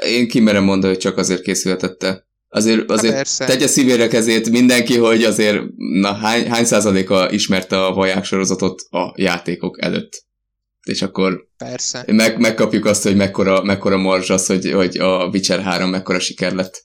Én 0.00 0.28
kimerem 0.28 0.64
mondani, 0.64 0.92
hogy 0.92 1.02
csak 1.02 1.16
azért 1.16 1.42
készültett 1.42 2.02
el. 2.02 2.28
Azért, 2.52 2.90
azért 2.90 3.38
tegye 3.38 3.66
szívére 3.66 4.08
kezét 4.08 4.50
mindenki, 4.50 4.96
hogy 4.96 5.24
azért 5.24 5.62
na, 5.76 6.12
hány, 6.12 6.50
hány 6.50 6.64
százaléka 6.64 7.30
ismerte 7.30 7.84
a 7.84 7.92
vaják 7.92 8.24
sorozatot 8.24 8.80
a 8.90 9.12
játékok 9.16 9.82
előtt. 9.82 10.24
És 10.82 11.02
akkor 11.02 11.48
Persze. 11.56 12.04
Meg, 12.06 12.38
megkapjuk 12.38 12.84
azt, 12.84 13.02
hogy 13.02 13.16
mekkora, 13.16 13.62
mekkora 13.62 13.96
marzs 13.96 14.30
az, 14.30 14.46
hogy, 14.46 14.72
hogy 14.72 14.98
a 14.98 15.26
Witcher 15.26 15.62
3 15.62 15.90
mekkora 15.90 16.18
siker 16.18 16.52
lett. 16.52 16.84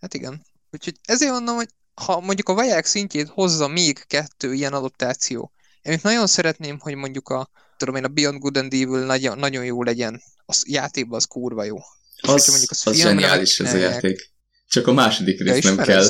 Hát 0.00 0.14
igen. 0.14 0.42
Úgyhogy 0.70 0.94
ezért 1.04 1.32
mondom, 1.32 1.54
hogy 1.54 1.68
ha 1.94 2.20
mondjuk 2.20 2.48
a 2.48 2.54
vaják 2.54 2.84
szintjét 2.84 3.28
hozza 3.28 3.68
még 3.68 4.04
kettő 4.06 4.52
ilyen 4.52 4.72
adaptáció, 4.72 5.52
én 5.82 5.98
nagyon 6.02 6.26
szeretném, 6.26 6.78
hogy 6.78 6.94
mondjuk 6.94 7.28
a, 7.28 7.50
tudom 7.76 7.94
én, 7.94 8.04
a 8.04 8.08
Beyond 8.08 8.38
Good 8.38 8.56
and 8.56 8.72
Evil 8.72 9.04
nagyon, 9.04 9.38
nagyon 9.38 9.64
jó 9.64 9.82
legyen. 9.82 10.22
A 10.46 10.62
játékban 10.66 11.16
az 11.16 11.24
kurva 11.24 11.64
jó. 11.64 11.76
Az, 12.20 12.48
mondjuk 12.48 12.70
az, 12.70 12.86
az 12.86 12.96
zseniális 12.96 13.60
ez 13.60 13.74
a 13.74 13.76
játék. 13.76 14.32
Csak 14.72 14.86
a 14.86 14.92
második 14.92 15.40
rész 15.40 15.64
nem 15.64 15.76
kell. 15.76 16.06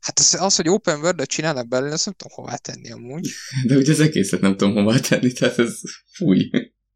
Hát 0.00 0.18
az, 0.18 0.36
az, 0.40 0.56
hogy 0.56 0.68
open 0.68 1.00
world 1.00 1.26
csinálnak 1.26 1.68
belőle, 1.68 1.92
azt 1.92 2.04
nem 2.04 2.14
tudom 2.14 2.32
hová 2.36 2.56
tenni 2.56 2.90
amúgy. 2.90 3.28
De 3.66 3.76
ugye 3.76 3.92
az 3.92 4.00
egészet 4.00 4.40
nem 4.40 4.56
tudom 4.56 4.74
hová 4.74 4.98
tenni, 4.98 5.32
tehát 5.32 5.58
ez 5.58 5.78
fúj. 6.12 6.50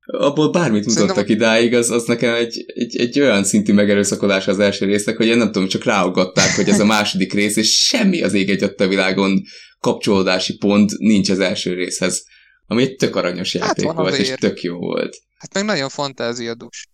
Abból 0.07 0.51
bármit 0.51 0.87
mutattak 0.87 1.09
Szerintem... 1.09 1.37
idáig, 1.37 1.75
az, 1.75 1.91
az 1.91 2.05
nekem 2.05 2.35
egy, 2.35 2.65
egy, 2.75 2.97
egy 2.97 3.21
olyan 3.21 3.45
szintű 3.45 3.73
megerőszakolás 3.73 4.49
az 4.49 4.59
első 4.59 4.87
résznek, 4.87 5.17
hogy 5.17 5.27
én 5.27 5.37
nem 5.37 5.53
tudom, 5.53 5.69
csak 5.69 5.85
ráugatták, 5.85 6.55
hogy 6.55 6.69
ez 6.69 6.81
a 6.81 6.85
második 6.85 7.33
rész, 7.33 7.57
és 7.57 7.87
semmi 7.87 8.23
az 8.23 8.35
ég 8.35 8.51
egy 8.51 8.73
a 8.77 8.87
világon 8.87 9.43
kapcsolódási 9.79 10.57
pont 10.57 10.99
nincs 10.99 11.31
az 11.31 11.39
első 11.39 11.75
részhez. 11.75 12.25
Ami 12.67 12.83
egy 12.83 12.97
tök 12.97 13.17
aranyos 13.17 13.57
hát 13.57 13.67
játék 13.67 13.87
hát 13.87 13.95
volt, 13.95 14.17
és 14.17 14.35
tök 14.41 14.63
jó 14.63 14.77
volt. 14.77 15.17
Hát 15.35 15.55
meg 15.55 15.65
nagyon 15.65 15.89
fantáziadús. 15.89 16.89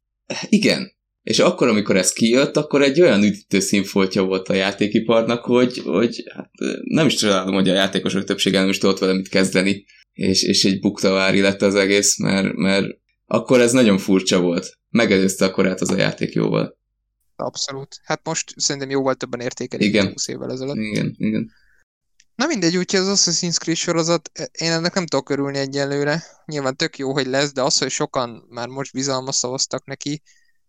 Igen, 0.49 0.94
és 1.25 1.39
akkor, 1.39 1.69
amikor 1.69 1.97
ez 1.97 2.13
kijött, 2.13 2.57
akkor 2.57 2.83
egy 2.83 3.01
olyan 3.01 3.23
üdítő 3.23 3.61
színfoltja 3.61 4.23
volt 4.23 4.49
a 4.49 4.55
játékiparnak, 4.55 5.45
hogy, 5.45 5.79
hogy 5.85 6.25
hát 6.35 6.51
nem 6.83 7.07
is 7.07 7.15
csodálom, 7.15 7.55
hogy 7.55 7.69
a 7.69 7.75
játékosok 7.75 8.25
többsége 8.25 8.61
nem 8.61 8.69
is 8.69 8.79
tudott 8.79 8.99
vele 8.99 9.13
mit 9.13 9.29
kezdeni, 9.29 9.85
és, 10.13 10.43
és 10.43 10.65
egy 10.65 10.81
buktavári 10.81 11.41
lett 11.41 11.63
az 11.63 11.75
egész, 11.75 12.19
mert, 12.19 12.53
mert 12.53 12.87
akkor 13.27 13.61
ez 13.61 13.73
nagyon 13.73 13.99
furcsa 13.99 14.41
volt. 14.41 14.79
Megelőzte 14.91 15.45
a 15.45 15.51
korát 15.51 15.81
az 15.81 15.91
a 15.91 15.97
játék 15.97 16.33
jóval. 16.33 16.79
Abszolút. 17.37 18.01
Hát 18.05 18.21
most 18.25 18.53
szerintem 18.57 18.91
jóval 18.91 19.15
többen 19.15 19.41
értékelik, 19.41 19.87
igen. 19.87 20.11
20 20.11 20.29
évvel 20.29 20.51
ezelőtt. 20.51 20.77
Igen, 20.77 21.15
igen. 21.19 21.51
Na 22.35 22.47
mindegy, 22.47 22.77
úgyhogy 22.77 23.01
az 23.01 23.21
Assassin's 23.21 23.57
Creed 23.59 23.77
sorozat, 23.77 24.31
én 24.53 24.71
ennek 24.71 24.95
nem 24.95 25.07
tudok 25.07 25.31
örülni 25.31 25.59
egyelőre. 25.59 26.23
Nyilván 26.47 26.77
tök 26.77 26.99
jó, 26.99 27.13
hogy 27.13 27.27
lesz, 27.27 27.53
de 27.53 27.63
az, 27.63 27.79
hogy 27.79 27.91
sokan 27.91 28.47
már 28.49 28.69
most 28.69 28.93
bizalmat 28.93 29.35
szavaztak 29.35 29.85
neki, 29.87 30.23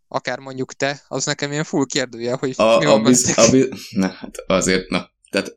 akár 0.08 0.40
mondjuk 0.40 0.74
te, 0.74 1.02
az 1.08 1.26
nekem 1.26 1.52
ilyen 1.52 1.64
full 1.64 1.86
kérdője, 1.86 2.34
hogy 2.34 2.54
a, 2.56 2.78
mi 2.78 2.86
van 2.86 3.00
a 3.00 3.04
biz, 3.04 3.38
a 3.38 3.52
biz, 3.52 3.68
Na, 3.90 4.08
hát 4.08 4.44
azért, 4.48 4.90
na, 4.90 5.12
tehát 5.30 5.56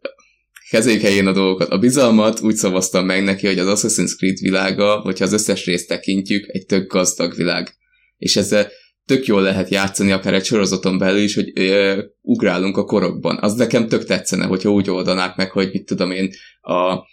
kezeljük 0.71 1.03
helyén 1.03 1.27
a 1.27 1.33
dolgokat. 1.33 1.69
A 1.69 1.79
bizalmat 1.79 2.41
úgy 2.41 2.55
szavaztam 2.55 3.07
meg 3.07 3.25
neki, 3.25 3.47
hogy 3.47 3.59
az 3.59 3.81
Assassin's 3.81 4.17
Creed 4.17 4.39
világa, 4.41 5.01
hogyha 5.01 5.25
az 5.25 5.33
összes 5.33 5.65
részt 5.65 5.89
tekintjük, 5.89 6.47
egy 6.49 6.67
tök 6.67 6.93
gazdag 6.93 7.37
világ. 7.37 7.75
És 8.17 8.37
ezzel 8.37 8.69
tök 9.07 9.27
jól 9.27 9.43
lehet 9.43 9.69
játszani, 9.69 10.13
akár 10.13 10.35
egy 10.35 10.45
sorozaton 10.45 10.99
belül 10.99 11.23
is, 11.23 11.35
hogy 11.35 11.53
ö, 11.55 12.03
ugrálunk 12.21 12.77
a 12.77 12.85
korokban. 12.85 13.39
Az 13.41 13.55
nekem 13.55 13.89
tök 13.89 14.05
tetszene, 14.05 14.45
hogyha 14.45 14.71
úgy 14.71 14.91
oldanák 14.91 15.37
meg, 15.37 15.51
hogy 15.51 15.69
mit 15.73 15.87
tudom 15.87 16.11
én, 16.11 16.31
a 16.61 17.07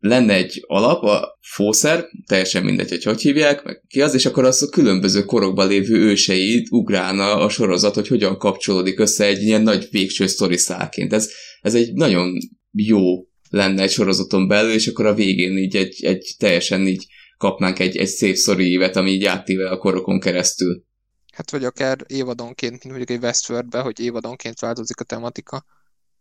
lenne 0.00 0.34
egy 0.34 0.64
alap, 0.66 1.02
a 1.02 1.38
fószer, 1.40 2.06
teljesen 2.26 2.64
mindegy, 2.64 2.88
hogy 2.88 3.02
hogy 3.02 3.20
hívják, 3.20 3.64
meg 3.64 3.82
ki 3.88 4.02
az, 4.02 4.14
és 4.14 4.26
akkor 4.26 4.44
az 4.44 4.62
a 4.62 4.68
különböző 4.68 5.24
korokban 5.24 5.68
lévő 5.68 5.96
őseit 5.96 6.66
ugrálna 6.70 7.36
a 7.36 7.48
sorozat, 7.48 7.94
hogy 7.94 8.08
hogyan 8.08 8.38
kapcsolódik 8.38 9.00
össze 9.00 9.24
egy 9.24 9.42
ilyen 9.42 9.62
nagy 9.62 9.88
végső 9.90 10.26
sztori 10.26 10.56
szálként. 10.56 11.12
Ez, 11.12 11.30
ez 11.60 11.74
egy 11.74 11.92
nagyon 11.92 12.38
jó 12.72 13.02
lenne 13.50 13.82
egy 13.82 13.90
sorozaton 13.90 14.48
belül, 14.48 14.72
és 14.72 14.86
akkor 14.86 15.06
a 15.06 15.14
végén 15.14 15.56
így 15.56 15.76
egy, 15.76 16.04
egy 16.04 16.34
teljesen 16.38 16.86
így 16.86 17.06
kapnánk 17.36 17.78
egy, 17.78 17.96
egy 17.96 18.08
szép 18.08 18.36
sztori 18.36 18.70
évet, 18.70 18.96
ami 18.96 19.10
így 19.10 19.24
átível 19.24 19.72
a 19.72 19.78
korokon 19.78 20.20
keresztül. 20.20 20.84
Hát 21.32 21.50
vagy 21.50 21.64
akár 21.64 21.98
évadonként, 22.06 22.70
mint 22.70 22.84
mondjuk 22.84 23.10
egy 23.10 23.22
Westworldbe, 23.22 23.80
hogy 23.80 24.00
évadonként 24.00 24.58
változik 24.58 25.00
a 25.00 25.04
tematika 25.04 25.64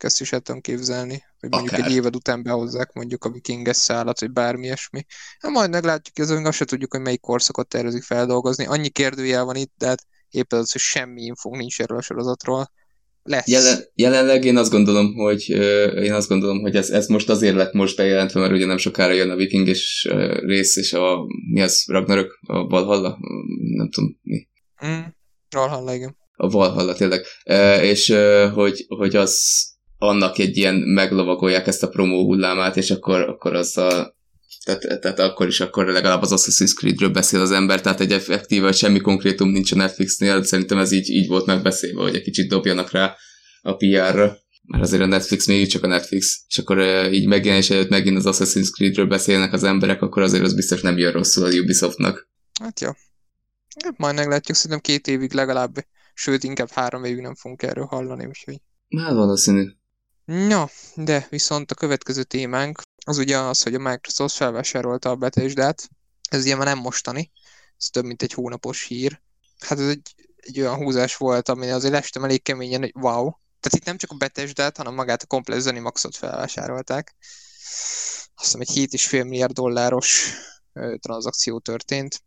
ezt 0.04 0.22
is 0.22 0.32
el 0.32 0.40
tudom 0.40 0.62
képzelni, 0.62 1.24
hogy 1.40 1.50
mondjuk 1.50 1.74
Akár. 1.74 1.86
egy 1.86 1.96
évad 1.96 2.16
után 2.16 2.44
behozzák 2.44 2.94
mondjuk 2.94 3.24
a 3.24 3.30
vikinges 3.30 3.78
szállat, 3.78 4.20
vagy 4.20 4.32
bármi 4.32 4.66
ilyesmi. 4.66 5.06
Hát 5.40 5.52
majd 5.52 5.70
meglátjuk, 5.70 6.20
ez 6.20 6.30
azt 6.30 6.58
se 6.58 6.66
tudjuk, 6.66 6.92
hogy 6.92 7.02
melyik 7.02 7.22
korszakot 7.22 7.68
tervezik 7.68 8.04
feldolgozni. 8.04 8.66
Annyi 8.66 8.90
kérdőjel 8.90 9.44
van 9.44 9.56
itt, 9.56 9.74
de 9.78 9.88
hát 9.88 10.06
éppen 10.30 10.60
az, 10.60 10.72
hogy 10.72 10.82
semmi 10.82 11.22
infónk 11.22 11.58
nincs 11.58 11.82
erről 11.82 11.98
a 11.98 12.02
sorozatról. 12.02 12.72
Lesz. 13.24 13.48
Jelen, 13.48 13.80
jelenleg 13.94 14.44
én 14.46 14.58
azt 14.58 14.72
gondolom, 14.72 15.14
hogy 15.14 15.50
én 16.04 16.14
azt 16.14 16.28
gondolom, 16.28 16.62
hogy 16.62 16.76
ez, 16.76 16.90
ez 16.90 17.08
most 17.08 17.30
azért 17.30 17.56
lett 17.56 17.74
most 17.74 17.98
bejelentve, 17.98 18.40
mert 18.40 18.54
ugye 18.54 18.66
nem 18.66 18.78
sokára 18.78 19.14
jön 19.14 19.30
a 19.30 19.36
vikinges 19.36 20.08
rész, 20.40 20.76
és 20.76 20.94
a 20.94 21.18
mi 21.52 21.62
az, 21.62 21.84
Ragnarök, 21.88 22.40
a 22.42 22.68
Valhalla, 22.68 23.18
nem 23.76 23.90
tudom 23.90 24.20
mi. 24.22 24.48
Mm, 24.86 25.00
Valhalla, 25.50 25.94
igen. 25.94 26.18
A 26.36 26.50
Valhalla, 26.50 26.94
tényleg. 26.94 27.26
és 27.82 28.16
hogy, 28.54 28.86
hogy 28.88 29.16
az 29.16 29.38
annak 30.00 30.38
egy 30.38 30.58
ilyen 30.58 30.76
meglovagolják 30.76 31.68
ezt 31.68 31.84
a 31.84 31.90
promó 31.90 32.24
hullámát, 32.24 32.78
és 32.78 32.92
akkor, 32.92 33.22
akkor 33.22 33.54
az 33.54 33.78
a 33.78 34.18
tehát, 34.64 35.02
tehát 35.02 35.20
akkor 35.20 35.48
is 35.48 35.60
akkor 35.60 35.86
legalább 35.86 36.22
az 36.22 36.34
Assassin's 36.34 36.74
Creed-ről 36.76 37.10
beszél 37.10 37.42
az 37.42 37.52
ember, 37.52 37.82
tehát 37.82 38.00
egy 38.00 38.12
effektíve, 38.12 38.66
hogy 38.66 38.76
semmi 38.76 39.00
konkrétum 39.00 39.50
nincs 39.50 39.72
a 39.72 39.76
Netflixnél, 39.76 40.44
szerintem 40.44 40.78
ez 40.78 40.92
így, 40.92 41.10
így 41.10 41.28
volt 41.28 41.46
megbeszélve, 41.46 42.02
hogy 42.02 42.16
egy 42.16 42.22
kicsit 42.22 42.50
dobjanak 42.50 42.92
rá 42.92 43.16
a 43.62 43.76
PR-ra, 43.76 44.38
mert 44.66 44.84
azért 44.84 45.02
a 45.02 45.06
Netflix 45.06 45.48
még 45.48 45.68
csak 45.68 45.84
a 45.84 45.88
Netflix, 45.88 46.44
és 46.48 46.58
akkor 46.58 46.80
így 47.12 47.28
megjelenés 47.28 47.70
előtt 47.70 47.90
megint 47.90 48.26
az 48.26 48.38
Assassin's 48.38 48.72
Creed-ről 48.72 49.08
beszélnek 49.08 49.54
az 49.54 49.64
emberek, 49.64 50.02
akkor 50.02 50.22
azért 50.22 50.44
az 50.44 50.56
biztos 50.56 50.82
nem 50.82 50.98
jön 50.98 51.12
rosszul 51.12 51.46
a 51.46 51.50
Ubisoftnak. 51.50 52.30
Hát 52.62 52.80
jó. 52.80 52.90
Hát 53.84 53.98
majd 53.98 54.16
meglátjuk, 54.16 54.58
szerintem 54.58 54.80
két 54.80 55.08
évig 55.08 55.34
legalább, 55.34 55.86
sőt 56.14 56.44
inkább 56.44 56.70
három 56.70 57.04
évig 57.04 57.22
nem 57.22 57.36
fogunk 57.36 57.62
erről 57.62 57.86
hallani, 57.86 58.26
úgyhogy... 58.26 58.62
Hát 58.98 59.14
valószínű. 59.14 59.79
Ja, 60.32 60.70
de 60.96 61.28
viszont 61.30 61.72
a 61.72 61.76
következő 61.76 62.24
témánk 62.24 62.82
az 63.06 63.18
ugye 63.18 63.38
az, 63.38 63.64
hogy 63.64 63.74
a 63.74 63.80
Microsoft 63.80 64.36
felvásárolta 64.36 65.10
a 65.10 65.16
Bethesda-t. 65.16 65.90
Ez 66.30 66.44
ugye 66.44 66.56
már 66.56 66.66
nem 66.66 66.78
mostani, 66.78 67.32
ez 67.78 67.86
több 67.90 68.04
mint 68.04 68.22
egy 68.22 68.34
hónapos 68.34 68.84
hír. 68.84 69.22
Hát 69.60 69.80
ez 69.80 69.88
egy, 69.88 70.16
egy 70.36 70.60
olyan 70.60 70.76
húzás 70.76 71.18
volt, 71.18 71.50
ami 71.50 71.70
azért 71.70 71.94
estem 71.94 72.24
elég 72.24 72.42
keményen, 72.42 72.80
hogy 72.80 72.92
wow, 72.94 73.32
Tehát 73.60 73.78
itt 73.78 73.86
nem 73.86 73.98
csak 73.98 74.12
a 74.12 74.16
Bethesda-t, 74.16 74.78
hanem 74.78 74.94
magát 74.94 75.24
a 75.24 75.28
komplet 75.28 75.60
Zenimaxot 75.60 76.16
felvásárolták. 76.16 77.16
Azt 78.36 78.58
hiszem 78.58 78.62
egy 78.62 78.90
7,5 78.92 79.24
milliárd 79.24 79.54
dolláros 79.54 80.34
ö, 80.74 80.96
tranzakció 81.00 81.60
történt. 81.60 82.24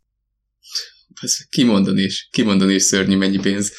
Ez 1.21 1.37
kimondani 1.49 2.03
is, 2.03 2.29
kimondani 2.31 2.75
is 2.75 2.83
szörnyű 2.83 3.17
mennyi 3.17 3.39
pénz. 3.39 3.73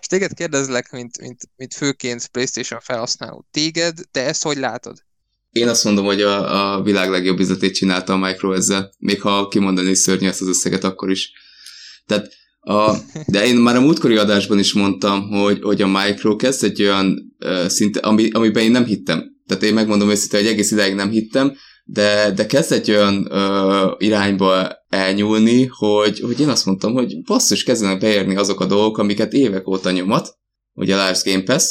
És 0.00 0.06
téged 0.06 0.34
kérdezlek, 0.34 0.90
mint, 0.90 1.20
mint, 1.20 1.40
mint 1.56 1.74
főként 1.74 2.28
PlayStation 2.28 2.80
felhasználó. 2.80 3.46
Téged, 3.50 3.98
te 4.10 4.26
ezt 4.26 4.42
hogy 4.42 4.56
látod? 4.56 5.06
Én 5.50 5.68
azt 5.68 5.84
mondom, 5.84 6.04
hogy 6.04 6.22
a, 6.22 6.76
a 6.76 6.82
világ 6.82 7.10
legjobb 7.10 7.38
üzletét 7.38 7.74
csinálta 7.74 8.12
a 8.12 8.16
Micro 8.16 8.52
ezzel, 8.52 8.94
még 8.98 9.20
ha 9.20 9.48
kimondani 9.48 9.94
szörnyű 9.94 10.26
ezt 10.26 10.40
az 10.40 10.48
összeget, 10.48 10.84
akkor 10.84 11.10
is. 11.10 11.32
Tehát 12.06 12.28
a, 12.60 12.94
de 13.26 13.46
én 13.46 13.56
már 13.56 13.76
a 13.76 13.80
múltkori 13.80 14.16
adásban 14.16 14.58
is 14.58 14.72
mondtam, 14.72 15.28
hogy, 15.28 15.62
hogy 15.62 15.82
a 15.82 15.86
Micro 15.86 16.36
kezd 16.36 16.64
egy 16.64 16.82
olyan 16.82 17.36
uh, 17.38 17.66
szinte, 17.66 18.00
ami, 18.00 18.30
amiben 18.30 18.62
én 18.62 18.70
nem 18.70 18.84
hittem. 18.84 19.36
Tehát 19.46 19.62
én 19.62 19.74
megmondom 19.74 20.10
őszintén, 20.10 20.40
hogy 20.40 20.48
egész 20.48 20.70
ideig 20.70 20.94
nem 20.94 21.10
hittem, 21.10 21.56
de, 21.90 22.30
de 22.30 22.46
kezd 22.46 22.72
egy 22.72 22.90
olyan 22.90 23.26
uh, 23.30 23.92
irányba 23.98 24.72
elnyúlni, 24.88 25.66
hogy, 25.66 26.20
hogy 26.20 26.40
én 26.40 26.48
azt 26.48 26.66
mondtam, 26.66 26.92
hogy 26.92 27.22
basszus, 27.22 27.62
kezdenek 27.62 27.98
beérni 27.98 28.36
azok 28.36 28.60
a 28.60 28.66
dolgok, 28.66 28.98
amiket 28.98 29.32
évek 29.32 29.68
óta 29.68 29.90
nyomat, 29.90 30.36
ugye 30.72 30.94
a 30.94 30.98
Lars 30.98 31.22
Game 31.22 31.42
Pass, 31.42 31.64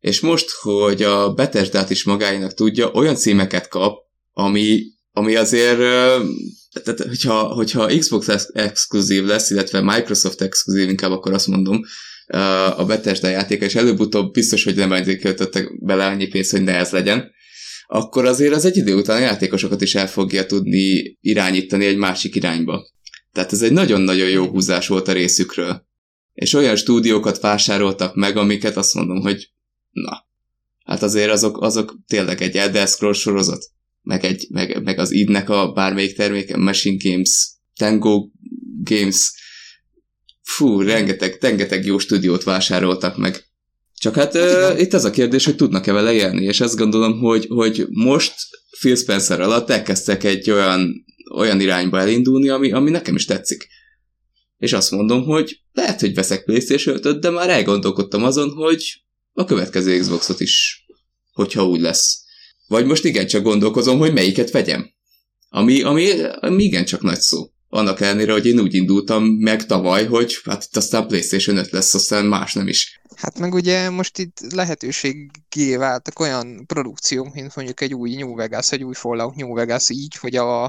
és 0.00 0.20
most, 0.20 0.50
hogy 0.50 1.02
a 1.02 1.32
Bethesda-t 1.32 1.90
is 1.90 2.04
magáinak 2.04 2.54
tudja, 2.54 2.90
olyan 2.90 3.16
címeket 3.16 3.68
kap, 3.68 3.98
ami, 4.32 4.82
ami 5.12 5.34
azért, 5.34 5.78
tehát, 6.82 7.00
hogyha, 7.08 7.42
hogyha 7.42 7.98
Xbox 7.98 8.48
exkluzív 8.52 9.24
lesz, 9.24 9.50
illetve 9.50 9.80
Microsoft 9.80 10.40
exkluzív, 10.40 10.88
inkább 10.88 11.10
akkor 11.10 11.32
azt 11.32 11.46
mondom, 11.46 11.80
a 12.76 12.84
Bethesda 12.84 13.28
játéka, 13.28 13.64
és 13.64 13.74
előbb-utóbb 13.74 14.32
biztos, 14.32 14.64
hogy 14.64 14.76
nem 14.76 14.90
azért 14.90 15.20
költöttek 15.20 15.84
bele 15.84 16.06
annyi 16.06 16.26
pénzt, 16.26 16.50
hogy 16.50 16.62
ne 16.62 16.76
ez 16.76 16.90
legyen, 16.90 17.32
akkor 17.86 18.24
azért 18.24 18.54
az 18.54 18.64
egy 18.64 18.76
idő 18.76 18.94
után 18.94 19.16
a 19.16 19.24
játékosokat 19.24 19.80
is 19.80 19.94
el 19.94 20.08
fogja 20.08 20.46
tudni 20.46 21.18
irányítani 21.20 21.84
egy 21.84 21.96
másik 21.96 22.34
irányba. 22.34 22.86
Tehát 23.32 23.52
ez 23.52 23.62
egy 23.62 23.72
nagyon-nagyon 23.72 24.28
jó 24.28 24.48
húzás 24.48 24.88
volt 24.88 25.08
a 25.08 25.12
részükről. 25.12 25.86
És 26.32 26.52
olyan 26.52 26.76
stúdiókat 26.76 27.40
vásároltak 27.40 28.14
meg, 28.14 28.36
amiket 28.36 28.76
azt 28.76 28.94
mondom, 28.94 29.20
hogy 29.20 29.52
na, 29.90 30.26
hát 30.84 31.02
azért 31.02 31.30
azok, 31.30 31.62
azok 31.62 31.98
tényleg 32.06 32.42
egy 32.42 32.56
Elder 32.56 32.88
Scrolls 32.88 33.18
sorozat, 33.18 33.64
meg, 34.02 34.24
egy, 34.24 34.46
meg, 34.50 34.82
meg 34.82 34.98
az 34.98 35.10
idnek 35.10 35.48
a 35.50 35.72
bármelyik 35.72 36.16
terméke, 36.16 36.56
Machine 36.56 36.96
Games, 37.02 37.50
Tango 37.76 38.28
Games, 38.82 39.32
fú, 40.42 40.80
rengeteg, 40.80 41.36
rengeteg 41.40 41.84
jó 41.84 41.98
stúdiót 41.98 42.42
vásároltak 42.42 43.16
meg. 43.16 43.44
Csak 43.98 44.14
hát, 44.14 44.34
uh, 44.34 44.80
itt 44.80 44.92
az 44.92 45.04
a 45.04 45.10
kérdés, 45.10 45.44
hogy 45.44 45.56
tudnak-e 45.56 45.92
vele 45.92 46.12
élni, 46.12 46.44
és 46.44 46.60
azt 46.60 46.76
gondolom, 46.76 47.18
hogy, 47.18 47.46
hogy 47.48 47.86
most 47.90 48.34
Phil 48.80 48.96
Spencer 48.96 49.40
alatt 49.40 49.70
elkezdtek 49.70 50.24
egy 50.24 50.50
olyan, 50.50 51.04
olyan 51.34 51.60
irányba 51.60 52.00
elindulni, 52.00 52.48
ami, 52.48 52.72
ami 52.72 52.90
nekem 52.90 53.14
is 53.14 53.24
tetszik. 53.24 53.68
És 54.58 54.72
azt 54.72 54.90
mondom, 54.90 55.24
hogy 55.24 55.60
lehet, 55.72 56.00
hogy 56.00 56.14
veszek 56.14 56.44
PlayStation 56.44 56.98
5 57.02 57.20
de 57.20 57.30
már 57.30 57.50
elgondolkodtam 57.50 58.24
azon, 58.24 58.50
hogy 58.50 59.04
a 59.32 59.44
következő 59.44 59.98
Xboxot 59.98 60.40
is, 60.40 60.84
hogyha 61.32 61.66
úgy 61.66 61.80
lesz. 61.80 62.22
Vagy 62.66 62.86
most 62.86 63.04
igencsak 63.04 63.42
gondolkozom, 63.42 63.98
hogy 63.98 64.12
melyiket 64.12 64.50
vegyem. 64.50 64.90
Ami, 65.48 65.82
ami, 65.82 66.10
ami 66.40 66.62
igencsak 66.62 67.02
nagy 67.02 67.20
szó. 67.20 67.53
Annak 67.74 68.00
ellenére, 68.00 68.32
hogy 68.32 68.46
én 68.46 68.60
úgy 68.60 68.74
indultam 68.74 69.24
meg 69.24 69.66
tavaly, 69.66 70.06
hogy 70.06 70.40
hát 70.44 70.64
itt 70.64 70.76
aztán 70.76 71.06
PlayStation 71.06 71.56
5 71.56 71.70
lesz, 71.70 71.94
aztán 71.94 72.26
más 72.26 72.52
nem 72.52 72.68
is. 72.68 73.00
Hát 73.16 73.38
meg 73.38 73.54
ugye 73.54 73.90
most 73.90 74.18
itt 74.18 74.40
lehetőségé 74.52 75.76
váltak 75.76 76.18
olyan 76.18 76.66
produkciók, 76.66 77.34
mint 77.34 77.56
mondjuk 77.56 77.80
egy 77.80 77.94
új 77.94 78.14
New 78.14 78.34
Vegas, 78.34 78.72
egy 78.72 78.82
új 78.82 78.94
Fallout 78.94 79.34
New 79.34 79.54
Vegas 79.54 79.90
így, 79.90 80.16
hogy 80.16 80.36
a, 80.36 80.64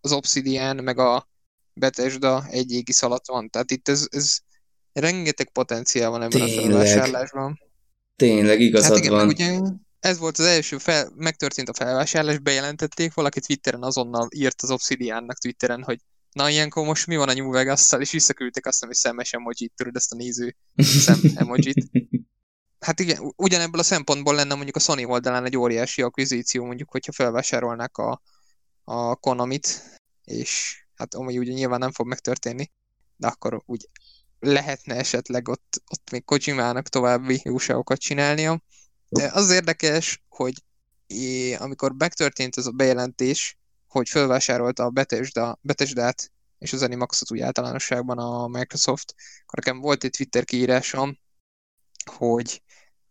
az 0.00 0.12
Obsidian 0.12 0.76
meg 0.76 0.98
a 0.98 1.28
Bethesda 1.74 2.46
egy 2.50 2.72
égi 2.72 2.92
alatt 3.00 3.26
van. 3.26 3.50
Tehát 3.50 3.70
itt 3.70 3.88
ez, 3.88 4.06
ez 4.10 4.36
rengeteg 4.92 5.50
potenciál 5.50 6.10
van 6.10 6.22
ebben 6.22 6.40
Tényleg. 6.40 6.58
a 6.58 6.68
felvásárlásban. 6.68 7.60
Tényleg 8.16 8.60
igazad 8.60 8.94
hát 8.94 8.98
igen, 8.98 9.12
van. 9.12 9.28
Ugye 9.28 9.58
ez 10.00 10.18
volt 10.18 10.38
az 10.38 10.44
első, 10.44 10.78
fel, 10.78 11.12
megtörtént 11.16 11.68
a 11.68 11.74
felvásárlás, 11.74 12.38
bejelentették, 12.38 13.14
valaki 13.14 13.40
Twitteren 13.40 13.82
azonnal 13.82 14.28
írt 14.34 14.62
az 14.62 14.70
Obsidiannak 14.70 15.38
Twitteren, 15.38 15.82
hogy 15.82 16.00
na 16.36 16.48
ilyenkor 16.48 16.84
most 16.84 17.06
mi 17.06 17.16
van 17.16 17.28
a 17.28 17.32
New 17.32 17.50
vegas 17.50 17.92
és 17.98 18.10
visszaküldtek 18.10 18.66
azt, 18.66 18.84
hogy 18.84 18.94
szemes 18.94 19.32
emojit, 19.32 19.72
tudod 19.76 19.96
ezt 19.96 20.12
a 20.12 20.16
néző 20.16 20.56
szem 20.76 21.20
emojit. 21.34 21.90
Hát 22.78 23.00
igen, 23.00 23.32
ugyanebből 23.36 23.80
a 23.80 23.84
szempontból 23.84 24.34
lenne 24.34 24.54
mondjuk 24.54 24.76
a 24.76 24.80
Sony 24.80 25.04
oldalán 25.04 25.44
egy 25.44 25.56
óriási 25.56 26.02
akvizíció, 26.02 26.64
mondjuk, 26.64 26.90
hogyha 26.90 27.12
felvásárolnák 27.12 27.96
a, 27.96 28.22
a 28.84 29.14
Konamit, 29.14 29.98
és 30.24 30.82
hát 30.94 31.14
amúgy 31.14 31.38
ugye 31.38 31.52
nyilván 31.52 31.78
nem 31.78 31.92
fog 31.92 32.06
megtörténni, 32.06 32.70
de 33.16 33.26
akkor 33.26 33.62
úgy 33.66 33.88
lehetne 34.40 34.94
esetleg 34.94 35.48
ott, 35.48 35.82
ott 35.90 36.10
még 36.10 36.24
Kojimának 36.24 36.88
további 36.88 37.40
jóságokat 37.44 37.98
csinálnia. 37.98 38.62
De 39.08 39.30
az 39.32 39.50
érdekes, 39.50 40.24
hogy 40.28 40.62
é, 41.06 41.54
amikor 41.54 41.92
megtörtént 41.92 42.56
ez 42.56 42.66
a 42.66 42.70
bejelentés, 42.70 43.58
hogy 43.96 44.08
felvásárolta 44.08 44.84
a 44.84 44.90
Bethesda, 44.90 45.58
Bethesda-t 45.60 46.32
és 46.58 46.72
az 46.72 46.82
Animaxot 46.82 47.30
úgy 47.30 47.40
általánosságban 47.40 48.18
a 48.18 48.46
Microsoft, 48.46 49.14
akkor 49.42 49.58
nekem 49.58 49.80
volt 49.80 50.04
egy 50.04 50.10
Twitter 50.10 50.44
kiírásom, 50.44 51.18
hogy, 52.10 52.62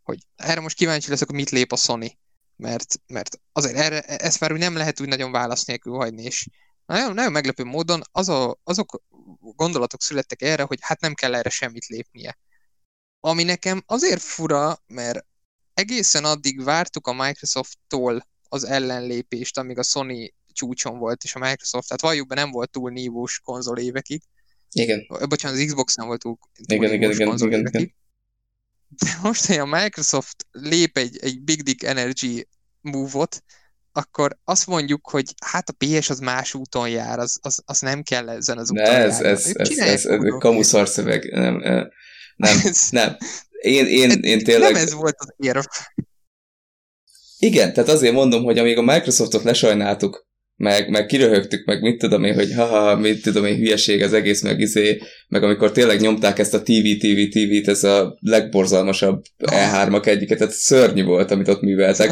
hogy 0.03 0.19
erre 0.35 0.59
most 0.59 0.75
kíváncsi 0.75 1.09
leszek, 1.09 1.27
hogy 1.27 1.35
mit 1.35 1.49
lép 1.49 1.71
a 1.71 1.75
Sony. 1.75 2.17
Mert, 2.55 2.95
mert 3.07 3.39
azért 3.51 3.75
erre, 3.75 4.01
ezt 4.01 4.39
már 4.39 4.51
úgy 4.51 4.59
nem 4.59 4.75
lehet 4.75 4.99
úgy 4.99 5.07
nagyon 5.07 5.31
válasz 5.31 5.65
nélkül 5.65 5.93
hagyni, 5.93 6.23
és 6.23 6.47
nagyon, 6.85 7.13
nagyon 7.13 7.31
meglepő 7.31 7.63
módon 7.63 8.01
az 8.11 8.29
a, 8.29 8.59
azok 8.63 9.01
gondolatok 9.39 10.01
születtek 10.01 10.41
erre, 10.41 10.63
hogy 10.63 10.77
hát 10.81 10.99
nem 10.99 11.13
kell 11.13 11.35
erre 11.35 11.49
semmit 11.49 11.85
lépnie. 11.85 12.37
Ami 13.19 13.43
nekem 13.43 13.83
azért 13.85 14.21
fura, 14.21 14.83
mert 14.87 15.25
egészen 15.73 16.25
addig 16.25 16.63
vártuk 16.63 17.07
a 17.07 17.13
Microsoft-tól 17.13 18.27
az 18.49 18.63
ellenlépést, 18.63 19.57
amíg 19.57 19.77
a 19.77 19.83
Sony 19.83 20.33
csúcson 20.55 20.97
volt, 20.97 21.23
és 21.23 21.35
a 21.35 21.39
Microsoft, 21.39 21.87
tehát 21.87 22.01
valljuk 22.01 22.27
be 22.27 22.35
nem 22.35 22.51
volt 22.51 22.69
túl 22.69 22.91
nívós 22.91 23.39
konzol 23.39 23.77
évekig. 23.77 24.21
Igen. 24.71 25.05
Bocsánat, 25.29 25.57
az 25.57 25.65
Xbox 25.65 25.95
nem 25.95 26.07
volt 26.07 26.21
túl, 26.21 26.37
túl 26.67 26.77
igen, 26.77 26.99
nívós 26.99 27.15
igen, 27.15 27.27
konzol 27.27 27.47
igen, 27.47 27.59
évekig. 27.59 27.81
Igen. 27.81 27.93
De 28.87 29.19
most, 29.21 29.45
hogy 29.45 29.57
a 29.57 29.65
Microsoft 29.65 30.45
lép 30.51 30.97
egy, 30.97 31.17
egy 31.21 31.41
Big 31.41 31.61
Dick 31.61 31.83
Energy 31.83 32.47
move-ot, 32.81 33.43
akkor 33.91 34.37
azt 34.43 34.67
mondjuk, 34.67 35.09
hogy 35.09 35.33
hát 35.45 35.69
a 35.69 35.73
PS 35.77 36.09
az 36.09 36.19
más 36.19 36.53
úton 36.53 36.89
jár, 36.89 37.19
az, 37.19 37.39
az, 37.41 37.61
az 37.65 37.79
nem 37.79 38.03
kell 38.03 38.29
ezen 38.29 38.57
az 38.57 38.71
úton 38.71 38.83
Ne, 38.83 38.97
ez, 38.97 39.21
ez, 39.21 39.51
ez, 39.55 39.77
ez, 39.77 40.05
ez 40.05 40.33
kamuszar 40.39 40.87
szöveg. 40.87 41.31
Nem, 41.31 41.57
nem, 42.35 42.57
ez, 42.63 42.89
nem. 42.89 43.17
Én, 43.61 43.85
én, 43.85 44.09
én 44.09 44.43
tényleg... 44.43 44.71
Nem 44.71 44.81
ez 44.81 44.93
volt 44.93 45.15
az 45.17 45.33
érv. 45.37 45.65
Igen, 47.37 47.73
tehát 47.73 47.89
azért 47.89 48.13
mondom, 48.13 48.43
hogy 48.43 48.57
amíg 48.57 48.77
a 48.77 48.81
Microsoftot 48.81 49.43
lesajnáltuk, 49.43 50.24
meg, 50.55 50.89
meg 50.89 51.05
kiröhögtük, 51.05 51.65
meg 51.65 51.81
mit 51.81 51.97
tudom 51.97 52.23
én, 52.23 52.33
hogy 52.33 52.53
haha, 52.53 52.95
mit 52.95 53.21
tudom 53.21 53.45
én, 53.45 53.55
hülyeség 53.55 54.03
az 54.03 54.13
egész, 54.13 54.41
meg 54.41 54.59
izé, 54.59 55.01
meg 55.27 55.43
amikor 55.43 55.71
tényleg 55.71 56.01
nyomták 56.01 56.39
ezt 56.39 56.53
a 56.53 56.61
TV, 56.61 56.97
TV, 56.99 57.29
TV-t, 57.29 57.67
ez 57.67 57.83
a 57.83 58.17
legborzalmasabb 58.19 59.23
E3-ak 59.37 60.05
egyiket, 60.05 60.37
tehát 60.37 60.53
szörnyű 60.53 61.03
volt, 61.03 61.31
amit 61.31 61.47
ott 61.47 61.61
műveltek. 61.61 62.09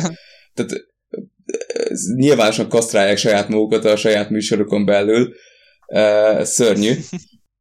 Tehát 0.53 0.71
nyilvánosan 2.15 2.69
kasztrálják 2.69 3.17
saját 3.17 3.49
magukat 3.49 3.85
a 3.85 3.95
saját 3.95 4.29
műsorukon 4.29 4.85
belül, 4.85 5.33
szörnyű. 6.41 6.91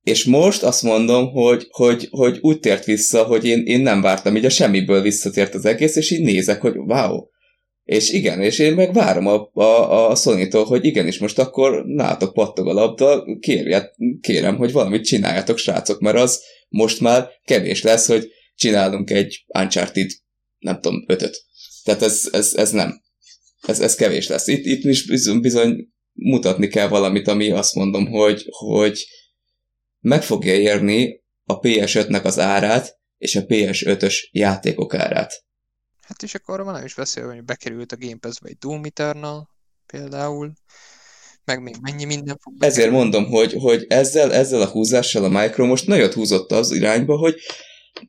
És 0.03 0.25
most 0.25 0.63
azt 0.63 0.83
mondom, 0.83 1.31
hogy, 1.31 1.67
hogy, 1.71 2.09
hogy 2.11 2.39
úgy 2.41 2.59
tért 2.59 2.85
vissza, 2.85 3.23
hogy 3.23 3.45
én, 3.45 3.63
én 3.65 3.81
nem 3.81 4.01
vártam, 4.01 4.37
így 4.37 4.45
a 4.45 4.51
semmiből 4.51 5.03
visszatért 5.03 5.55
az 5.55 5.65
egész, 5.65 5.97
és 5.97 6.11
így 6.11 6.23
nézek, 6.23 6.61
hogy 6.61 6.77
wow. 6.77 7.27
És 7.85 8.11
igen, 8.11 8.41
és 8.41 8.59
én 8.59 8.75
meg 8.75 8.93
várom 8.93 9.27
a, 9.27 9.51
a, 9.53 10.11
a 10.11 10.15
Sony-tól, 10.15 10.65
hogy 10.65 10.85
igenis 10.85 11.19
most 11.19 11.39
akkor 11.39 11.85
nátok 11.85 12.33
pattog 12.33 12.69
a 12.69 12.73
labda, 12.73 13.25
kérjet, 13.41 13.95
kérem, 14.21 14.57
hogy 14.57 14.73
valamit 14.73 15.05
csináljatok, 15.05 15.59
srácok, 15.59 16.01
mert 16.01 16.17
az 16.17 16.43
most 16.69 17.01
már 17.01 17.29
kevés 17.45 17.83
lesz, 17.83 18.07
hogy 18.07 18.29
csinálunk 18.55 19.11
egy 19.11 19.45
Uncharted, 19.47 20.11
nem 20.59 20.81
tudom, 20.81 21.05
ötöt. 21.07 21.45
Tehát 21.85 22.03
ez, 22.03 22.29
ez, 22.33 22.53
ez 22.55 22.71
nem 22.71 23.03
ez, 23.69 23.81
ez 23.81 23.95
kevés 23.95 24.29
lesz. 24.29 24.47
Itt, 24.47 24.65
itt 24.65 24.85
is 24.85 25.07
bizony, 25.07 25.41
bizony 25.41 25.89
mutatni 26.13 26.69
kell 26.69 26.89
valamit, 26.89 27.29
ami 27.29 27.51
azt 27.51 27.75
mondom, 27.75 28.07
hogy, 28.07 28.45
hogy 28.49 29.07
meg 30.01 30.23
fogja 30.23 30.55
érni 30.55 31.23
a 31.45 31.59
PS5-nek 31.59 32.25
az 32.25 32.39
árát, 32.39 32.99
és 33.19 33.37
a 33.37 33.45
PS5-ös 33.45 34.15
játékok 34.31 34.95
árát. 34.95 35.45
Hát 36.03 36.23
és 36.23 36.35
akkor 36.35 36.65
van 36.65 36.75
nem 36.75 36.85
is 36.85 36.95
beszélve, 36.95 37.33
hogy 37.33 37.45
bekerült 37.45 37.93
a 37.93 37.97
Game 37.97 38.17
Pass-be 38.17 38.49
egy 38.49 38.59
Doom 38.59 38.85
Eternal 38.85 39.49
például, 39.87 40.53
meg 41.45 41.63
még 41.63 41.75
mennyi 41.81 42.05
minden 42.05 42.39
fog 42.41 42.53
bekerülni. 42.53 42.81
Ezért 42.81 43.03
mondom, 43.03 43.27
hogy, 43.27 43.53
hogy 43.53 43.85
ezzel, 43.89 44.33
ezzel 44.33 44.61
a 44.61 44.71
húzással 44.71 45.25
a 45.25 45.29
Micro 45.29 45.67
most 45.67 45.87
nagyot 45.87 46.13
húzott 46.13 46.53
az 46.53 46.71
irányba, 46.71 47.17
hogy 47.17 47.35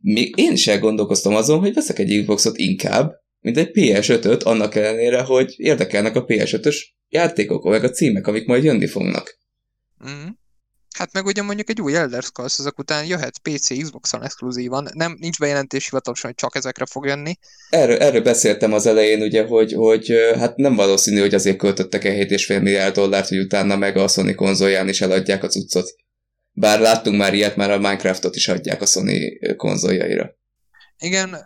még 0.01 0.37
én 0.37 0.51
is 0.51 0.67
elgondolkoztam 0.67 1.35
azon, 1.35 1.59
hogy 1.59 1.73
veszek 1.73 1.99
egy 1.99 2.19
Xboxot 2.21 2.57
inkább, 2.57 3.13
mint 3.39 3.57
egy 3.57 3.71
PS5-öt, 3.73 4.43
annak 4.43 4.75
ellenére, 4.75 5.21
hogy 5.21 5.53
érdekelnek 5.57 6.15
a 6.15 6.25
PS5-ös 6.25 6.75
játékok, 7.09 7.63
meg 7.63 7.83
a 7.83 7.89
címek, 7.89 8.27
amik 8.27 8.45
majd 8.45 8.63
jönni 8.63 8.87
fognak. 8.87 9.37
Mm. 10.09 10.27
Hát 10.93 11.13
meg 11.13 11.25
ugye 11.25 11.41
mondjuk 11.41 11.69
egy 11.69 11.81
új 11.81 11.95
Elder 11.95 12.23
Scrolls 12.23 12.59
azok 12.59 12.79
után 12.79 13.05
jöhet 13.05 13.37
PC, 13.37 13.81
Xbox-on 13.81 14.23
exkluzívan. 14.23 14.89
Nem, 14.93 15.17
nincs 15.19 15.39
bejelentés 15.39 15.85
hivatalosan, 15.85 16.29
hogy 16.29 16.39
csak 16.39 16.55
ezekre 16.55 16.85
fog 16.85 17.05
jönni. 17.05 17.37
Erről, 17.69 17.97
erről 17.97 18.21
beszéltem 18.21 18.73
az 18.73 18.85
elején, 18.85 19.21
ugye, 19.21 19.45
hogy, 19.45 19.73
hogy 19.73 20.13
hát 20.37 20.55
nem 20.55 20.75
valószínű, 20.75 21.19
hogy 21.19 21.33
azért 21.33 21.57
költöttek 21.57 22.03
el 22.03 22.15
7,5 22.15 22.61
milliárd 22.61 22.95
dollárt, 22.95 23.27
hogy 23.27 23.39
utána 23.39 23.75
meg 23.75 23.97
a 23.97 24.07
Sony 24.07 24.35
konzolján 24.35 24.89
is 24.89 25.01
eladják 25.01 25.43
az 25.43 25.55
utcot. 25.55 25.95
Bár 26.51 26.79
láttunk 26.79 27.17
már 27.17 27.33
ilyet, 27.33 27.55
már 27.55 27.71
a 27.71 27.77
Minecraftot 27.77 28.35
is 28.35 28.47
adják 28.47 28.81
a 28.81 28.85
Sony 28.85 29.39
konzoljaira. 29.57 30.35
Igen, 30.97 31.37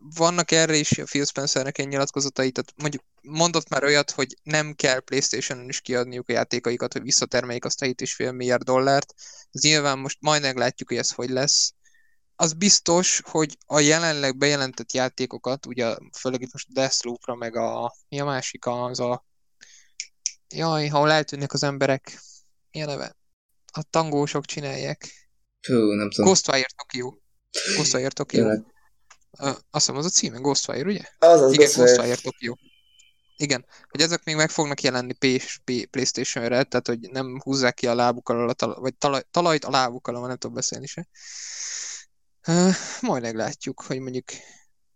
vannak 0.00 0.50
erre 0.50 0.76
is 0.76 0.98
a 0.98 1.04
Phil 1.04 1.24
Spencernek 1.24 1.78
egy 1.78 1.88
nyilatkozatai, 1.88 2.50
tehát 2.50 2.72
mondjuk 2.76 3.02
mondott 3.22 3.68
már 3.68 3.84
olyat, 3.84 4.10
hogy 4.10 4.36
nem 4.42 4.74
kell 4.74 5.00
Playstation-on 5.00 5.68
is 5.68 5.80
kiadniuk 5.80 6.28
a 6.28 6.32
játékaikat, 6.32 6.92
hogy 6.92 7.02
visszatermeljék 7.02 7.64
azt 7.64 7.82
a 7.82 7.86
7,5 7.86 8.34
milliárd 8.34 8.62
dollárt. 8.62 9.14
Ez 9.50 9.62
nyilván 9.62 9.98
most 9.98 10.16
majd 10.20 10.42
meglátjuk, 10.42 10.88
hogy 10.88 10.98
ez 10.98 11.10
hogy 11.10 11.30
lesz. 11.30 11.72
Az 12.36 12.52
biztos, 12.52 13.20
hogy 13.24 13.56
a 13.66 13.80
jelenleg 13.80 14.36
bejelentett 14.36 14.92
játékokat, 14.92 15.66
ugye 15.66 15.94
főleg 16.18 16.40
itt 16.40 16.52
most 16.52 16.66
a 16.68 16.72
Deathloop-ra, 16.72 17.34
meg 17.34 17.56
a, 17.56 17.94
mi 18.08 18.20
a 18.20 18.24
másik, 18.24 18.66
az 18.66 19.00
a 19.00 19.26
jaj, 20.48 20.88
ahol 20.88 21.10
eltűnnek 21.10 21.52
az 21.52 21.62
emberek, 21.62 22.20
mi 22.70 22.82
a 22.82 22.86
neve? 22.86 23.16
A 23.72 23.82
tangósok 23.90 24.44
csinálják. 24.44 25.28
Hú, 25.66 25.74
nem 25.74 26.10
tudom. 26.10 26.26
Ghostwire 26.26 26.68
Tokyo. 26.76 27.14
Ghostwire 27.74 28.08
Tokyo. 28.08 28.46
Azt 29.30 29.60
hiszem 29.70 29.96
az 29.96 30.04
a 30.04 30.08
címe, 30.08 30.38
Ghostwire, 30.38 30.88
ugye? 30.88 31.02
Az 31.18 31.40
az 31.40 31.52
Igen, 31.52 31.64
Ghostwire. 31.64 31.92
Ghostwire 31.92 32.16
Tokyo. 32.16 32.54
Igen, 33.36 33.66
hogy 33.90 34.00
ezek 34.00 34.24
még 34.24 34.36
meg 34.36 34.50
fognak 34.50 34.80
jelenni 34.80 35.12
PSP, 35.12 35.86
Playstation-re, 35.90 36.62
tehát 36.62 36.86
hogy 36.86 36.98
nem 37.00 37.40
húzzák 37.40 37.74
ki 37.74 37.86
a 37.86 37.94
lábuk 37.94 38.28
alól, 38.28 38.48
a 38.48 38.52
tal- 38.52 38.78
vagy 38.78 38.96
talaj, 38.96 39.22
talajt 39.30 39.64
a 39.64 39.70
lábuk 39.70 40.08
alól, 40.08 40.26
nem 40.26 40.36
tudom 40.36 40.56
beszélni 40.56 40.86
se. 40.86 41.08
Uh, 42.46 42.74
majd 43.00 43.22
meglátjuk, 43.22 43.82
hogy 43.82 44.00
mondjuk 44.00 44.24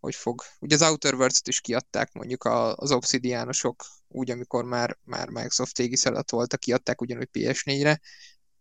hogy 0.02 0.14
fog. 0.14 0.42
Ugye 0.58 0.74
az 0.74 0.82
Outer 0.82 1.14
Worlds-t 1.14 1.48
is 1.48 1.60
kiadták 1.60 2.12
mondjuk 2.12 2.44
az 2.44 2.92
Obsidianosok, 2.92 3.84
úgy, 4.08 4.30
amikor 4.30 4.64
már, 4.64 4.98
már 5.04 5.28
Microsoft 5.28 5.78
égisz 5.78 6.04
alatt 6.04 6.30
voltak, 6.30 6.60
kiadták 6.60 7.00
ugyanúgy 7.00 7.28
PS4-re. 7.32 8.00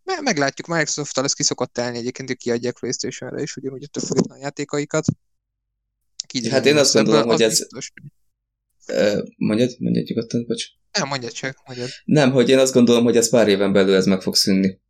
Meglátjuk, 0.02 0.66
Microsoft-tal 0.66 1.24
ez 1.24 1.32
kiszokott 1.32 1.78
elni 1.78 1.98
egyébként, 1.98 2.28
hogy 2.28 2.36
kiadják 2.36 2.78
Playstation-re 2.78 3.42
is 3.42 3.56
ugyanúgy 3.56 3.82
a 3.82 3.86
több 3.86 4.02
független 4.02 4.38
játékaikat. 4.38 5.04
Hát 6.50 6.66
én 6.66 6.76
azt 6.76 6.94
gondolom, 6.94 7.26
hogy 7.28 7.42
ez... 7.42 7.58
Biztos. 7.58 7.92
Mondjad, 9.36 9.70
mondjad 9.78 10.04
nyugodtan, 10.04 10.44
bocs. 10.46 10.64
Nem, 10.98 11.08
mondjad 11.08 11.32
csak, 11.32 11.56
mondjad. 11.66 11.88
Nem, 12.04 12.30
hogy 12.30 12.48
én 12.48 12.58
azt 12.58 12.72
gondolom, 12.72 13.04
hogy 13.04 13.16
ez 13.16 13.30
pár 13.30 13.48
éven 13.48 13.72
belül 13.72 13.94
ez 13.94 14.06
meg 14.06 14.22
fog 14.22 14.36
szűnni. 14.36 14.80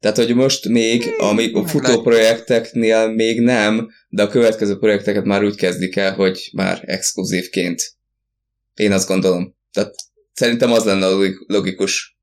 Tehát, 0.00 0.16
hogy 0.16 0.34
most 0.34 0.68
még 0.68 1.14
ami 1.18 1.52
a 1.52 1.66
futó 1.66 2.02
projekteknél 2.02 3.08
még 3.08 3.40
nem, 3.40 3.90
de 4.08 4.22
a 4.22 4.28
következő 4.28 4.78
projekteket 4.78 5.24
már 5.24 5.44
úgy 5.44 5.56
kezdik 5.56 5.96
el, 5.96 6.14
hogy 6.14 6.50
már 6.52 6.82
exkluzívként. 6.86 7.82
Én 8.74 8.92
azt 8.92 9.08
gondolom. 9.08 9.56
Tehát 9.72 9.94
szerintem 10.32 10.72
az 10.72 10.84
lenne 10.84 11.06
a 11.06 11.18
logikus. 11.46 12.16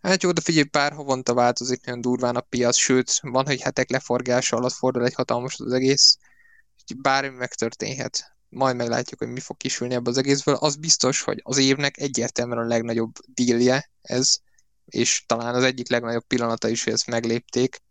Hát 0.00 0.22
jó, 0.22 0.32
de 0.32 0.40
figyelj, 0.40 0.64
pár 0.64 0.92
havonta 0.92 1.34
változik 1.34 1.84
nagyon 1.84 2.00
durván 2.00 2.36
a 2.36 2.40
piac, 2.40 2.76
sőt, 2.76 3.20
van, 3.20 3.46
hogy 3.46 3.60
hetek 3.60 3.90
leforgása 3.90 4.56
alatt 4.56 4.72
fordul 4.72 5.04
egy 5.04 5.14
hatalmas 5.14 5.56
az 5.58 5.72
egész. 5.72 6.18
Bármi 6.94 7.36
megtörténhet 7.36 8.36
majd 8.48 8.76
meglátjuk, 8.76 9.18
hogy 9.18 9.28
mi 9.28 9.40
fog 9.40 9.56
kisülni 9.56 9.94
ebből 9.94 10.12
az 10.12 10.18
egészből. 10.18 10.54
Az 10.54 10.76
biztos, 10.76 11.22
hogy 11.22 11.40
az 11.42 11.58
évnek 11.58 11.98
egyértelműen 11.98 12.58
a 12.58 12.66
legnagyobb 12.66 13.12
dílje 13.34 13.90
ez, 14.02 14.36
és 14.84 15.24
talán 15.26 15.54
az 15.54 15.64
egyik 15.64 15.88
legnagyobb 15.88 16.26
pillanata 16.26 16.68
is, 16.68 16.84
hogy 16.84 16.92
ezt 16.92 17.06
meglépték. 17.06 17.82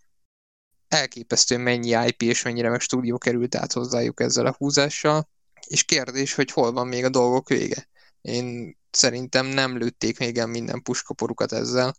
Elképesztő 0.87 1.57
mennyi 1.57 1.89
IP 2.07 2.21
és 2.21 2.41
mennyire 2.41 2.69
meg 2.69 2.79
stúdió 2.79 3.17
került 3.17 3.55
át 3.55 3.73
hozzájuk 3.73 4.19
ezzel 4.19 4.45
a 4.45 4.55
húzással, 4.57 5.29
és 5.67 5.83
kérdés, 5.83 6.33
hogy 6.33 6.51
hol 6.51 6.71
van 6.71 6.87
még 6.87 7.03
a 7.03 7.09
dolgok 7.09 7.49
vége. 7.49 7.89
Én 8.21 8.77
szerintem 8.91 9.45
nem 9.45 9.77
lőtték 9.77 10.19
még 10.19 10.37
el 10.37 10.47
minden 10.47 10.81
puskaporukat 10.81 11.51
ezzel. 11.51 11.95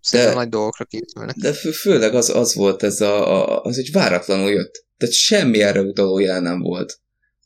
Szerintem 0.00 0.34
de, 0.34 0.40
nagy 0.40 0.50
dolgokra 0.50 0.84
készülnek. 0.84 1.36
De 1.36 1.52
fő, 1.52 1.70
főleg 1.70 2.14
az, 2.14 2.28
az 2.28 2.54
volt 2.54 2.82
ez 2.82 3.00
a, 3.00 3.28
a, 3.28 3.62
az, 3.62 3.74
hogy 3.74 3.92
váratlanul 3.92 4.50
jött. 4.50 4.84
Tehát 5.02 5.16
semmi 5.16 5.62
erre 5.62 5.80
utaló 5.80 6.18
jel 6.18 6.40
nem 6.40 6.60
volt 6.60 7.00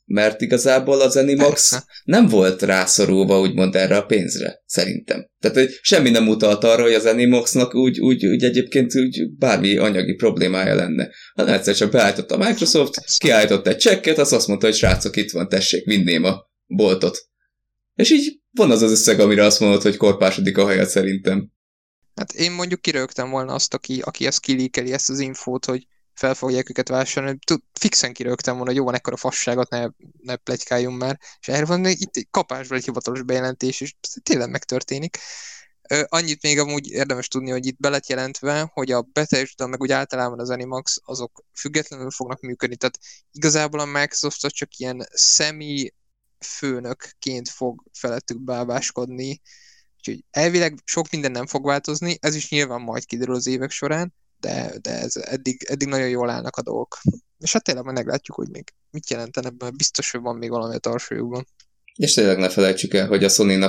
mert 0.07 0.41
igazából 0.41 1.01
az 1.01 1.15
Animax 1.15 1.69
Persze. 1.69 1.85
nem 2.03 2.27
volt 2.27 2.61
rászorulva 2.61 3.39
úgymond 3.39 3.75
erre 3.75 3.97
a 3.97 4.05
pénzre, 4.05 4.63
szerintem. 4.65 5.29
Tehát 5.39 5.57
hogy 5.57 5.79
semmi 5.81 6.09
nem 6.09 6.27
utalt 6.27 6.63
arra, 6.63 6.81
hogy 6.81 6.93
az 6.93 7.05
Animaxnak 7.05 7.75
úgy, 7.75 7.99
úgy, 7.99 8.25
úgy 8.25 8.43
egyébként 8.43 8.95
úgy 8.95 9.31
bármi 9.37 9.77
anyagi 9.77 10.13
problémája 10.13 10.75
lenne. 10.75 11.09
Hanem 11.33 11.53
egyszer 11.53 11.75
csak 11.75 11.91
beállított 11.91 12.31
a 12.31 12.37
Microsoft, 12.37 13.17
kiállított 13.17 13.67
egy 13.67 13.77
csekket, 13.77 14.17
azt 14.17 14.33
azt 14.33 14.47
mondta, 14.47 14.65
hogy 14.65 14.75
srácok, 14.75 15.15
itt 15.15 15.31
van, 15.31 15.49
tessék, 15.49 15.85
vinném 15.85 16.23
a 16.23 16.49
boltot. 16.65 17.17
És 17.95 18.11
így 18.11 18.39
van 18.51 18.71
az 18.71 18.81
az 18.81 18.91
összeg, 18.91 19.19
amire 19.19 19.43
azt 19.43 19.59
mondod, 19.59 19.81
hogy 19.81 19.97
korpásodik 19.97 20.57
a 20.57 20.63
hajat 20.63 20.89
szerintem. 20.89 21.51
Hát 22.15 22.31
én 22.31 22.51
mondjuk 22.51 22.81
kirögtem 22.81 23.29
volna 23.29 23.53
azt, 23.53 23.73
aki, 23.73 24.01
aki 24.03 24.25
ezt 24.25 24.39
kilíkeli, 24.39 24.93
ezt 24.93 25.09
az 25.09 25.19
infót, 25.19 25.65
hogy 25.65 25.87
fel 26.17 26.33
fogják 26.33 26.69
őket 26.69 26.87
vásárolni. 26.87 27.39
Fixen 27.73 28.13
kirögtem 28.13 28.53
volna, 28.53 28.69
hogy 28.69 28.77
jó, 28.79 28.85
van 28.85 28.93
ekkora 28.93 29.17
fasságot, 29.17 29.69
ne, 29.69 29.85
ne 30.21 30.35
plegykáljunk 30.35 30.97
már. 30.97 31.19
És 31.39 31.47
erre 31.47 31.65
van 31.65 31.85
itt 31.85 32.15
egy 32.15 32.27
kapásból 32.31 32.77
egy 32.77 32.83
hivatalos 32.83 33.21
bejelentés, 33.21 33.81
és 33.81 33.95
tényleg 34.23 34.49
megtörténik. 34.49 35.17
Annyit 36.05 36.41
még 36.41 36.59
amúgy 36.59 36.87
érdemes 36.87 37.27
tudni, 37.27 37.51
hogy 37.51 37.65
itt 37.65 37.79
belet 37.79 38.09
jelentve, 38.09 38.69
hogy 38.73 38.91
a 38.91 39.01
Bethesda, 39.01 39.67
meg 39.67 39.81
úgy 39.81 39.91
általában 39.91 40.39
az 40.39 40.49
Animax, 40.49 40.97
azok 41.05 41.43
függetlenül 41.53 42.11
fognak 42.11 42.41
működni. 42.41 42.75
Tehát 42.75 42.99
igazából 43.31 43.79
a 43.79 43.85
Microsoft 43.85 44.39
csak 44.39 44.77
ilyen 44.77 45.07
szemi 45.11 45.93
főnökként 46.45 47.49
fog 47.49 47.83
felettük 47.93 48.39
beálláskodni. 48.39 49.41
Úgyhogy 49.97 50.23
elvileg 50.31 50.79
sok 50.83 51.09
minden 51.09 51.31
nem 51.31 51.47
fog 51.47 51.65
változni, 51.65 52.17
ez 52.19 52.35
is 52.35 52.49
nyilván 52.49 52.81
majd 52.81 53.05
kiderül 53.05 53.35
az 53.35 53.47
évek 53.47 53.71
során, 53.71 54.13
de, 54.39 54.73
de 54.81 54.91
ez 54.91 55.15
eddig, 55.15 55.63
eddig 55.63 55.87
nagyon 55.87 56.09
jól 56.09 56.29
állnak 56.29 56.55
a 56.55 56.61
dolgok. 56.61 56.97
És 57.39 57.53
hát 57.53 57.63
tényleg 57.63 57.83
meglátjuk, 57.83 58.37
hogy 58.37 58.49
még 58.49 58.73
mit 58.91 59.09
jelenten 59.09 59.45
ebben, 59.45 59.73
biztos, 59.77 60.11
hogy 60.11 60.21
van 60.21 60.35
még 60.35 60.49
valami 60.49 60.75
a 60.75 60.79
tarsójukban. 60.79 61.47
És 61.95 62.13
tényleg 62.13 62.37
ne 62.37 62.49
felejtsük 62.49 62.93
el, 62.93 63.07
hogy 63.07 63.23
a 63.23 63.29
sony 63.29 63.63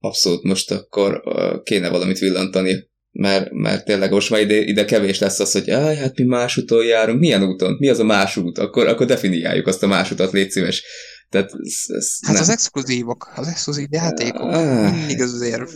abszolút 0.00 0.42
most 0.42 0.70
akkor 0.70 1.22
kéne 1.62 1.88
valamit 1.88 2.18
villantani, 2.18 2.88
mert, 3.12 3.52
mert 3.52 3.84
tényleg 3.84 4.10
most 4.10 4.30
már 4.30 4.40
ide, 4.40 4.54
ide 4.54 4.84
kevés 4.84 5.18
lesz 5.18 5.38
az, 5.38 5.52
hogy 5.52 5.70
Aj, 5.70 5.96
hát 5.96 6.18
mi 6.18 6.24
más 6.24 6.56
úton 6.56 6.84
járunk, 6.84 7.20
milyen 7.20 7.42
úton, 7.42 7.76
mi 7.78 7.88
az 7.88 7.98
a 7.98 8.04
más 8.04 8.36
út, 8.36 8.58
akkor, 8.58 8.86
akkor 8.86 9.06
definiáljuk 9.06 9.66
azt 9.66 9.82
a 9.82 9.86
más 9.86 10.10
utat, 10.10 10.32
légy 10.32 10.50
szíves. 10.50 10.84
Tehát 11.28 11.50
ez, 11.52 11.96
ez 11.96 12.18
hát 12.22 12.32
nem. 12.32 12.42
az 12.42 12.48
exkluzívok, 12.48 13.32
az 13.36 13.48
exkluzív 13.48 13.88
játékok, 13.90 14.50
mindig 14.90 15.20
az 15.20 15.32
az 15.32 15.40
érv. 15.40 15.68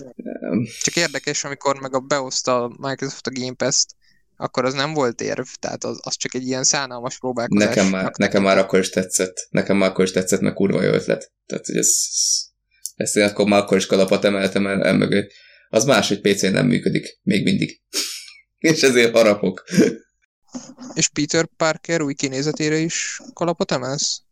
Csak 0.80 0.96
érdekes, 0.96 1.44
amikor 1.44 1.80
meg 1.80 1.94
a 1.94 2.00
beoszta 2.00 2.62
a 2.62 2.76
Microsoft 2.88 3.26
a 3.26 3.30
Game 3.30 3.54
Pass-t, 3.54 3.94
akkor 4.42 4.64
az 4.64 4.74
nem 4.74 4.92
volt 4.92 5.20
érv, 5.20 5.46
tehát 5.58 5.84
az, 5.84 5.98
az 6.02 6.16
csak 6.16 6.34
egy 6.34 6.46
ilyen 6.46 6.64
szánalmas 6.64 7.18
próbálkozás. 7.18 7.68
Nekem 7.68 7.86
már, 7.86 8.12
nekem 8.16 8.42
már 8.42 8.58
akkor 8.58 8.78
is 8.78 8.90
tetszett. 8.90 9.46
Nekem 9.50 9.76
már 9.76 9.90
akkor 9.90 10.04
is 10.04 10.10
tetszett, 10.10 10.40
meg 10.40 10.52
kurva 10.52 10.82
jó 10.82 10.92
ötlet. 10.92 11.32
Tehát, 11.46 11.66
hogy 11.66 11.76
ez, 11.76 11.94
ezt 12.94 13.16
én 13.16 13.24
akkor 13.24 13.48
már 13.48 13.60
akkor 13.60 13.76
is 13.76 13.86
kalapot 13.86 14.24
emeltem 14.24 14.66
el, 14.66 14.84
el 14.84 14.94
mögé. 14.94 15.26
Az 15.68 15.84
más, 15.84 16.08
hogy 16.08 16.20
PC-n 16.20 16.52
nem 16.52 16.66
működik. 16.66 17.18
Még 17.22 17.42
mindig. 17.42 17.80
És 18.58 18.82
ezért 18.82 19.12
harapok. 19.12 19.64
És 20.94 21.08
Peter 21.08 21.48
Parker 21.56 22.02
új 22.02 22.14
kinézetére 22.14 22.76
is 22.76 23.20
kalapot 23.32 23.72
emelsz? 23.72 24.22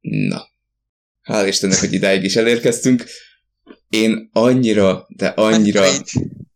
Na. 0.00 0.48
Hál' 1.22 1.46
Istennek, 1.46 1.78
hogy 1.78 1.92
idáig 1.92 2.24
is 2.24 2.36
elérkeztünk. 2.36 3.04
Én 3.88 4.28
annyira, 4.32 5.06
de 5.08 5.26
annyira... 5.26 5.86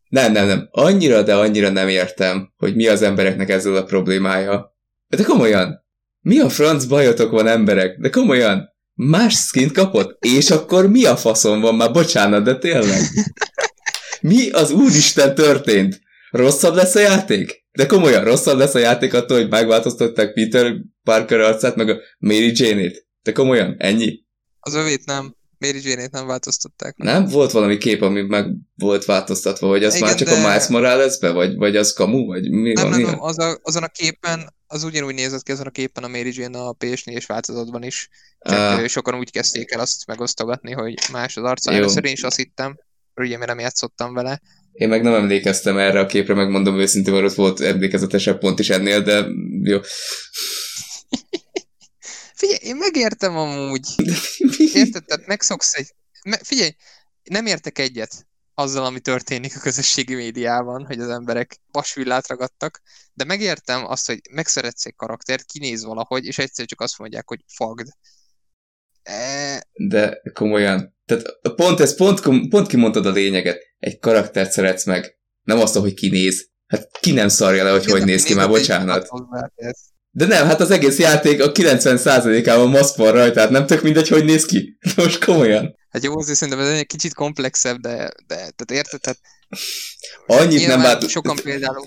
Nem, 0.09 0.33
nem, 0.33 0.47
nem. 0.47 0.69
Annyira, 0.71 1.23
de 1.23 1.35
annyira 1.35 1.71
nem 1.71 1.89
értem, 1.89 2.53
hogy 2.57 2.75
mi 2.75 2.87
az 2.87 3.03
embereknek 3.03 3.49
ezzel 3.49 3.77
a 3.77 3.85
problémája. 3.85 4.77
De 5.09 5.23
komolyan, 5.23 5.85
mi 6.21 6.39
a 6.39 6.49
franc 6.49 6.85
bajotok 6.85 7.31
van 7.31 7.47
emberek? 7.47 7.99
De 7.99 8.11
komolyan, 8.11 8.69
más 8.95 9.35
skint 9.35 9.73
kapott? 9.73 10.25
És 10.25 10.51
akkor 10.51 10.89
mi 10.91 11.05
a 11.05 11.17
faszom 11.17 11.61
van 11.61 11.75
már? 11.75 11.93
Bocsánat, 11.93 12.45
de 12.45 12.59
tényleg. 12.59 13.01
Mi 14.21 14.51
az 14.51 14.71
úristen 14.71 15.35
történt? 15.35 16.01
Rosszabb 16.31 16.75
lesz 16.75 16.95
a 16.95 17.01
játék? 17.01 17.67
De 17.73 17.87
komolyan, 17.87 18.25
rosszabb 18.25 18.59
lesz 18.59 18.75
a 18.75 18.79
játék 18.79 19.15
attól, 19.15 19.39
hogy 19.39 19.49
megváltoztatták 19.49 20.33
Peter 20.33 20.75
Parker 21.03 21.41
arcát, 21.41 21.77
meg 21.77 21.89
a 21.89 21.97
Mary 22.19 22.53
Jane-ét? 22.55 23.07
De 23.23 23.33
komolyan, 23.33 23.75
ennyi? 23.79 24.25
Az 24.61 24.75
övét 24.75 25.05
nem. 25.05 25.37
Mary 25.59 25.81
Jane-ét 25.83 26.11
nem 26.11 26.27
változtatták. 26.27 26.97
Nem? 26.97 27.27
Volt 27.27 27.51
valami 27.51 27.79
kép, 27.79 28.03
ami 28.03 28.23
meg 28.23 28.47
volt 28.77 29.05
változtatva, 29.05 29.69
hogy 29.69 29.85
az 29.85 29.95
Igen, 29.95 30.09
már 30.09 30.17
csak 30.17 30.29
de- 30.29 30.35
a 30.35 30.39
Miles 30.39 30.67
Morales-be, 30.67 31.31
vagy, 31.31 31.57
vagy 31.57 31.77
az 31.77 31.93
kamu, 31.93 32.27
vagy 32.27 32.51
mi 32.51 32.73
Nem, 32.73 32.91
van? 32.91 33.01
nem, 33.01 33.11
nem, 33.11 33.23
az 33.23 33.39
a, 33.39 33.59
azon 33.63 33.83
a 33.83 33.89
képen, 33.89 34.55
az 34.67 34.83
ugyanúgy 34.83 35.15
nézett 35.15 35.43
ki 35.43 35.53
azon 35.53 35.67
a 35.67 35.71
képen 35.71 36.05
a 36.05 36.09
Mary 36.09 36.33
Jane 36.35 36.59
a 36.59 36.75
PS4-es 36.75 37.25
változatban 37.27 37.83
is, 37.83 38.09
csak 38.39 38.81
ö, 38.81 38.87
sokan 38.87 39.19
úgy 39.19 39.31
kezdték 39.31 39.71
el 39.71 39.81
azt 39.81 40.07
megosztogatni, 40.07 40.73
hogy 40.73 40.95
más 41.13 41.37
az 41.37 41.45
arca. 41.45 41.73
Először 41.73 42.05
én 42.05 42.13
is 42.13 42.23
azt 42.23 42.37
hittem, 42.37 42.79
ugye 43.15 43.37
mert 43.37 43.49
nem 43.49 43.59
játszottam 43.59 44.15
vele. 44.15 44.41
Én 44.73 44.89
meg 44.89 45.03
nem 45.03 45.15
emlékeztem 45.15 45.79
erre 45.79 46.01
a 46.01 46.07
képre, 46.07 46.35
megmondom 46.35 46.79
őszintén, 46.79 47.13
mert 47.15 47.27
ott 47.27 47.35
volt 47.35 47.61
emlékezetesebb 47.61 48.39
pont 48.39 48.59
is 48.59 48.71
ennél, 48.71 49.03
de 49.03 49.27
jó. 49.63 49.79
Figyelj, 52.39 52.59
én 52.63 52.77
megértem 52.77 53.37
amúgy. 53.37 53.87
Érted? 54.75 55.05
Tehát 55.05 55.27
megszoksz 55.27 55.75
egy... 55.75 55.95
Me, 56.25 56.39
figyelj, 56.43 56.71
nem 57.23 57.47
értek 57.47 57.79
egyet 57.79 58.27
azzal, 58.55 58.85
ami 58.85 59.01
történik 59.01 59.57
a 59.57 59.61
közösségi 59.61 60.15
médiában, 60.15 60.87
hogy 60.87 61.01
az 61.01 61.09
emberek 61.09 61.61
vasvillát 61.71 62.29
ragadtak, 62.29 62.81
de 63.13 63.25
megértem 63.25 63.87
azt, 63.87 64.07
hogy 64.07 64.21
megszeretsz 64.31 64.87
egy 64.87 64.95
karaktert, 64.97 65.45
kinéz 65.45 65.85
valahogy, 65.85 66.25
és 66.25 66.39
egyszer 66.39 66.67
csak 66.67 66.81
azt 66.81 66.99
mondják, 66.99 67.29
hogy 67.29 67.45
fagd. 67.47 67.89
E, 69.03 69.67
De 69.73 70.23
komolyan. 70.33 70.97
Tehát 71.05 71.25
pont 71.57 71.81
ez, 71.81 71.97
pont, 71.97 72.49
pont 72.49 72.67
kimondtad 72.67 73.07
a 73.07 73.11
lényeget. 73.11 73.63
Egy 73.79 73.99
karaktert 73.99 74.53
szeretsz 74.53 74.85
meg. 74.85 75.19
Nem 75.43 75.59
azt, 75.59 75.75
hogy 75.75 75.95
kinéz. 75.95 76.51
Hát 76.67 76.99
ki 77.01 77.13
nem 77.13 77.29
szarja 77.29 77.65
le, 77.65 77.71
hogy 77.71 77.85
hogy 77.85 78.05
néz 78.05 78.23
ki, 78.23 78.35
már 78.35 78.49
bocsánat. 78.49 79.09
De 80.11 80.27
nem, 80.27 80.47
hát 80.47 80.61
az 80.61 80.71
egész 80.71 80.99
játék 80.99 81.43
a 81.43 81.53
90%-ában 81.53 82.69
maszk 82.69 82.97
van 82.97 83.13
rajta, 83.13 83.35
tehát 83.35 83.51
nem 83.51 83.67
tök 83.67 83.83
mindegy, 83.83 84.09
hogy 84.09 84.25
néz 84.25 84.45
ki. 84.45 84.79
De 84.81 85.03
most 85.03 85.25
komolyan. 85.25 85.77
Hát 85.91 86.05
jó, 86.05 86.19
azért 86.19 86.39
szerintem 86.39 86.65
ez 86.65 86.79
egy 86.79 86.87
kicsit 86.87 87.15
komplexebb, 87.15 87.77
de, 87.77 87.97
de 88.27 88.35
tehát 88.35 88.71
érted? 88.71 89.01
Tehát 89.01 89.19
Annyit 90.27 90.67
nem 90.67 90.81
vált... 90.81 91.09
Sokan 91.09 91.37
például 91.43 91.85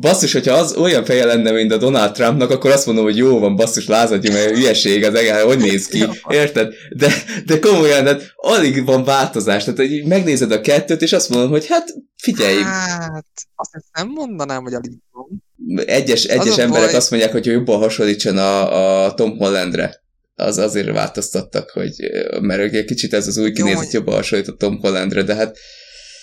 Basszus, 0.00 0.32
hogyha 0.32 0.54
az 0.54 0.74
olyan 0.74 1.04
feje 1.04 1.24
lenne, 1.24 1.50
mint 1.50 1.72
a 1.72 1.76
Donald 1.76 2.12
Trumpnak, 2.12 2.50
akkor 2.50 2.70
azt 2.70 2.86
mondom, 2.86 3.04
hogy 3.04 3.16
jó 3.16 3.38
van, 3.38 3.56
basszus, 3.56 3.86
lázadjunk, 3.86 4.36
mert 4.36 4.50
hülyeség 4.50 5.04
az 5.04 5.14
egész, 5.14 5.42
hogy 5.42 5.58
néz 5.58 5.86
ki, 5.86 6.04
érted? 6.28 6.72
De, 6.96 7.12
de 7.46 7.58
komolyan, 7.58 8.04
de 8.04 8.18
alig 8.36 8.84
van 8.84 9.04
változás, 9.04 9.64
tehát 9.64 9.80
így 9.80 10.06
megnézed 10.06 10.52
a 10.52 10.60
kettőt, 10.60 11.02
és 11.02 11.12
azt 11.12 11.28
mondod, 11.28 11.50
hogy 11.50 11.66
hát 11.66 11.94
figyelj, 12.22 12.62
Hát, 12.62 13.26
azt 13.54 13.70
nem 13.92 14.08
mondanám, 14.08 14.62
hogy 14.62 14.74
alig 14.74 14.92
van. 15.10 15.44
Egyes, 15.74 16.24
egyes 16.24 16.58
a 16.58 16.60
emberek 16.60 16.86
baj- 16.86 16.94
azt 16.94 17.10
mondják, 17.10 17.32
hogy 17.32 17.46
jobban 17.46 17.78
hasonlítson 17.78 18.38
a, 18.38 19.04
a 19.04 19.14
Tom 19.14 19.38
Hollandre. 19.38 20.04
Az 20.34 20.58
azért 20.58 20.92
változtattak, 20.92 21.70
hogy 21.70 21.94
mert 22.40 22.74
egy 22.74 22.84
kicsit 22.84 23.12
ez 23.12 23.26
az 23.26 23.36
új 23.36 23.52
kinézet 23.52 23.92
jobban 23.92 24.14
hasonlít 24.14 24.48
a 24.48 24.56
Tom 24.56 24.78
Hollandre, 24.80 25.22
de 25.22 25.34
hát 25.34 25.58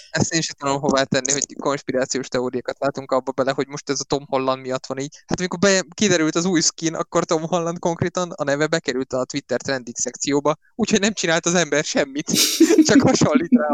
Ezt 0.09 0.33
én 0.33 0.41
sem 0.41 0.55
tudom 0.59 0.79
hová 0.79 1.03
tenni, 1.03 1.31
hogy 1.31 1.45
konspirációs 1.59 2.27
teóriákat 2.27 2.79
látunk 2.79 3.11
abba 3.11 3.31
bele, 3.31 3.51
hogy 3.51 3.67
most 3.67 3.89
ez 3.89 3.99
a 3.99 4.03
Tom 4.03 4.25
Holland 4.27 4.61
miatt 4.61 4.85
van 4.85 4.97
így. 4.97 5.15
Hát 5.27 5.39
amikor 5.39 5.59
be, 5.59 5.83
kiderült 5.93 6.35
az 6.35 6.45
új 6.45 6.61
skin, 6.61 6.93
akkor 6.93 7.23
Tom 7.23 7.41
Holland 7.41 7.79
konkrétan 7.79 8.31
a 8.35 8.43
neve 8.43 8.67
bekerült 8.67 9.13
a 9.13 9.25
Twitter 9.25 9.61
trending 9.61 9.97
szekcióba, 9.97 10.55
úgyhogy 10.75 10.99
nem 10.99 11.13
csinált 11.13 11.45
az 11.45 11.55
ember 11.55 11.83
semmit, 11.83 12.31
csak 12.87 13.01
hasonlít 13.01 13.51
rá. 13.51 13.73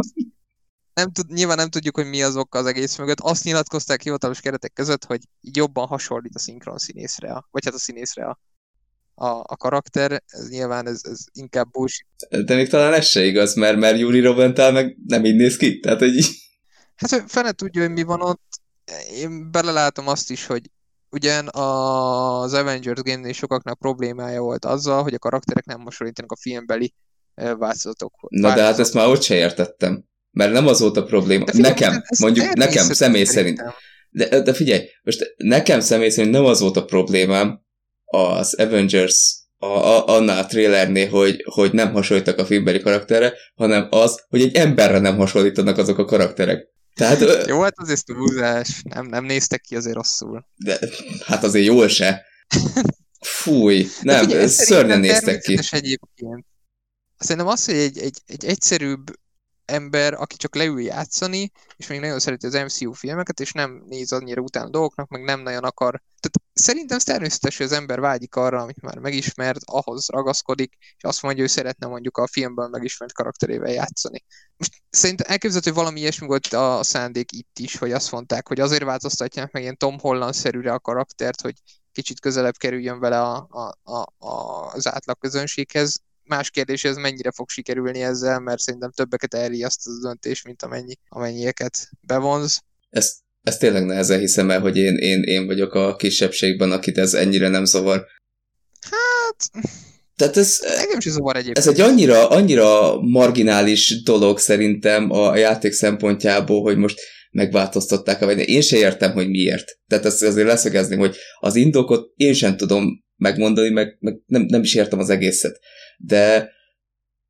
Nem 0.99 1.11
tud, 1.11 1.31
nyilván 1.31 1.57
nem 1.57 1.69
tudjuk, 1.69 1.95
hogy 1.95 2.05
mi 2.05 2.23
az 2.23 2.35
oka 2.35 2.59
az 2.59 2.65
egész 2.65 2.97
mögött. 2.97 3.19
Azt 3.19 3.43
nyilatkozták 3.43 4.01
hivatalos 4.01 4.39
keretek 4.39 4.73
között, 4.73 5.05
hogy 5.05 5.19
jobban 5.41 5.87
hasonlít 5.87 6.35
a 6.35 6.39
szinkron 6.39 6.77
színészre, 6.77 7.31
a, 7.31 7.47
vagy 7.51 7.65
hát 7.65 7.73
a 7.73 7.79
színészre 7.79 8.25
a, 8.25 8.39
a, 9.13 9.27
a 9.27 9.57
karakter. 9.57 10.23
Ez 10.27 10.49
nyilván 10.49 10.87
ez, 10.87 11.01
ez 11.03 11.19
inkább 11.33 11.71
bullshit. 11.71 12.07
de 12.45 12.55
még 12.55 12.69
talán 12.69 12.93
ez 12.93 13.05
se 13.05 13.25
igaz, 13.25 13.55
mert, 13.55 13.77
mert 13.77 13.99
Yuri 13.99 14.19
Robenthal 14.19 14.71
meg 14.71 14.97
nem 15.07 15.25
így 15.25 15.35
néz 15.35 15.57
ki, 15.57 15.79
tehát 15.79 15.99
hogy 15.99 16.11
Hát 16.95 17.23
fene 17.27 17.51
tudja, 17.51 17.81
hogy 17.81 17.91
mi 17.91 18.03
van 18.03 18.21
ott. 18.21 18.61
Én 19.11 19.51
belelátom 19.51 20.07
azt 20.07 20.31
is, 20.31 20.45
hogy 20.45 20.71
ugyan 21.09 21.47
az 21.47 22.53
Avengers 22.53 23.01
game 23.01 23.31
sokaknak 23.31 23.79
problémája 23.79 24.41
volt 24.41 24.65
azzal, 24.65 25.03
hogy 25.03 25.13
a 25.13 25.19
karakterek 25.19 25.65
nem 25.65 25.79
hasonlítanak 25.79 26.31
a 26.31 26.37
filmbeli 26.39 26.93
ö, 27.35 27.55
változatokhoz. 27.55 28.29
Na 28.33 28.55
de 28.55 28.63
hát 28.63 28.79
ezt 28.79 28.93
már 28.93 29.07
ott 29.07 29.21
se 29.21 29.35
értettem. 29.35 30.08
Mert 30.31 30.51
nem 30.51 30.67
az 30.67 30.79
volt 30.79 30.97
a 30.97 31.03
probléma. 31.03 31.45
De 31.45 31.51
figyelj, 31.51 31.73
nekem, 31.73 32.03
mondjuk 32.19 32.53
nekem 32.53 32.85
személy 32.91 33.23
szerint. 33.23 33.61
De, 34.09 34.41
de 34.41 34.53
figyelj, 34.53 34.89
most 35.03 35.33
nekem 35.37 35.79
személy 35.79 36.09
szerint 36.09 36.33
nem 36.33 36.45
az 36.45 36.59
volt 36.59 36.77
a 36.77 36.85
problémám 36.85 37.61
az 38.05 38.53
Avengers 38.53 39.39
a, 39.57 39.65
a, 39.65 40.07
annál 40.07 40.43
a 40.43 40.45
trailernél, 40.45 41.09
hogy, 41.09 41.43
hogy 41.45 41.73
nem 41.73 41.93
hasonlítak 41.93 42.37
a 42.37 42.45
filmbeli 42.45 42.79
karakterre, 42.79 43.33
hanem 43.55 43.87
az, 43.89 44.25
hogy 44.29 44.41
egy 44.41 44.55
emberre 44.55 44.99
nem 44.99 45.17
hasonlítanak 45.17 45.77
azok 45.77 45.97
a 45.97 46.05
karakterek. 46.05 46.67
Tehát, 46.95 47.47
Jó, 47.47 47.61
hát 47.61 47.79
azért 47.79 48.05
túlzás. 48.05 48.81
Nem, 48.83 49.05
nem 49.05 49.25
néztek 49.25 49.61
ki 49.61 49.75
azért 49.75 49.95
rosszul. 49.95 50.47
de, 50.55 50.79
hát 51.25 51.43
azért 51.43 51.65
jól 51.65 51.87
se. 51.87 52.25
Fúj, 53.19 53.87
nem, 54.01 54.23
figyelj, 54.23 54.47
szörnyen 54.47 54.99
néztek 54.99 55.41
ki. 55.41 55.59
Egyébként. 55.69 56.45
Szerintem 57.17 57.51
az, 57.51 57.65
hogy 57.65 57.75
egy, 57.75 57.97
egy, 57.97 58.17
egy 58.25 58.45
egyszerűbb 58.45 59.03
ember, 59.69 60.13
aki 60.13 60.35
csak 60.35 60.55
leül 60.55 60.81
játszani, 60.81 61.51
és 61.77 61.87
még 61.87 61.99
nagyon 61.99 62.19
szereti 62.19 62.45
az 62.45 62.53
MCU 62.53 62.91
filmeket, 62.91 63.39
és 63.39 63.51
nem 63.51 63.83
néz 63.87 64.11
annyira 64.11 64.41
utána 64.41 64.65
a 64.65 64.69
dolgoknak, 64.69 65.09
meg 65.09 65.23
nem 65.23 65.41
nagyon 65.41 65.63
akar. 65.63 66.01
Tehát 66.19 66.51
szerintem 66.53 66.97
természetes, 66.99 67.57
hogy 67.57 67.65
az 67.65 67.71
ember 67.71 67.99
vágyik 67.99 68.35
arra, 68.35 68.61
amit 68.61 68.81
már 68.81 68.97
megismert, 68.97 69.59
ahhoz 69.65 70.07
ragaszkodik, 70.07 70.77
és 70.79 71.03
azt 71.03 71.21
mondja, 71.21 71.41
hogy 71.41 71.51
szeretne 71.51 71.87
mondjuk 71.87 72.17
a 72.17 72.27
filmben 72.27 72.69
megismert 72.69 73.13
karakterével 73.13 73.71
játszani. 73.71 74.23
Most 74.57 74.73
szerintem 74.89 75.25
elképzelhető, 75.29 75.71
hogy 75.71 75.79
valami 75.79 75.99
ilyesmi 75.99 76.27
volt 76.27 76.53
a 76.53 76.83
szándék 76.83 77.31
itt 77.31 77.59
is, 77.59 77.77
hogy 77.77 77.91
azt 77.91 78.11
mondták, 78.11 78.47
hogy 78.47 78.59
azért 78.59 78.83
változtatják 78.83 79.51
meg 79.51 79.61
ilyen 79.61 79.77
Tom 79.77 79.99
Holland-szerűre 79.99 80.73
a 80.73 80.79
karaktert, 80.79 81.41
hogy 81.41 81.53
kicsit 81.91 82.19
közelebb 82.19 82.55
kerüljön 82.57 82.99
vele 82.99 83.21
a, 83.21 83.47
a, 83.83 84.25
a, 84.25 84.71
az 84.73 84.87
átlag 84.87 85.17
közönséghez. 85.17 86.01
Más 86.29 86.49
kérdés, 86.49 86.83
ez 86.83 86.95
mennyire 86.95 87.31
fog 87.31 87.49
sikerülni 87.49 88.01
ezzel, 88.01 88.39
mert 88.39 88.59
szerintem 88.59 88.91
többeket 88.91 89.33
elriaszt 89.33 89.87
az 89.87 89.99
döntés, 89.99 90.41
mint 90.41 90.61
amennyi, 90.61 90.93
amennyieket 91.09 91.89
bevonz. 92.01 92.59
Ezt, 92.89 93.15
ezt 93.43 93.59
tényleg 93.59 93.85
nehezen 93.85 94.19
hiszem 94.19 94.51
el, 94.51 94.59
hogy 94.59 94.77
én, 94.77 94.95
én, 94.95 95.23
én 95.23 95.45
vagyok 95.45 95.73
a 95.73 95.95
kisebbségben, 95.95 96.71
akit 96.71 96.97
ez 96.97 97.13
ennyire 97.13 97.47
nem 97.47 97.65
zavar. 97.65 98.05
Hát, 98.81 99.63
Tehát 100.15 100.37
ez, 100.37 100.59
engem 100.61 100.99
sem 100.99 101.11
zavar 101.11 101.35
egyébként. 101.35 101.57
ez 101.57 101.67
egy 101.67 101.81
annyira, 101.81 102.29
annyira 102.29 103.01
marginális 103.01 104.03
dolog 104.03 104.39
szerintem 104.39 105.11
a 105.11 105.35
játék 105.35 105.71
szempontjából, 105.71 106.61
hogy 106.61 106.77
most 106.77 106.99
megváltoztatták 107.31 108.21
a 108.21 108.25
vagy 108.25 108.49
én 108.49 108.61
se 108.61 108.77
értem, 108.77 109.11
hogy 109.11 109.29
miért. 109.29 109.79
Tehát 109.87 110.05
ezt 110.05 110.23
azért 110.23 110.47
leszögezni, 110.47 110.95
hogy 110.95 111.15
az 111.39 111.55
indokot 111.55 112.11
én 112.15 112.33
sem 112.33 112.57
tudom 112.57 113.03
megmondani, 113.15 113.69
meg, 113.69 113.97
meg 113.99 114.21
nem, 114.25 114.41
nem 114.41 114.61
is 114.61 114.75
értem 114.75 114.99
az 114.99 115.09
egészet. 115.09 115.59
De 116.01 116.51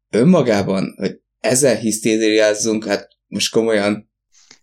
önmagában, 0.10 0.94
hogy 0.98 1.22
ezzel 1.40 1.76
hisztériázzunk, 1.76 2.86
hát 2.86 3.08
most 3.28 3.52
komolyan, 3.52 4.10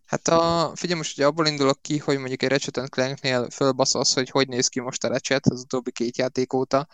Hát 0.07 0.29
a, 0.29 0.73
figyelj 0.75 0.99
most, 0.99 1.17
hogy 1.17 1.25
abból 1.25 1.47
indulok 1.47 1.83
ki, 1.83 1.99
hogy 1.99 2.19
mondjuk 2.19 2.43
egy 2.43 2.49
Ratchet 2.49 2.89
Clanknél 2.89 3.51
fölbaszolsz, 3.51 4.15
hogy 4.15 4.31
hogy 4.31 4.49
néz 4.49 4.69
ki 4.69 4.81
most 4.81 5.05
a 5.05 5.09
Ratchet 5.09 5.47
az 5.47 5.61
utóbbi 5.61 5.93
két 5.93 6.17
játék 6.17 6.53
óta, 6.53 6.87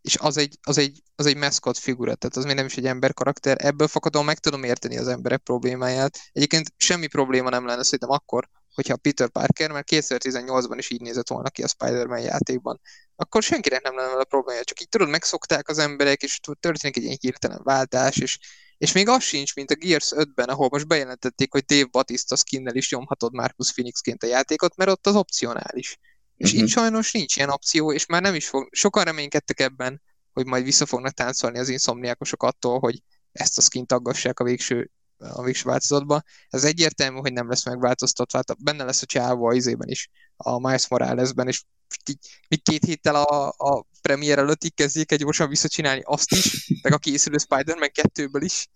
és 0.00 0.16
az 0.16 0.36
egy, 0.36 0.58
az 0.62 0.78
egy, 0.78 1.02
az 1.14 1.26
egy 1.26 1.36
mascot 1.36 1.78
figura, 1.78 2.14
tehát 2.14 2.36
az 2.36 2.44
még 2.44 2.54
nem 2.54 2.66
is 2.66 2.76
egy 2.76 2.86
ember 2.86 3.14
karakter. 3.14 3.56
Ebből 3.60 3.88
fakadóan 3.88 4.24
meg 4.24 4.38
tudom 4.38 4.62
érteni 4.62 4.98
az 4.98 5.08
emberek 5.08 5.40
problémáját. 5.40 6.18
Egyébként 6.32 6.72
semmi 6.76 7.06
probléma 7.06 7.48
nem 7.48 7.66
lenne 7.66 7.82
szerintem 7.82 8.10
akkor, 8.10 8.48
hogyha 8.74 8.96
Peter 8.96 9.28
Parker, 9.28 9.70
mert 9.70 9.88
2018-ban 9.90 10.74
is 10.76 10.90
így 10.90 11.00
nézett 11.00 11.28
volna 11.28 11.50
ki 11.50 11.62
a 11.62 11.68
Spider-Man 11.68 12.20
játékban, 12.20 12.80
akkor 13.20 13.42
senkinek 13.42 13.82
nem 13.82 13.96
lenne 13.96 14.10
vele 14.10 14.24
problémája. 14.24 14.64
Csak 14.64 14.80
így 14.80 14.88
tudod, 14.88 15.08
megszokták 15.08 15.68
az 15.68 15.78
emberek, 15.78 16.22
és 16.22 16.40
történik 16.60 16.96
egy 16.96 17.02
ilyen 17.02 17.16
hirtelen 17.20 17.60
váltás, 17.62 18.16
és 18.16 18.38
és 18.78 18.92
még 18.92 19.08
az 19.08 19.22
sincs, 19.22 19.54
mint 19.54 19.70
a 19.70 19.74
Gears 19.74 20.12
5-ben, 20.16 20.48
ahol 20.48 20.68
most 20.70 20.86
bejelentették, 20.86 21.52
hogy 21.52 21.64
Dave 21.64 21.88
Batista 21.90 22.36
skinnel 22.36 22.74
is 22.74 22.90
nyomhatod 22.90 23.32
Marcus 23.32 23.72
Phoenixként 23.72 24.22
a 24.22 24.26
játékot, 24.26 24.76
mert 24.76 24.90
ott 24.90 25.06
az 25.06 25.14
opcionális. 25.14 25.98
És 26.36 26.52
Mhm. 26.52 26.62
itt 26.62 26.68
sajnos 26.68 27.12
nincs 27.12 27.36
ilyen 27.36 27.50
opció, 27.50 27.92
és 27.92 28.06
már 28.06 28.22
nem 28.22 28.34
is 28.34 28.48
fog, 28.48 28.68
sokan 28.70 29.04
reménykedtek 29.04 29.60
ebben, 29.60 30.02
hogy 30.32 30.46
majd 30.46 30.64
vissza 30.64 30.86
fognak 30.86 31.12
táncolni 31.12 31.58
az 31.58 31.68
inszomniákosok 31.68 32.42
attól, 32.42 32.78
hogy 32.78 33.02
ezt 33.32 33.58
a 33.58 33.60
skint 33.60 33.92
aggassák 33.92 34.40
a 34.40 34.44
végső, 34.44 34.90
a 35.18 35.42
végső 35.42 35.68
változatba. 35.68 36.22
Ez 36.48 36.64
egyértelmű, 36.64 37.18
hogy 37.18 37.32
nem 37.32 37.48
lesz 37.48 37.64
megváltoztatva, 37.64 38.38
hát 38.38 38.62
benne 38.62 38.84
lesz 38.84 39.02
a 39.02 39.06
csávó 39.06 39.46
a 39.46 39.54
izében 39.54 39.88
is, 39.88 40.08
a 40.38 40.58
Miles 40.58 40.88
Moralesben, 40.88 41.48
és 41.48 41.62
így, 42.10 42.18
még 42.48 42.62
két 42.62 42.84
héttel 42.84 43.14
a, 43.14 43.48
a 43.48 43.86
premier 44.02 44.38
előtt 44.38 44.64
így 44.64 44.74
kezdjék 44.74 45.12
egy 45.12 45.18
gyorsan 45.18 45.48
visszacsinálni 45.48 46.02
azt 46.04 46.30
is, 46.32 46.68
meg 46.82 46.92
a 46.92 46.98
készülő 46.98 47.36
Spider-Man 47.38 47.90
2-ből 47.94 48.40
is 48.44 48.68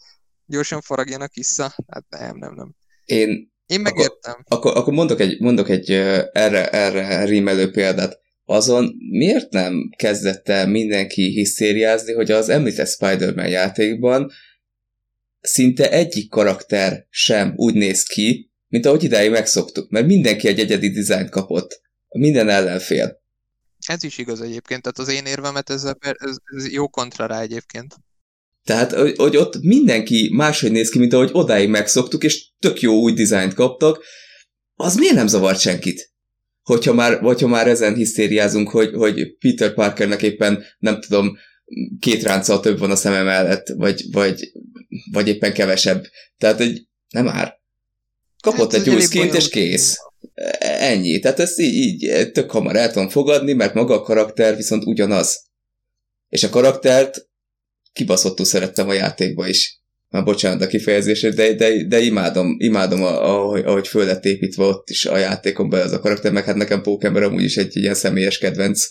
gyorsan 0.47 0.81
faragjanak 0.81 1.35
vissza. 1.35 1.75
Hát 1.89 2.05
nem, 2.09 2.37
nem, 2.37 2.55
nem. 2.55 2.75
én 3.05 3.53
Én 3.67 3.81
megértem. 3.81 4.45
akkor, 4.49 4.77
akkor 4.77 4.93
mondok 4.93 5.21
egy, 5.21 5.41
mondok 5.41 5.69
egy 5.69 5.91
erre, 6.33 6.71
erre 6.71 7.25
rímelő 7.25 7.71
példát. 7.71 8.21
Azon 8.45 8.95
miért 9.11 9.51
nem 9.51 9.91
kezdett 9.97 10.49
el 10.49 10.69
mindenki 10.69 11.23
hisztériázni, 11.23 12.13
hogy 12.13 12.31
az 12.31 12.49
említett 12.49 12.89
Spider-Man 12.89 13.49
játékban 13.49 14.31
szinte 15.41 15.91
egyik 15.91 16.31
karakter 16.31 17.07
sem 17.11 17.53
úgy 17.57 17.75
néz 17.75 18.03
ki, 18.03 18.52
mint 18.73 18.87
ahogy 18.87 19.05
idáig 19.05 19.31
megszoktuk, 19.31 19.91
mert 19.91 20.07
mindenki 20.07 20.49
egy 20.49 20.59
egyedi 20.59 20.91
dizájnt 20.91 21.31
kapott. 21.31 21.81
Minden 22.09 22.49
ellenfél. 22.49 23.23
Ez 23.87 24.05
is 24.05 24.19
igaz 24.19 24.41
egyébként, 24.41 24.83
tehát 24.83 24.99
az 24.99 25.09
én 25.09 25.25
érvemet 25.25 25.71
ezzel, 25.71 25.97
ez, 26.01 26.37
ez 26.57 26.73
jó 26.73 26.89
kontra 26.89 27.27
rá 27.27 27.41
egyébként. 27.41 27.95
Tehát, 28.65 28.93
hogy, 29.17 29.37
ott 29.37 29.61
mindenki 29.61 30.31
máshogy 30.35 30.71
néz 30.71 30.91
ki, 30.91 30.99
mint 30.99 31.13
ahogy 31.13 31.31
odáig 31.33 31.69
megszoktuk, 31.69 32.25
és 32.25 32.49
tök 32.59 32.81
jó 32.81 33.01
új 33.01 33.13
dizájnt 33.13 33.55
kaptak, 33.55 34.05
az 34.75 34.97
miért 34.97 35.15
nem 35.15 35.27
zavart 35.27 35.61
senkit? 35.61 36.13
Hogyha 36.63 36.93
már, 36.93 37.19
hogyha 37.19 37.49
már 37.49 37.69
ezen 37.69 37.95
hisztériázunk, 37.95 38.69
hogy, 38.69 38.95
hogy 38.95 39.37
Peter 39.39 39.75
Parkernek 39.75 40.23
éppen, 40.23 40.65
nem 40.79 41.01
tudom, 41.01 41.39
két 41.99 42.23
ránccal 42.23 42.61
több 42.61 42.79
van 42.79 42.91
a 42.91 42.97
szeme 42.97 43.23
mellett, 43.23 43.69
vagy, 43.69 44.05
vagy, 44.13 44.53
vagy 45.11 45.29
éppen 45.29 45.53
kevesebb. 45.53 46.05
Tehát, 46.39 46.57
hogy 46.57 46.87
nem 47.09 47.25
már. 47.25 47.62
Kapott 48.43 48.73
hát, 48.73 48.81
egy 48.81 48.95
új 48.95 49.01
skint, 49.01 49.35
és 49.35 49.49
kész. 49.49 49.97
Ennyi. 50.61 51.19
Tehát 51.19 51.41
ezt 51.41 51.59
így, 51.59 51.75
így 51.75 52.31
tök 52.33 52.51
hamar 52.51 52.77
el 52.77 52.93
tudom 52.93 53.09
fogadni, 53.09 53.53
mert 53.53 53.75
maga 53.75 53.95
a 53.95 54.03
karakter 54.03 54.57
viszont 54.57 54.85
ugyanaz. 54.85 55.41
És 56.29 56.43
a 56.43 56.49
karaktert 56.49 57.29
kibaszottul 57.93 58.45
szerettem 58.45 58.89
a 58.89 58.93
játékba 58.93 59.49
is. 59.49 59.81
Már 60.09 60.25
bocsánat 60.25 60.63
a 60.63 60.67
kifejezését, 60.67 61.35
de, 61.35 61.55
de, 61.55 61.85
de 61.87 62.01
imádom, 62.01 62.57
imádom 62.59 63.03
ahogy, 63.03 63.65
ahogy 63.65 63.89
föl 63.89 64.05
lett 64.05 64.25
építve 64.25 64.65
ott 64.65 64.91
is 64.91 65.05
a 65.05 65.17
játékon 65.17 65.69
belül 65.69 65.87
az 65.87 65.93
a 65.93 66.01
karakter, 66.01 66.33
meg 66.33 66.45
hát 66.45 66.57
nekem 66.57 66.83
Pókember 66.83 67.23
amúgy 67.23 67.43
is 67.43 67.57
egy, 67.57 67.77
ilyen 67.77 67.95
személyes 67.95 68.39
kedvenc. 68.39 68.87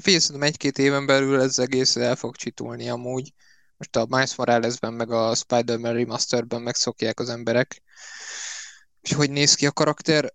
Figyelj, 0.00 0.20
szerintem 0.20 0.48
egy-két 0.48 0.78
éven 0.78 1.06
belül 1.06 1.40
ez 1.40 1.58
egész 1.58 1.96
el 1.96 2.16
fog 2.16 2.36
csitulni 2.36 2.88
amúgy. 2.88 3.32
Most 3.82 3.96
a 3.96 4.16
Miles 4.16 4.34
Morales-ben, 4.34 4.92
meg 4.92 5.10
a 5.10 5.34
Spider-Man 5.34 5.92
Remasterben 5.92 6.62
megszokják 6.62 7.20
az 7.20 7.28
emberek, 7.28 7.82
és 9.00 9.12
hogy 9.12 9.30
néz 9.30 9.54
ki 9.54 9.66
a 9.66 9.72
karakter, 9.72 10.34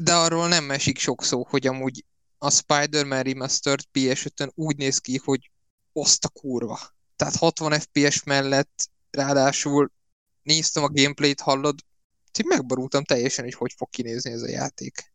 de 0.00 0.14
arról 0.14 0.48
nem 0.48 0.70
esik 0.70 0.98
sok 0.98 1.24
szó, 1.24 1.46
hogy 1.48 1.66
amúgy 1.66 2.04
a 2.38 2.50
Spider-Man 2.50 3.22
Remastered 3.22 3.80
PS5-ön 3.92 4.50
úgy 4.54 4.76
néz 4.76 4.98
ki, 4.98 5.20
hogy 5.24 5.50
oszt 5.92 6.24
a 6.24 6.28
kurva. 6.28 6.80
Tehát 7.16 7.36
60 7.36 7.80
FPS 7.80 8.22
mellett 8.22 8.88
ráadásul 9.10 9.92
néztem 10.42 10.82
a 10.82 10.88
gameplayt, 10.88 11.40
hallod, 11.40 11.78
így 12.38 12.46
megborultam 12.46 13.04
teljesen, 13.04 13.44
hogy 13.44 13.54
hogy 13.54 13.72
fog 13.76 13.88
kinézni 13.90 14.30
ez 14.30 14.42
a 14.42 14.48
játék. 14.48 15.12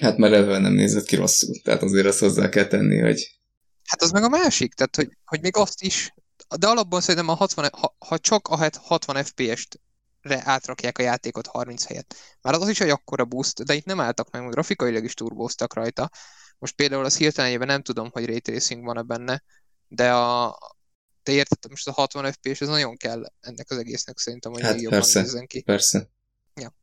Hát 0.00 0.16
mert 0.16 0.34
ebben 0.34 0.62
nem 0.62 0.72
nézett 0.72 1.04
ki 1.04 1.16
rosszul, 1.16 1.60
tehát 1.62 1.82
azért 1.82 2.06
azt 2.06 2.18
hozzá 2.18 2.48
kell 2.48 2.66
tenni, 2.66 2.98
hogy... 2.98 3.40
Hát 3.84 4.02
az 4.02 4.10
meg 4.10 4.22
a 4.22 4.28
másik, 4.28 4.74
tehát 4.74 4.96
hogy, 4.96 5.16
hogy 5.24 5.40
még 5.40 5.56
azt 5.56 5.82
is, 5.82 6.12
de 6.56 6.66
alapban 6.66 7.00
szerintem 7.00 7.28
a 7.28 7.34
60, 7.34 7.68
ha, 7.72 7.96
ha 7.98 8.18
csak 8.18 8.48
a 8.48 8.70
60 8.82 9.24
FPS-t 9.24 9.80
re 10.20 10.42
átrakják 10.44 10.98
a 10.98 11.02
játékot 11.02 11.46
30 11.46 11.84
helyet. 11.84 12.14
Már 12.40 12.54
az 12.54 12.68
is 12.68 12.80
egy 12.80 12.88
akkora 12.88 13.24
boost, 13.24 13.64
de 13.64 13.74
itt 13.74 13.84
nem 13.84 14.00
álltak 14.00 14.30
meg, 14.30 14.50
grafikailag 14.50 15.04
is 15.04 15.14
turbóztak 15.14 15.74
rajta. 15.74 16.10
Most 16.58 16.74
például 16.74 17.04
az 17.04 17.16
hirtelenjében 17.16 17.66
nem 17.66 17.82
tudom, 17.82 18.10
hogy 18.12 18.26
ray 18.26 18.40
tracing 18.40 18.84
van-e 18.84 19.02
benne, 19.02 19.42
de 19.88 20.12
a, 20.12 20.58
te 21.22 21.32
érted, 21.32 21.70
most 21.70 21.88
a 21.88 21.92
60 21.92 22.32
FPS 22.32 22.60
ez 22.60 22.68
nagyon 22.68 22.96
kell 22.96 23.32
ennek 23.40 23.70
az 23.70 23.76
egésznek 23.76 24.18
szerintem, 24.18 24.52
hogy 24.52 24.62
hát 24.62 24.80
jobban 24.80 24.98
persze, 24.98 25.20
nézzen 25.20 25.46
ki. 25.46 25.62
Persze. 25.62 26.08
Ja. 26.54 26.74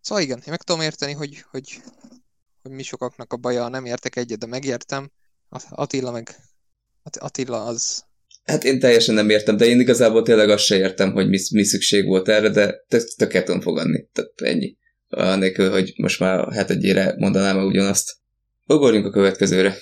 Szóval 0.00 0.22
igen, 0.22 0.38
én 0.38 0.44
meg 0.46 0.62
tudom 0.62 0.80
érteni, 0.80 1.12
hogy, 1.12 1.44
hogy, 1.50 1.82
hogy 2.62 2.70
mi 2.70 2.82
sokaknak 2.82 3.32
a 3.32 3.36
baja, 3.36 3.68
nem 3.68 3.84
értek 3.84 4.16
egyet, 4.16 4.38
de 4.38 4.46
megértem. 4.46 5.10
Attila 5.70 6.10
meg 6.10 6.36
Attila 7.02 7.64
az... 7.64 8.04
Hát 8.50 8.64
én 8.64 8.78
teljesen 8.78 9.14
nem 9.14 9.30
értem, 9.30 9.56
de 9.56 9.64
én 9.64 9.80
igazából 9.80 10.22
tényleg 10.22 10.48
azt 10.48 10.64
se 10.64 10.76
értem, 10.76 11.12
hogy 11.12 11.28
mi, 11.28 11.38
mi 11.50 11.64
szükség 11.64 12.06
volt 12.06 12.28
erre, 12.28 12.48
de 12.48 12.84
tökéletesen 12.88 13.44
tudom 13.44 13.60
fogadni. 13.60 14.08
Tehát 14.12 14.40
ennyi. 14.40 14.76
Anélkül, 15.08 15.70
hogy 15.70 15.92
most 15.96 16.20
már 16.20 16.38
a 16.38 16.52
hetedjére 16.52 17.14
mondanám 17.18 17.58
el 17.58 17.64
ugyanazt. 17.64 18.16
Ugorjunk 18.66 19.06
a 19.06 19.10
következőre. 19.10 19.76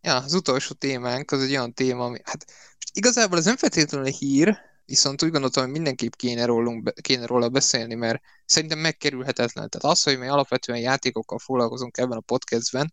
Ja, 0.00 0.16
az 0.16 0.34
utolsó 0.34 0.74
témánk 0.74 1.30
az 1.30 1.42
egy 1.42 1.50
olyan 1.50 1.74
téma, 1.74 2.04
ami, 2.04 2.18
hát 2.24 2.44
most 2.46 2.90
igazából 2.92 3.38
ez 3.38 3.44
nem 3.44 3.56
feltétlenül 3.56 4.06
hír, 4.06 4.56
viszont 4.84 5.22
úgy 5.22 5.30
gondoltam, 5.30 5.62
hogy 5.62 5.72
mindenképp 5.72 6.12
kéne, 6.16 6.44
rólunk, 6.44 6.92
kéne 7.00 7.26
róla 7.26 7.48
beszélni, 7.48 7.94
mert 7.94 8.20
szerintem 8.44 8.78
megkerülhetetlen. 8.78 9.68
Tehát 9.68 9.96
az, 9.96 10.02
hogy 10.02 10.18
mi 10.18 10.28
alapvetően 10.28 10.78
játékokkal 10.78 11.38
foglalkozunk 11.38 11.96
ebben 11.96 12.18
a 12.18 12.20
podcastben, 12.20 12.92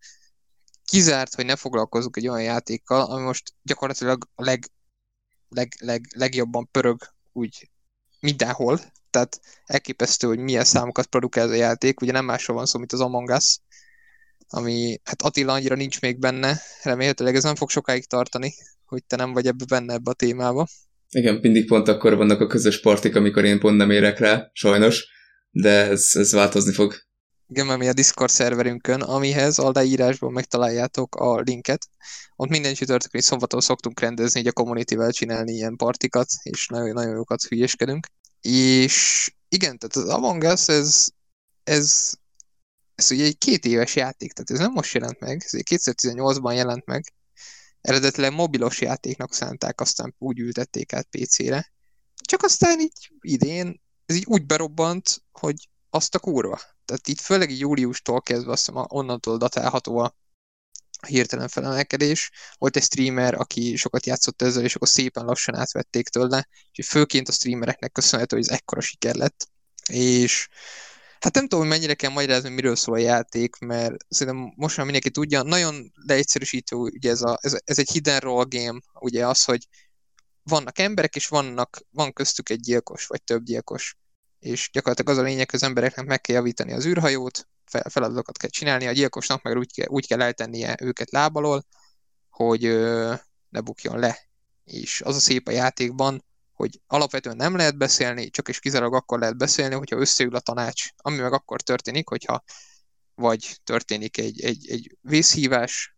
kizárt, 0.89 1.35
hogy 1.35 1.45
ne 1.45 1.55
foglalkozunk 1.55 2.17
egy 2.17 2.27
olyan 2.27 2.43
játékkal, 2.43 3.01
ami 3.01 3.23
most 3.23 3.53
gyakorlatilag 3.63 4.27
a 4.35 4.43
leg, 4.43 4.65
leg, 5.49 5.75
leg, 5.79 6.05
legjobban 6.15 6.69
pörög 6.71 7.01
úgy 7.31 7.69
mindenhol. 8.19 8.79
Tehát 9.09 9.39
elképesztő, 9.65 10.27
hogy 10.27 10.39
milyen 10.39 10.63
számokat 10.63 11.05
produkál 11.05 11.45
ez 11.45 11.51
a 11.51 11.53
játék. 11.53 12.01
Ugye 12.01 12.11
nem 12.11 12.25
másról 12.25 12.57
van 12.57 12.65
szó, 12.65 12.77
mint 12.77 12.91
az 12.91 12.99
Among 12.99 13.29
Us, 13.29 13.59
ami 14.47 14.99
hát 15.03 15.21
Attila 15.21 15.53
annyira 15.53 15.75
nincs 15.75 16.01
még 16.01 16.19
benne, 16.19 16.61
remélhetőleg 16.83 17.35
ez 17.35 17.43
nem 17.43 17.55
fog 17.55 17.69
sokáig 17.69 18.07
tartani, 18.07 18.53
hogy 18.85 19.03
te 19.03 19.15
nem 19.15 19.33
vagy 19.33 19.47
ebbe 19.47 19.65
benne 19.67 19.93
ebbe 19.93 20.11
a 20.11 20.13
témába. 20.13 20.67
Igen, 21.09 21.35
mindig 21.41 21.67
pont 21.67 21.87
akkor 21.87 22.15
vannak 22.15 22.41
a 22.41 22.47
közös 22.47 22.81
partik, 22.81 23.15
amikor 23.15 23.45
én 23.45 23.59
pont 23.59 23.77
nem 23.77 23.91
érek 23.91 24.19
rá, 24.19 24.49
sajnos, 24.53 25.07
de 25.51 25.69
ez, 25.69 26.09
ez 26.13 26.31
változni 26.31 26.73
fog. 26.73 26.95
Igen, 27.51 27.65
mert 27.65 27.79
mi 27.79 27.87
a 27.87 27.93
Discord 27.93 28.31
szerverünkön, 28.31 29.01
amihez 29.01 29.57
a 29.57 29.71
leírásban 29.73 30.31
megtaláljátok 30.31 31.15
a 31.15 31.39
linket. 31.39 31.87
Ott 32.35 32.49
minden 32.49 32.73
csütörtökön 32.73 33.21
szombaton 33.21 33.61
szoktunk 33.61 33.99
rendezni, 33.99 34.39
így 34.39 34.47
a 34.47 34.51
community 34.51 34.95
csinálni 35.09 35.51
ilyen 35.53 35.75
partikat, 35.75 36.27
és 36.43 36.67
nagyon, 36.67 36.93
nagyon 36.93 37.13
jókat 37.15 37.43
hülyéskedünk. 37.43 38.07
És 38.41 39.27
igen, 39.49 39.77
tehát 39.77 39.95
az 39.95 40.15
Among 40.15 40.43
Us, 40.43 40.67
ez, 40.67 41.07
ez 41.63 42.13
ez 42.99 43.11
ugye 43.11 43.23
egy 43.23 43.37
két 43.37 43.65
éves 43.65 43.95
játék, 43.95 44.33
tehát 44.33 44.51
ez 44.51 44.59
nem 44.59 44.71
most 44.71 44.93
jelent 44.93 45.19
meg, 45.19 45.43
ez 45.45 45.51
2018-ban 45.53 46.55
jelent 46.55 46.85
meg, 46.85 47.13
eredetileg 47.81 48.33
mobilos 48.33 48.81
játéknak 48.81 49.33
szánták, 49.33 49.81
aztán 49.81 50.15
úgy 50.17 50.39
ültették 50.39 50.93
át 50.93 51.07
PC-re, 51.09 51.71
csak 52.15 52.43
aztán 52.43 52.79
így 52.79 53.11
idén 53.21 53.81
ez 54.05 54.15
így 54.15 54.25
úgy 54.27 54.45
berobbant, 54.45 55.23
hogy 55.31 55.69
azt 55.89 56.15
a 56.15 56.19
kurva. 56.19 56.59
Tehát 56.85 57.07
itt 57.07 57.19
főleg 57.19 57.57
júliustól 57.57 58.21
kezdve 58.21 58.51
azt 58.51 58.65
hiszem 58.65 58.85
onnantól 58.87 59.37
datálható 59.37 59.97
a 59.97 60.15
hirtelen 61.07 61.47
felemelkedés. 61.47 62.31
Volt 62.57 62.75
egy 62.75 62.83
streamer, 62.83 63.33
aki 63.33 63.75
sokat 63.75 64.05
játszott 64.05 64.41
ezzel, 64.41 64.63
és 64.63 64.75
akkor 64.75 64.87
szépen 64.87 65.25
lassan 65.25 65.55
átvették 65.55 66.07
tőle, 66.07 66.47
és 66.71 66.87
főként 66.87 67.27
a 67.27 67.31
streamereknek 67.31 67.91
köszönhető, 67.91 68.35
hogy 68.35 68.45
ez 68.45 68.55
ekkora 68.55 68.81
siker 68.81 69.15
lett. 69.15 69.47
És 69.91 70.47
Hát 71.19 71.33
nem 71.33 71.43
tudom, 71.43 71.59
hogy 71.59 71.69
mennyire 71.69 71.93
kell 71.93 72.11
magyarázni, 72.11 72.49
miről 72.49 72.75
szól 72.75 72.95
a 72.95 72.97
játék, 72.97 73.57
mert 73.57 73.95
szerintem 74.09 74.53
most 74.55 74.75
már 74.75 74.85
mindenki 74.85 75.11
tudja, 75.11 75.41
nagyon 75.41 75.91
leegyszerűsítő, 75.93 76.75
ugye 76.75 77.09
ez, 77.09 77.21
a, 77.21 77.37
ez, 77.41 77.57
ez 77.65 77.79
egy 77.79 77.89
hidden 77.89 78.19
roll 78.19 78.45
game, 78.47 78.79
ugye 78.99 79.27
az, 79.27 79.43
hogy 79.43 79.67
vannak 80.43 80.79
emberek, 80.79 81.15
és 81.15 81.27
vannak, 81.27 81.81
van 81.91 82.13
köztük 82.13 82.49
egy 82.49 82.59
gyilkos, 82.59 83.05
vagy 83.05 83.23
több 83.23 83.43
gyilkos. 83.43 83.97
És 84.39 84.69
gyakorlatilag 84.71 85.11
az 85.11 85.17
a 85.17 85.25
lényeg, 85.25 85.49
hogy 85.49 85.59
az 85.61 85.67
embereknek 85.67 86.05
meg 86.05 86.21
kell 86.21 86.35
javítani 86.35 86.73
az 86.73 86.85
űrhajót, 86.85 87.47
feladatokat 87.89 88.37
kell 88.37 88.49
csinálni, 88.49 88.87
a 88.87 88.91
gyilkosnak 88.91 89.41
meg 89.41 89.57
úgy 89.57 89.73
kell, 89.73 89.87
úgy 89.87 90.07
kell 90.07 90.21
eltennie 90.21 90.77
őket 90.81 91.11
lábalól, 91.11 91.65
hogy 92.29 92.65
ö, 92.65 93.13
ne 93.49 93.59
bukjon 93.59 93.99
le. 93.99 94.19
És 94.63 95.01
az 95.01 95.15
a 95.15 95.19
szép 95.19 95.47
a 95.47 95.51
játékban, 95.51 96.25
hogy 96.53 96.81
alapvetően 96.87 97.35
nem 97.35 97.55
lehet 97.55 97.77
beszélni, 97.77 98.29
csak 98.29 98.47
és 98.47 98.59
kizárólag 98.59 98.93
akkor 98.93 99.19
lehet 99.19 99.37
beszélni, 99.37 99.75
hogyha 99.75 99.99
összeül 99.99 100.35
a 100.35 100.39
tanács. 100.39 100.87
Ami 100.97 101.17
meg 101.17 101.33
akkor 101.33 101.61
történik, 101.61 102.09
hogyha 102.09 102.43
vagy 103.15 103.59
történik 103.63 104.17
egy, 104.17 104.41
egy, 104.41 104.69
egy 104.69 104.97
vészhívás, 105.01 105.97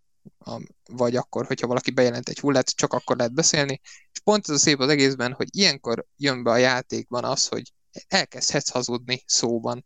vagy 0.89 1.15
akkor, 1.15 1.45
hogyha 1.45 1.67
valaki 1.67 1.91
bejelent 1.91 2.29
egy 2.29 2.39
hullát, 2.39 2.75
csak 2.75 2.93
akkor 2.93 3.17
lehet 3.17 3.33
beszélni. 3.33 3.81
És 4.11 4.19
pont 4.23 4.49
ez 4.49 4.55
a 4.55 4.59
szép 4.59 4.79
az 4.79 4.89
egészben, 4.89 5.33
hogy 5.33 5.47
ilyenkor 5.51 6.05
jön 6.17 6.43
be 6.43 6.51
a 6.51 6.57
játékban 6.57 7.23
az, 7.23 7.47
hogy 7.47 7.73
elkezdhetsz 8.07 8.69
hazudni 8.69 9.23
szóban. 9.25 9.85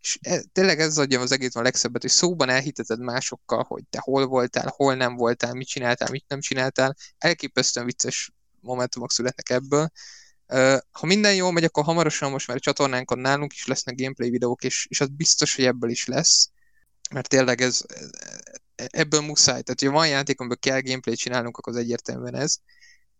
És 0.00 0.18
e, 0.20 0.42
tényleg 0.52 0.80
ez 0.80 0.98
adja 0.98 1.20
az 1.20 1.32
egészben 1.32 1.62
a 1.62 1.64
legszebbet, 1.64 2.02
hogy 2.02 2.10
szóban 2.10 2.48
elhiteted 2.48 3.00
másokkal, 3.00 3.64
hogy 3.68 3.82
te 3.90 3.98
hol 4.02 4.26
voltál, 4.26 4.72
hol 4.76 4.94
nem 4.94 5.16
voltál, 5.16 5.54
mit 5.54 5.68
csináltál, 5.68 6.10
mit 6.10 6.24
nem 6.28 6.40
csináltál. 6.40 6.96
Elképesztően 7.18 7.86
vicces 7.86 8.32
momentumok 8.60 9.12
születnek 9.12 9.50
ebből. 9.50 9.90
Ha 10.90 11.06
minden 11.06 11.34
jól 11.34 11.52
megy, 11.52 11.64
akkor 11.64 11.84
hamarosan 11.84 12.30
most 12.30 12.46
már 12.46 12.56
a 12.56 12.60
csatornánkon 12.60 13.18
nálunk 13.18 13.52
is 13.52 13.66
lesznek 13.66 13.96
gameplay 13.96 14.30
videók, 14.30 14.64
és, 14.64 14.86
és 14.90 15.00
az 15.00 15.08
biztos, 15.08 15.54
hogy 15.54 15.64
ebből 15.64 15.90
is 15.90 16.06
lesz, 16.06 16.50
mert 17.10 17.28
tényleg 17.28 17.60
ez, 17.60 17.80
ebből 18.74 19.20
muszáj. 19.20 19.62
Tehát, 19.62 19.80
hogy 19.80 19.88
van 19.88 20.08
játék, 20.08 20.40
amiből 20.40 20.58
kell 20.58 20.80
gameplay 20.80 21.16
csinálnunk, 21.16 21.56
akkor 21.56 21.72
az 21.72 21.78
egyértelműen 21.78 22.34
ez. 22.34 22.56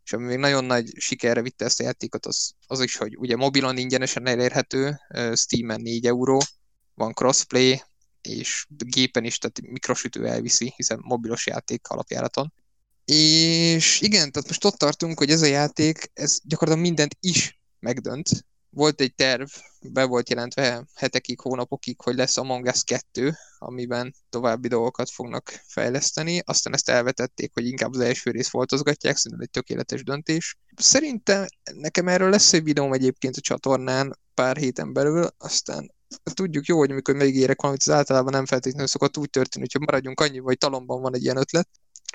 És 0.08 0.14
ami 0.14 0.24
még 0.24 0.38
nagyon 0.38 0.64
nagy 0.64 0.92
sikerre 0.96 1.42
vitte 1.42 1.64
ezt 1.64 1.80
a 1.80 1.82
játékot, 1.82 2.26
az, 2.26 2.52
az 2.66 2.80
is, 2.80 2.96
hogy 2.96 3.16
ugye 3.18 3.36
mobilon 3.36 3.76
ingyenesen 3.76 4.26
elérhető, 4.26 5.00
Steam-en 5.34 5.80
4 5.80 6.06
euró, 6.06 6.42
van 6.94 7.12
crossplay, 7.12 7.82
és 8.20 8.66
gépen 8.68 9.24
is, 9.24 9.38
tehát 9.38 9.60
mikrosütő 9.60 10.26
elviszi, 10.26 10.72
hiszen 10.76 10.98
mobilos 11.02 11.46
játék 11.46 11.88
alapjáraton 11.88 12.52
És 13.04 14.00
igen, 14.00 14.32
tehát 14.32 14.48
most 14.48 14.64
ott 14.64 14.78
tartunk, 14.78 15.18
hogy 15.18 15.30
ez 15.30 15.42
a 15.42 15.46
játék, 15.46 16.10
ez 16.14 16.38
gyakorlatilag 16.44 16.88
mindent 16.88 17.16
is 17.20 17.60
megdönt. 17.78 18.46
Volt 18.70 19.00
egy 19.00 19.14
terv, 19.14 19.48
be 19.80 20.04
volt 20.04 20.28
jelentve 20.28 20.86
hetekig, 20.94 21.40
hónapokig, 21.40 22.00
hogy 22.00 22.14
lesz 22.14 22.36
Among 22.36 22.66
Us 22.66 22.84
2, 22.84 23.34
amiben 23.58 24.14
további 24.28 24.68
dolgokat 24.68 25.10
fognak 25.10 25.62
fejleszteni. 25.66 26.40
Aztán 26.44 26.72
ezt 26.74 26.88
elvetették, 26.88 27.50
hogy 27.54 27.66
inkább 27.66 27.92
az 27.92 28.00
első 28.00 28.30
rész 28.30 28.48
foltozgatják, 28.48 29.16
szerintem 29.16 29.40
egy 29.40 29.50
tökéletes 29.50 30.04
döntés. 30.04 30.56
Szerintem 30.76 31.46
nekem 31.74 32.08
erről 32.08 32.30
lesz 32.30 32.52
egy 32.52 32.62
videóm 32.62 32.92
egyébként 32.92 33.36
a 33.36 33.40
csatornán 33.40 34.18
pár 34.34 34.56
héten 34.56 34.92
belül, 34.92 35.28
aztán 35.38 35.94
tudjuk 36.34 36.66
jó, 36.66 36.78
hogy 36.78 36.90
amikor 36.90 37.14
megígérek 37.14 37.60
valamit, 37.60 37.82
az 37.86 37.92
általában 37.92 38.32
nem 38.32 38.46
feltétlenül 38.46 38.86
szokott 38.86 39.16
úgy 39.16 39.30
történni, 39.30 39.66
hogyha 39.70 39.84
maradjunk 39.84 40.20
annyi, 40.20 40.38
vagy 40.38 40.58
talomban 40.58 41.00
van 41.00 41.14
egy 41.14 41.22
ilyen 41.22 41.36
ötlet. 41.36 41.68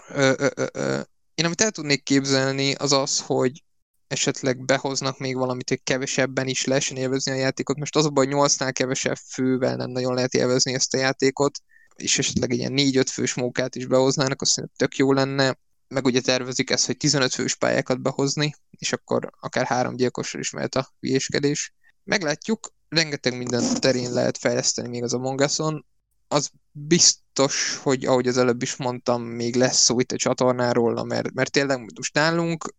Ö, 0.09 0.33
ö, 0.37 0.49
ö, 0.55 0.65
ö. 0.73 1.01
Én 1.35 1.45
amit 1.45 1.61
el 1.61 1.71
tudnék 1.71 2.03
képzelni, 2.03 2.73
az 2.73 2.91
az, 2.91 3.19
hogy 3.19 3.63
esetleg 4.07 4.65
behoznak 4.65 5.19
még 5.19 5.35
valamit, 5.35 5.69
hogy 5.69 5.83
kevesebben 5.83 6.47
is 6.47 6.65
lehessen 6.65 6.97
élvezni 6.97 7.31
a 7.31 7.35
játékot. 7.35 7.77
Most 7.77 7.95
az 7.95 8.05
a 8.05 8.09
baj, 8.09 8.27
8-nál 8.29 8.71
kevesebb 8.73 9.15
fővel 9.15 9.75
nem 9.75 9.89
nagyon 9.89 10.13
lehet 10.13 10.33
élvezni 10.33 10.73
ezt 10.73 10.93
a 10.93 10.97
játékot, 10.97 11.59
és 11.95 12.17
esetleg 12.17 12.51
egy 12.51 12.57
ilyen 12.57 12.73
4-5 12.75 13.05
fős 13.11 13.33
mókát 13.33 13.75
is 13.75 13.85
behoznának, 13.85 14.41
azt 14.41 14.57
mondja, 14.57 14.75
tök 14.77 14.97
jó 14.97 15.11
lenne. 15.11 15.57
Meg 15.87 16.05
ugye 16.05 16.21
tervezik 16.21 16.69
ezt, 16.69 16.85
hogy 16.85 16.97
15 16.97 17.33
fős 17.33 17.55
pályákat 17.55 18.01
behozni, 18.01 18.55
és 18.69 18.93
akkor 18.93 19.29
akár 19.39 19.65
három 19.65 19.95
gyilkosra 19.95 20.39
is 20.39 20.49
mehet 20.49 20.75
a 20.75 20.93
hülyéskedés. 20.99 21.73
Meglátjuk, 22.03 22.73
rengeteg 22.89 23.37
minden 23.37 23.79
terén 23.79 24.11
lehet 24.11 24.37
fejleszteni 24.37 24.87
még 24.87 25.03
az 25.03 25.13
Among 25.13 25.39
Us-on. 25.39 25.85
Az 26.27 26.49
biztos, 26.71 27.79
hogy 27.83 28.05
ahogy 28.05 28.27
az 28.27 28.37
előbb 28.37 28.61
is 28.61 28.75
mondtam, 28.75 29.23
még 29.23 29.55
lesz 29.55 29.77
szó 29.77 29.99
itt 29.99 30.11
a 30.11 30.17
csatornáról, 30.17 31.03
mert, 31.03 31.33
mert 31.33 31.51
tényleg 31.51 31.93
most 31.95 32.13
nálunk 32.13 32.73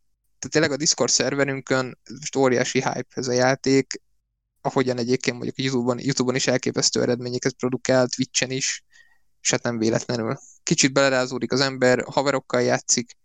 tehát 0.45 0.51
tényleg 0.51 0.73
a 0.81 0.83
Discord 0.85 1.11
szerverünkön 1.11 1.99
most 2.19 2.37
óriási 2.37 2.83
hype 2.83 3.07
ez 3.09 3.29
a 3.29 3.33
játék, 3.33 4.03
ahogyan 4.61 4.99
egyébként 4.99 5.37
mondjuk 5.37 5.59
YouTube-on, 5.59 5.99
YouTube-on 6.01 6.35
is 6.35 6.47
elképesztő 6.47 7.03
eredményeket 7.03 7.53
produkál, 7.53 8.07
Twitch-en 8.07 8.51
is, 8.51 8.85
és 9.41 9.51
hát 9.51 9.63
nem 9.63 9.79
véletlenül. 9.79 10.39
Kicsit 10.63 10.93
belerázódik 10.93 11.53
az 11.53 11.61
ember, 11.61 12.05
haverokkal 12.07 12.63
játszik, 12.63 13.17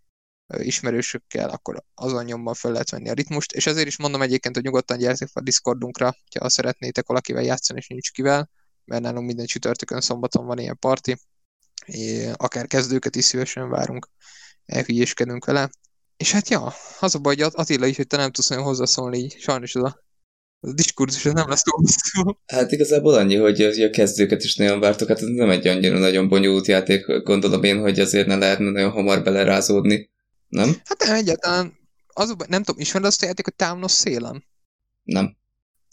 ismerősökkel, 0.57 1.49
akkor 1.49 1.83
azon 1.93 2.23
nyomban 2.23 2.53
fel 2.53 2.71
lehet 2.71 2.89
venni 2.89 3.09
a 3.09 3.13
ritmust, 3.13 3.51
és 3.51 3.67
ezért 3.67 3.87
is 3.87 3.97
mondom 3.97 4.21
egyébként, 4.21 4.55
hogy 4.55 4.63
nyugodtan 4.63 4.97
gyertek 4.97 5.29
a 5.33 5.41
Discordunkra, 5.41 6.15
ha 6.39 6.49
szeretnétek 6.49 7.07
valakivel 7.07 7.43
játszani, 7.43 7.79
és 7.79 7.87
nincs 7.87 8.11
kivel, 8.11 8.49
mert 8.85 9.01
nálunk 9.01 9.25
minden 9.25 9.45
csütörtökön, 9.45 10.01
szombaton 10.01 10.45
van 10.45 10.59
ilyen 10.59 10.79
parti, 10.79 11.17
akár 12.33 12.67
kezdőket 12.67 13.15
is 13.15 13.25
szívesen 13.25 13.69
várunk, 13.69 14.09
elhülyéskedünk 14.65 15.45
vele, 15.45 15.69
és 16.19 16.31
hát 16.31 16.49
ja, 16.49 16.73
az 16.99 17.15
a 17.15 17.19
baj, 17.19 17.35
hogy 17.35 17.51
Attila 17.55 17.85
is, 17.85 17.95
hogy 17.95 18.07
te 18.07 18.17
nem 18.17 18.31
tudsz 18.31 18.47
nagyon 18.49 18.63
hozzászólni, 18.63 19.17
így 19.17 19.35
sajnos 19.39 19.75
az 19.75 19.83
a, 19.83 20.03
a 20.59 20.73
diskurzus 20.73 21.25
ez 21.25 21.33
nem 21.33 21.49
lesz 21.49 21.61
túl. 21.61 22.37
Hát 22.45 22.71
igazából 22.71 23.13
annyi, 23.13 23.35
hogy 23.35 23.61
a 23.61 23.89
kezdőket 23.89 24.43
is 24.43 24.55
nagyon 24.55 24.79
vártok, 24.79 25.07
hát 25.07 25.21
ez 25.21 25.27
nem 25.27 25.49
egy 25.49 25.67
annyira 25.67 25.97
nagyon 25.97 26.29
bonyolult 26.29 26.67
játék, 26.67 27.05
gondolom 27.23 27.63
én, 27.63 27.79
hogy 27.79 27.99
azért 27.99 28.27
ne 28.27 28.35
lehetne 28.35 28.69
nagyon 28.69 28.91
hamar 28.91 29.23
belerázódni, 29.23 30.09
nem? 30.47 30.75
Hát 30.85 31.03
nem, 31.05 31.15
egyáltalán, 31.15 31.77
az 32.07 32.35
nem 32.47 32.63
tudom, 32.63 32.81
ismered 32.81 33.07
azt 33.07 33.23
a 33.23 33.25
játékot 33.25 33.55
Távnos 33.55 33.91
szélen? 33.91 34.45
Nem. 35.03 35.37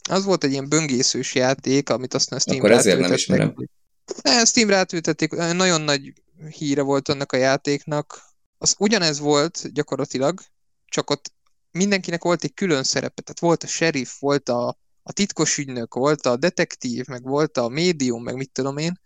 Az 0.09 0.25
volt 0.25 0.45
egy 0.45 0.51
ilyen 0.51 0.69
böngészős 0.69 1.35
játék, 1.35 1.91
amit 1.91 2.15
aztán 2.15 2.39
Steam 2.39 2.59
Akkor 2.59 2.71
ezért 2.71 2.99
nem 2.99 3.13
ismerem. 3.13 3.55
Ne, 4.23 4.45
Steam-re 4.45 4.77
átültették, 4.77 5.31
nagyon 5.33 5.81
nagy 5.81 6.13
híre 6.59 6.83
volt 6.83 7.09
annak 7.09 7.33
a 7.33 7.37
játéknak, 7.37 8.27
az 8.59 8.75
ugyanez 8.79 9.19
volt 9.19 9.73
gyakorlatilag, 9.73 10.41
csak 10.85 11.11
ott 11.11 11.33
mindenkinek 11.71 12.23
volt 12.23 12.45
egy 12.45 12.55
külön 12.55 12.83
szerepe, 12.83 13.23
tehát 13.23 13.41
volt 13.41 13.63
a 13.63 13.67
sheriff, 13.67 14.19
volt 14.19 14.49
a, 14.49 14.79
a 15.03 15.13
titkos 15.13 15.59
ügynök, 15.59 15.95
volt 15.95 16.27
a 16.27 16.37
detektív, 16.37 17.07
meg 17.07 17.23
volt 17.23 17.57
a 17.57 17.69
médium, 17.69 18.23
meg 18.23 18.37
mit 18.37 18.53
tudom 18.53 18.77
én, 18.77 19.01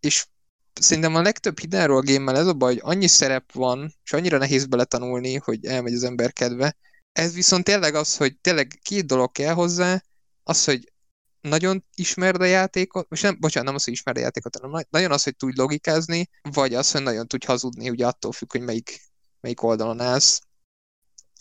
és 0.00 0.26
szerintem 0.72 1.14
a 1.14 1.22
legtöbb 1.22 1.58
hidden 1.58 1.86
roll 1.86 2.02
game 2.04 2.32
ez 2.32 2.46
a 2.46 2.52
baj, 2.52 2.72
hogy 2.72 2.94
annyi 2.94 3.06
szerep 3.06 3.52
van, 3.52 3.94
és 4.04 4.12
annyira 4.12 4.38
nehéz 4.38 4.66
beletanulni, 4.66 5.36
hogy 5.36 5.66
elmegy 5.66 5.94
az 5.94 6.02
ember 6.04 6.32
kedve. 6.32 6.76
Ez 7.12 7.34
viszont 7.34 7.64
tényleg 7.64 7.94
az, 7.94 8.16
hogy 8.16 8.38
tényleg 8.40 8.78
két 8.82 9.06
dolog 9.06 9.32
kell 9.32 9.54
hozzá, 9.54 10.02
az, 10.42 10.64
hogy 10.64 10.92
nagyon 11.48 11.84
ismerd 11.94 12.40
a 12.40 12.44
játékot, 12.44 13.08
most 13.08 13.22
nem, 13.22 13.36
bocsánat, 13.40 13.66
nem 13.66 13.74
az, 13.74 13.84
hogy 13.84 13.92
ismerd 13.92 14.16
a 14.16 14.20
játékot, 14.20 14.56
hanem 14.56 14.84
nagyon 14.90 15.12
az, 15.12 15.22
hogy 15.22 15.36
tudj 15.36 15.60
logikázni, 15.60 16.28
vagy 16.42 16.74
az, 16.74 16.90
hogy 16.90 17.02
nagyon 17.02 17.26
tudj 17.26 17.46
hazudni, 17.46 17.90
ugye 17.90 18.06
attól 18.06 18.32
függ, 18.32 18.52
hogy 18.52 18.60
melyik, 18.60 19.00
melyik 19.40 19.62
oldalon 19.62 20.00
állsz. 20.00 20.40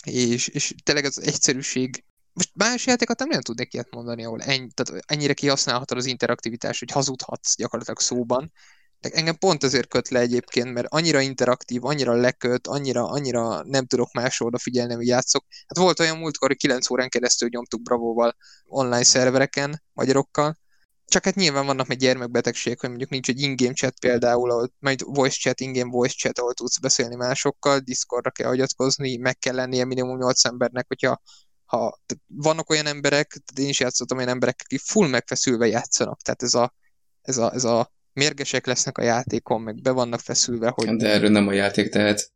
És, 0.06 0.48
és 0.48 0.76
tényleg 0.84 1.06
az 1.06 1.22
egyszerűség, 1.22 2.04
most 2.34 2.52
más 2.54 2.86
játékot 2.86 3.20
nem 3.20 3.28
nagyon 3.28 3.44
tudnék 3.44 3.74
ilyet 3.74 3.92
mondani, 3.92 4.26
ahol 4.26 4.42
ennyi, 4.42 4.68
tehát 4.74 5.04
ennyire 5.08 5.34
kihasználhatod 5.34 5.98
az 5.98 6.06
interaktivitás, 6.06 6.80
hogy 6.80 6.92
hazudhatsz 6.92 7.56
gyakorlatilag 7.56 8.00
szóban, 8.00 8.52
engem 9.00 9.38
pont 9.38 9.64
ezért 9.64 9.88
köt 9.88 10.10
le 10.10 10.20
egyébként, 10.20 10.74
mert 10.74 10.88
annyira 10.90 11.20
interaktív, 11.20 11.86
annyira 11.86 12.14
leköt, 12.14 12.68
annyira, 12.68 13.10
annyira 13.10 13.64
nem 13.64 13.86
tudok 13.86 14.12
más 14.12 14.42
odafigyelni, 14.42 14.94
hogy 14.94 15.08
játszok. 15.08 15.46
Hát 15.50 15.78
volt 15.78 16.00
olyan 16.00 16.18
múltkor, 16.18 16.48
hogy 16.48 16.58
9 16.58 16.90
órán 16.90 17.10
keresztül 17.10 17.50
nyomtuk 17.52 17.82
Bravóval 17.82 18.36
online 18.66 19.04
szervereken, 19.04 19.84
magyarokkal, 19.94 20.58
csak 21.06 21.26
hát 21.26 21.36
nyilván 21.36 21.66
vannak 21.66 21.92
egy 21.92 21.98
gyermekbetegségek, 21.98 22.80
hogy 22.80 22.90
mondjuk 22.90 23.10
nincs 23.10 23.30
egy 23.30 23.42
in-game 23.42 23.74
chat 23.74 24.00
például, 24.00 24.52
ahol 24.52 24.74
majd 24.80 25.02
voice 25.04 25.36
chat, 25.40 25.60
in-game 25.60 25.92
voice 25.92 26.14
chat, 26.18 26.40
ahol 26.40 26.54
tudsz 26.54 26.80
beszélni 26.80 27.16
másokkal, 27.16 27.80
Discordra 27.80 28.32
kell 28.32 28.48
hagyatkozni, 28.48 29.18
meg 29.18 29.38
kell 29.38 29.56
lennie 29.56 29.86
minimum 29.86 30.18
8 30.18 30.46
embernek, 30.46 30.86
hogyha 30.88 31.22
ha 31.66 32.00
vannak 32.28 32.70
olyan 32.70 32.86
emberek, 32.86 33.38
én 33.56 33.68
is 33.68 33.80
játszottam 33.80 34.18
olyan 34.18 34.30
emberek, 34.30 34.60
akik 34.64 34.80
full 34.80 35.08
megfeszülve 35.08 35.68
játszanak, 35.68 36.22
tehát 36.22 36.44
ez 36.44 36.54
a, 36.54 36.74
ez 37.22 37.38
a, 37.38 37.54
ez 37.54 37.64
a 37.64 37.92
mérgesek 38.18 38.66
lesznek 38.66 38.98
a 38.98 39.04
játékon, 39.04 39.62
meg 39.62 39.82
be 39.82 39.92
vannak 39.92 40.20
feszülve, 40.20 40.70
hogy... 40.70 40.96
De 40.96 41.10
erről 41.10 41.30
nem 41.30 41.48
a 41.48 41.54
játék 41.54 41.90
tehet. 41.90 42.32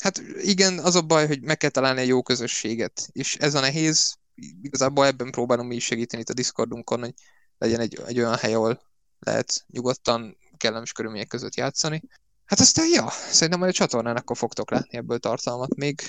Hát 0.00 0.22
igen, 0.40 0.78
az 0.78 0.94
a 0.94 1.02
baj, 1.02 1.26
hogy 1.26 1.42
meg 1.42 1.56
kell 1.56 1.70
találni 1.70 2.00
egy 2.00 2.08
jó 2.08 2.22
közösséget, 2.22 3.08
és 3.12 3.36
ez 3.36 3.54
a 3.54 3.60
nehéz, 3.60 4.14
igazából 4.62 5.06
ebben 5.06 5.30
próbálom 5.30 5.66
mi 5.66 5.74
is 5.74 5.84
segíteni 5.84 6.22
itt 6.22 6.28
a 6.28 6.34
Discordunkon, 6.34 7.00
hogy 7.00 7.14
legyen 7.58 7.80
egy, 7.80 7.98
egy 8.06 8.18
olyan 8.18 8.36
hely, 8.36 8.54
ahol 8.54 8.80
lehet 9.18 9.64
nyugodtan, 9.66 10.36
kellemes 10.56 10.92
körülmények 10.92 11.26
között 11.26 11.54
játszani. 11.54 12.02
Hát 12.44 12.60
aztán, 12.60 12.86
ja, 12.92 13.08
szerintem 13.10 13.58
majd 13.58 13.70
a 13.70 13.76
csatornán 13.76 14.16
akkor 14.16 14.36
fogtok 14.36 14.70
látni 14.70 14.98
ebből 14.98 15.18
tartalmat 15.18 15.74
még. 15.74 16.00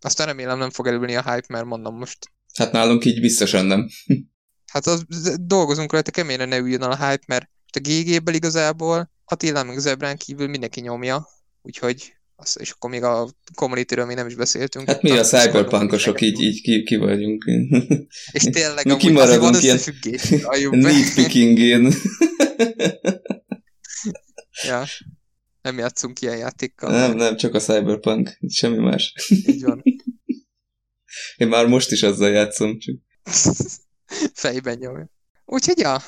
Aztán 0.00 0.26
remélem 0.26 0.58
nem 0.58 0.70
fog 0.70 0.86
elülni 0.86 1.16
a 1.16 1.32
hype, 1.32 1.46
mert 1.48 1.64
mondom 1.64 1.96
most. 1.96 2.30
Hát 2.54 2.72
nálunk 2.72 3.04
így 3.04 3.20
biztosan 3.20 3.66
nem. 3.66 3.88
hát 4.72 4.86
az, 4.86 5.04
dolgozunk 5.40 5.92
rajta, 5.92 6.10
keményen 6.10 6.48
ne 6.48 6.56
üljön 6.56 6.82
a 6.82 7.08
hype, 7.08 7.24
mert 7.26 7.50
a 7.76 7.80
GG-ből 7.80 8.34
igazából 8.34 9.10
Attila 9.24 9.62
meg 9.62 9.78
Zebrán 9.78 10.16
kívül 10.16 10.48
mindenki 10.48 10.80
nyomja, 10.80 11.28
úgyhogy 11.62 12.14
az, 12.36 12.56
és 12.60 12.70
akkor 12.70 12.90
még 12.90 13.02
a 13.02 13.28
community 13.54 13.94
még 13.94 14.16
nem 14.16 14.26
is 14.26 14.34
beszéltünk. 14.34 14.86
Hát 14.86 15.02
mi 15.02 15.10
a 15.10 15.22
cyberpunkosok 15.22 16.20
így, 16.20 16.40
így 16.40 16.60
ki, 16.62 16.82
ki 16.82 16.96
vagyunk. 16.96 17.44
És 18.32 18.42
tényleg 18.42 18.86
mi 18.86 18.96
kimaradunk 18.96 19.62
ilyen 19.62 19.78
nitpickingén. 20.70 21.92
ja. 24.68 24.84
Nem 25.62 25.78
játszunk 25.78 26.20
ilyen 26.20 26.36
játékkal. 26.36 26.90
Nem, 26.90 27.16
nem, 27.16 27.36
csak 27.36 27.54
a 27.54 27.60
cyberpunk. 27.60 28.38
Semmi 28.48 28.78
más. 28.78 29.14
Így 29.46 29.62
van. 29.62 29.82
Én 31.36 31.48
már 31.48 31.66
most 31.66 31.90
is 31.90 32.02
azzal 32.02 32.30
játszom, 32.30 32.78
csak... 32.78 32.96
Fejben 34.34 34.78
nyomja. 34.78 35.10
Úgyhogy 35.44 35.78
ja, 35.78 36.02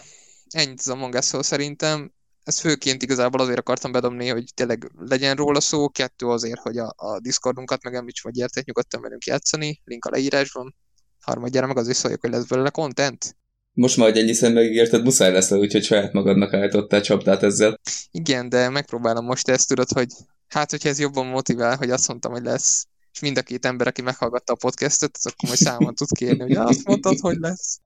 ennyit 0.54 0.78
az 0.78 0.88
Among 0.88 1.14
us 1.14 1.24
szerintem. 1.24 2.12
Ezt 2.42 2.60
főként 2.60 3.02
igazából 3.02 3.40
azért 3.40 3.58
akartam 3.58 3.92
bedobni, 3.92 4.28
hogy 4.28 4.44
tényleg 4.54 4.90
legyen 4.98 5.36
róla 5.36 5.60
szó, 5.60 5.88
kettő 5.88 6.26
azért, 6.26 6.60
hogy 6.60 6.78
a, 6.78 6.94
a 6.96 7.20
Discordunkat 7.20 7.82
megemlíts, 7.82 8.22
vagy 8.22 8.32
gyertek 8.32 8.64
nyugodtan 8.64 9.00
velünk 9.00 9.24
játszani, 9.24 9.80
link 9.84 10.04
a 10.04 10.10
leírásban. 10.10 10.74
Harmadjára 11.20 11.66
meg 11.66 11.76
azért 11.76 11.96
szóljuk, 11.96 12.20
hogy 12.20 12.30
lesz 12.30 12.44
belőle 12.44 12.70
content. 12.70 13.36
Most 13.72 13.96
már, 13.96 14.08
hogy 14.10 14.18
ennyiszer 14.18 14.52
megígérted, 14.52 15.02
muszáj 15.02 15.32
lesz 15.32 15.50
le, 15.50 15.56
úgyhogy 15.56 15.84
saját 15.84 16.12
magadnak 16.12 16.52
állítottál 16.52 17.00
csapdát 17.00 17.42
ezzel. 17.42 17.80
Igen, 18.10 18.48
de 18.48 18.68
megpróbálom 18.68 19.24
most 19.24 19.48
ezt, 19.48 19.68
tudod, 19.68 19.88
hogy 19.88 20.08
hát, 20.48 20.70
hogyha 20.70 20.88
ez 20.88 20.98
jobban 20.98 21.26
motivál, 21.26 21.76
hogy 21.76 21.90
azt 21.90 22.08
mondtam, 22.08 22.32
hogy 22.32 22.42
lesz, 22.42 22.86
és 23.14 23.20
mind 23.20 23.38
a 23.38 23.42
két 23.42 23.64
ember, 23.64 23.86
aki 23.86 24.02
meghallgatta 24.02 24.52
a 24.52 24.56
podcastet, 24.56 25.16
az 25.16 25.26
akkor 25.26 25.48
majd 25.48 25.60
számon 25.60 25.94
tud 25.94 26.12
kérni, 26.12 26.40
hogy 26.40 26.52
azt 26.52 26.84
mondtad, 26.84 27.18
hogy 27.18 27.36
lesz. 27.38 27.80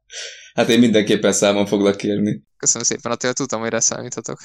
Hát 0.54 0.68
én 0.68 0.78
mindenképpen 0.78 1.32
számon 1.32 1.66
foglak 1.66 1.96
kérni. 1.96 2.42
Köszönöm 2.56 2.86
szépen, 2.86 3.12
Attila, 3.12 3.32
tudtam, 3.32 3.60
hogy 3.60 3.70
rászámíthatok. 3.70 4.40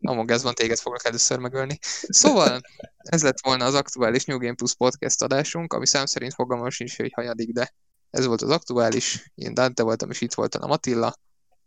Amogazban 0.00 0.54
téged 0.54 0.78
foglak 0.78 1.04
először 1.04 1.38
megölni. 1.38 1.78
Szóval, 2.08 2.60
ez 2.96 3.22
lett 3.22 3.40
volna 3.42 3.64
az 3.64 3.74
aktuális 3.74 4.24
New 4.24 4.38
Game 4.38 4.54
Plus 4.54 4.74
podcast 4.74 5.22
adásunk, 5.22 5.72
ami 5.72 5.86
szám 5.86 6.06
szerint 6.06 6.34
fogalmam 6.34 6.70
sincs, 6.70 6.96
hogy 6.96 7.12
hanyadik, 7.14 7.52
de 7.52 7.74
ez 8.10 8.26
volt 8.26 8.42
az 8.42 8.50
aktuális. 8.50 9.32
Én 9.34 9.54
Dante 9.54 9.82
voltam, 9.82 10.10
és 10.10 10.20
itt 10.20 10.34
voltam 10.34 10.62
a 10.62 10.66
Matilla. 10.66 11.14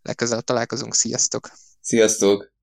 Legközelebb 0.02 0.44
találkozunk, 0.44 0.94
sziasztok! 0.94 1.52
Sziasztok! 1.82 2.56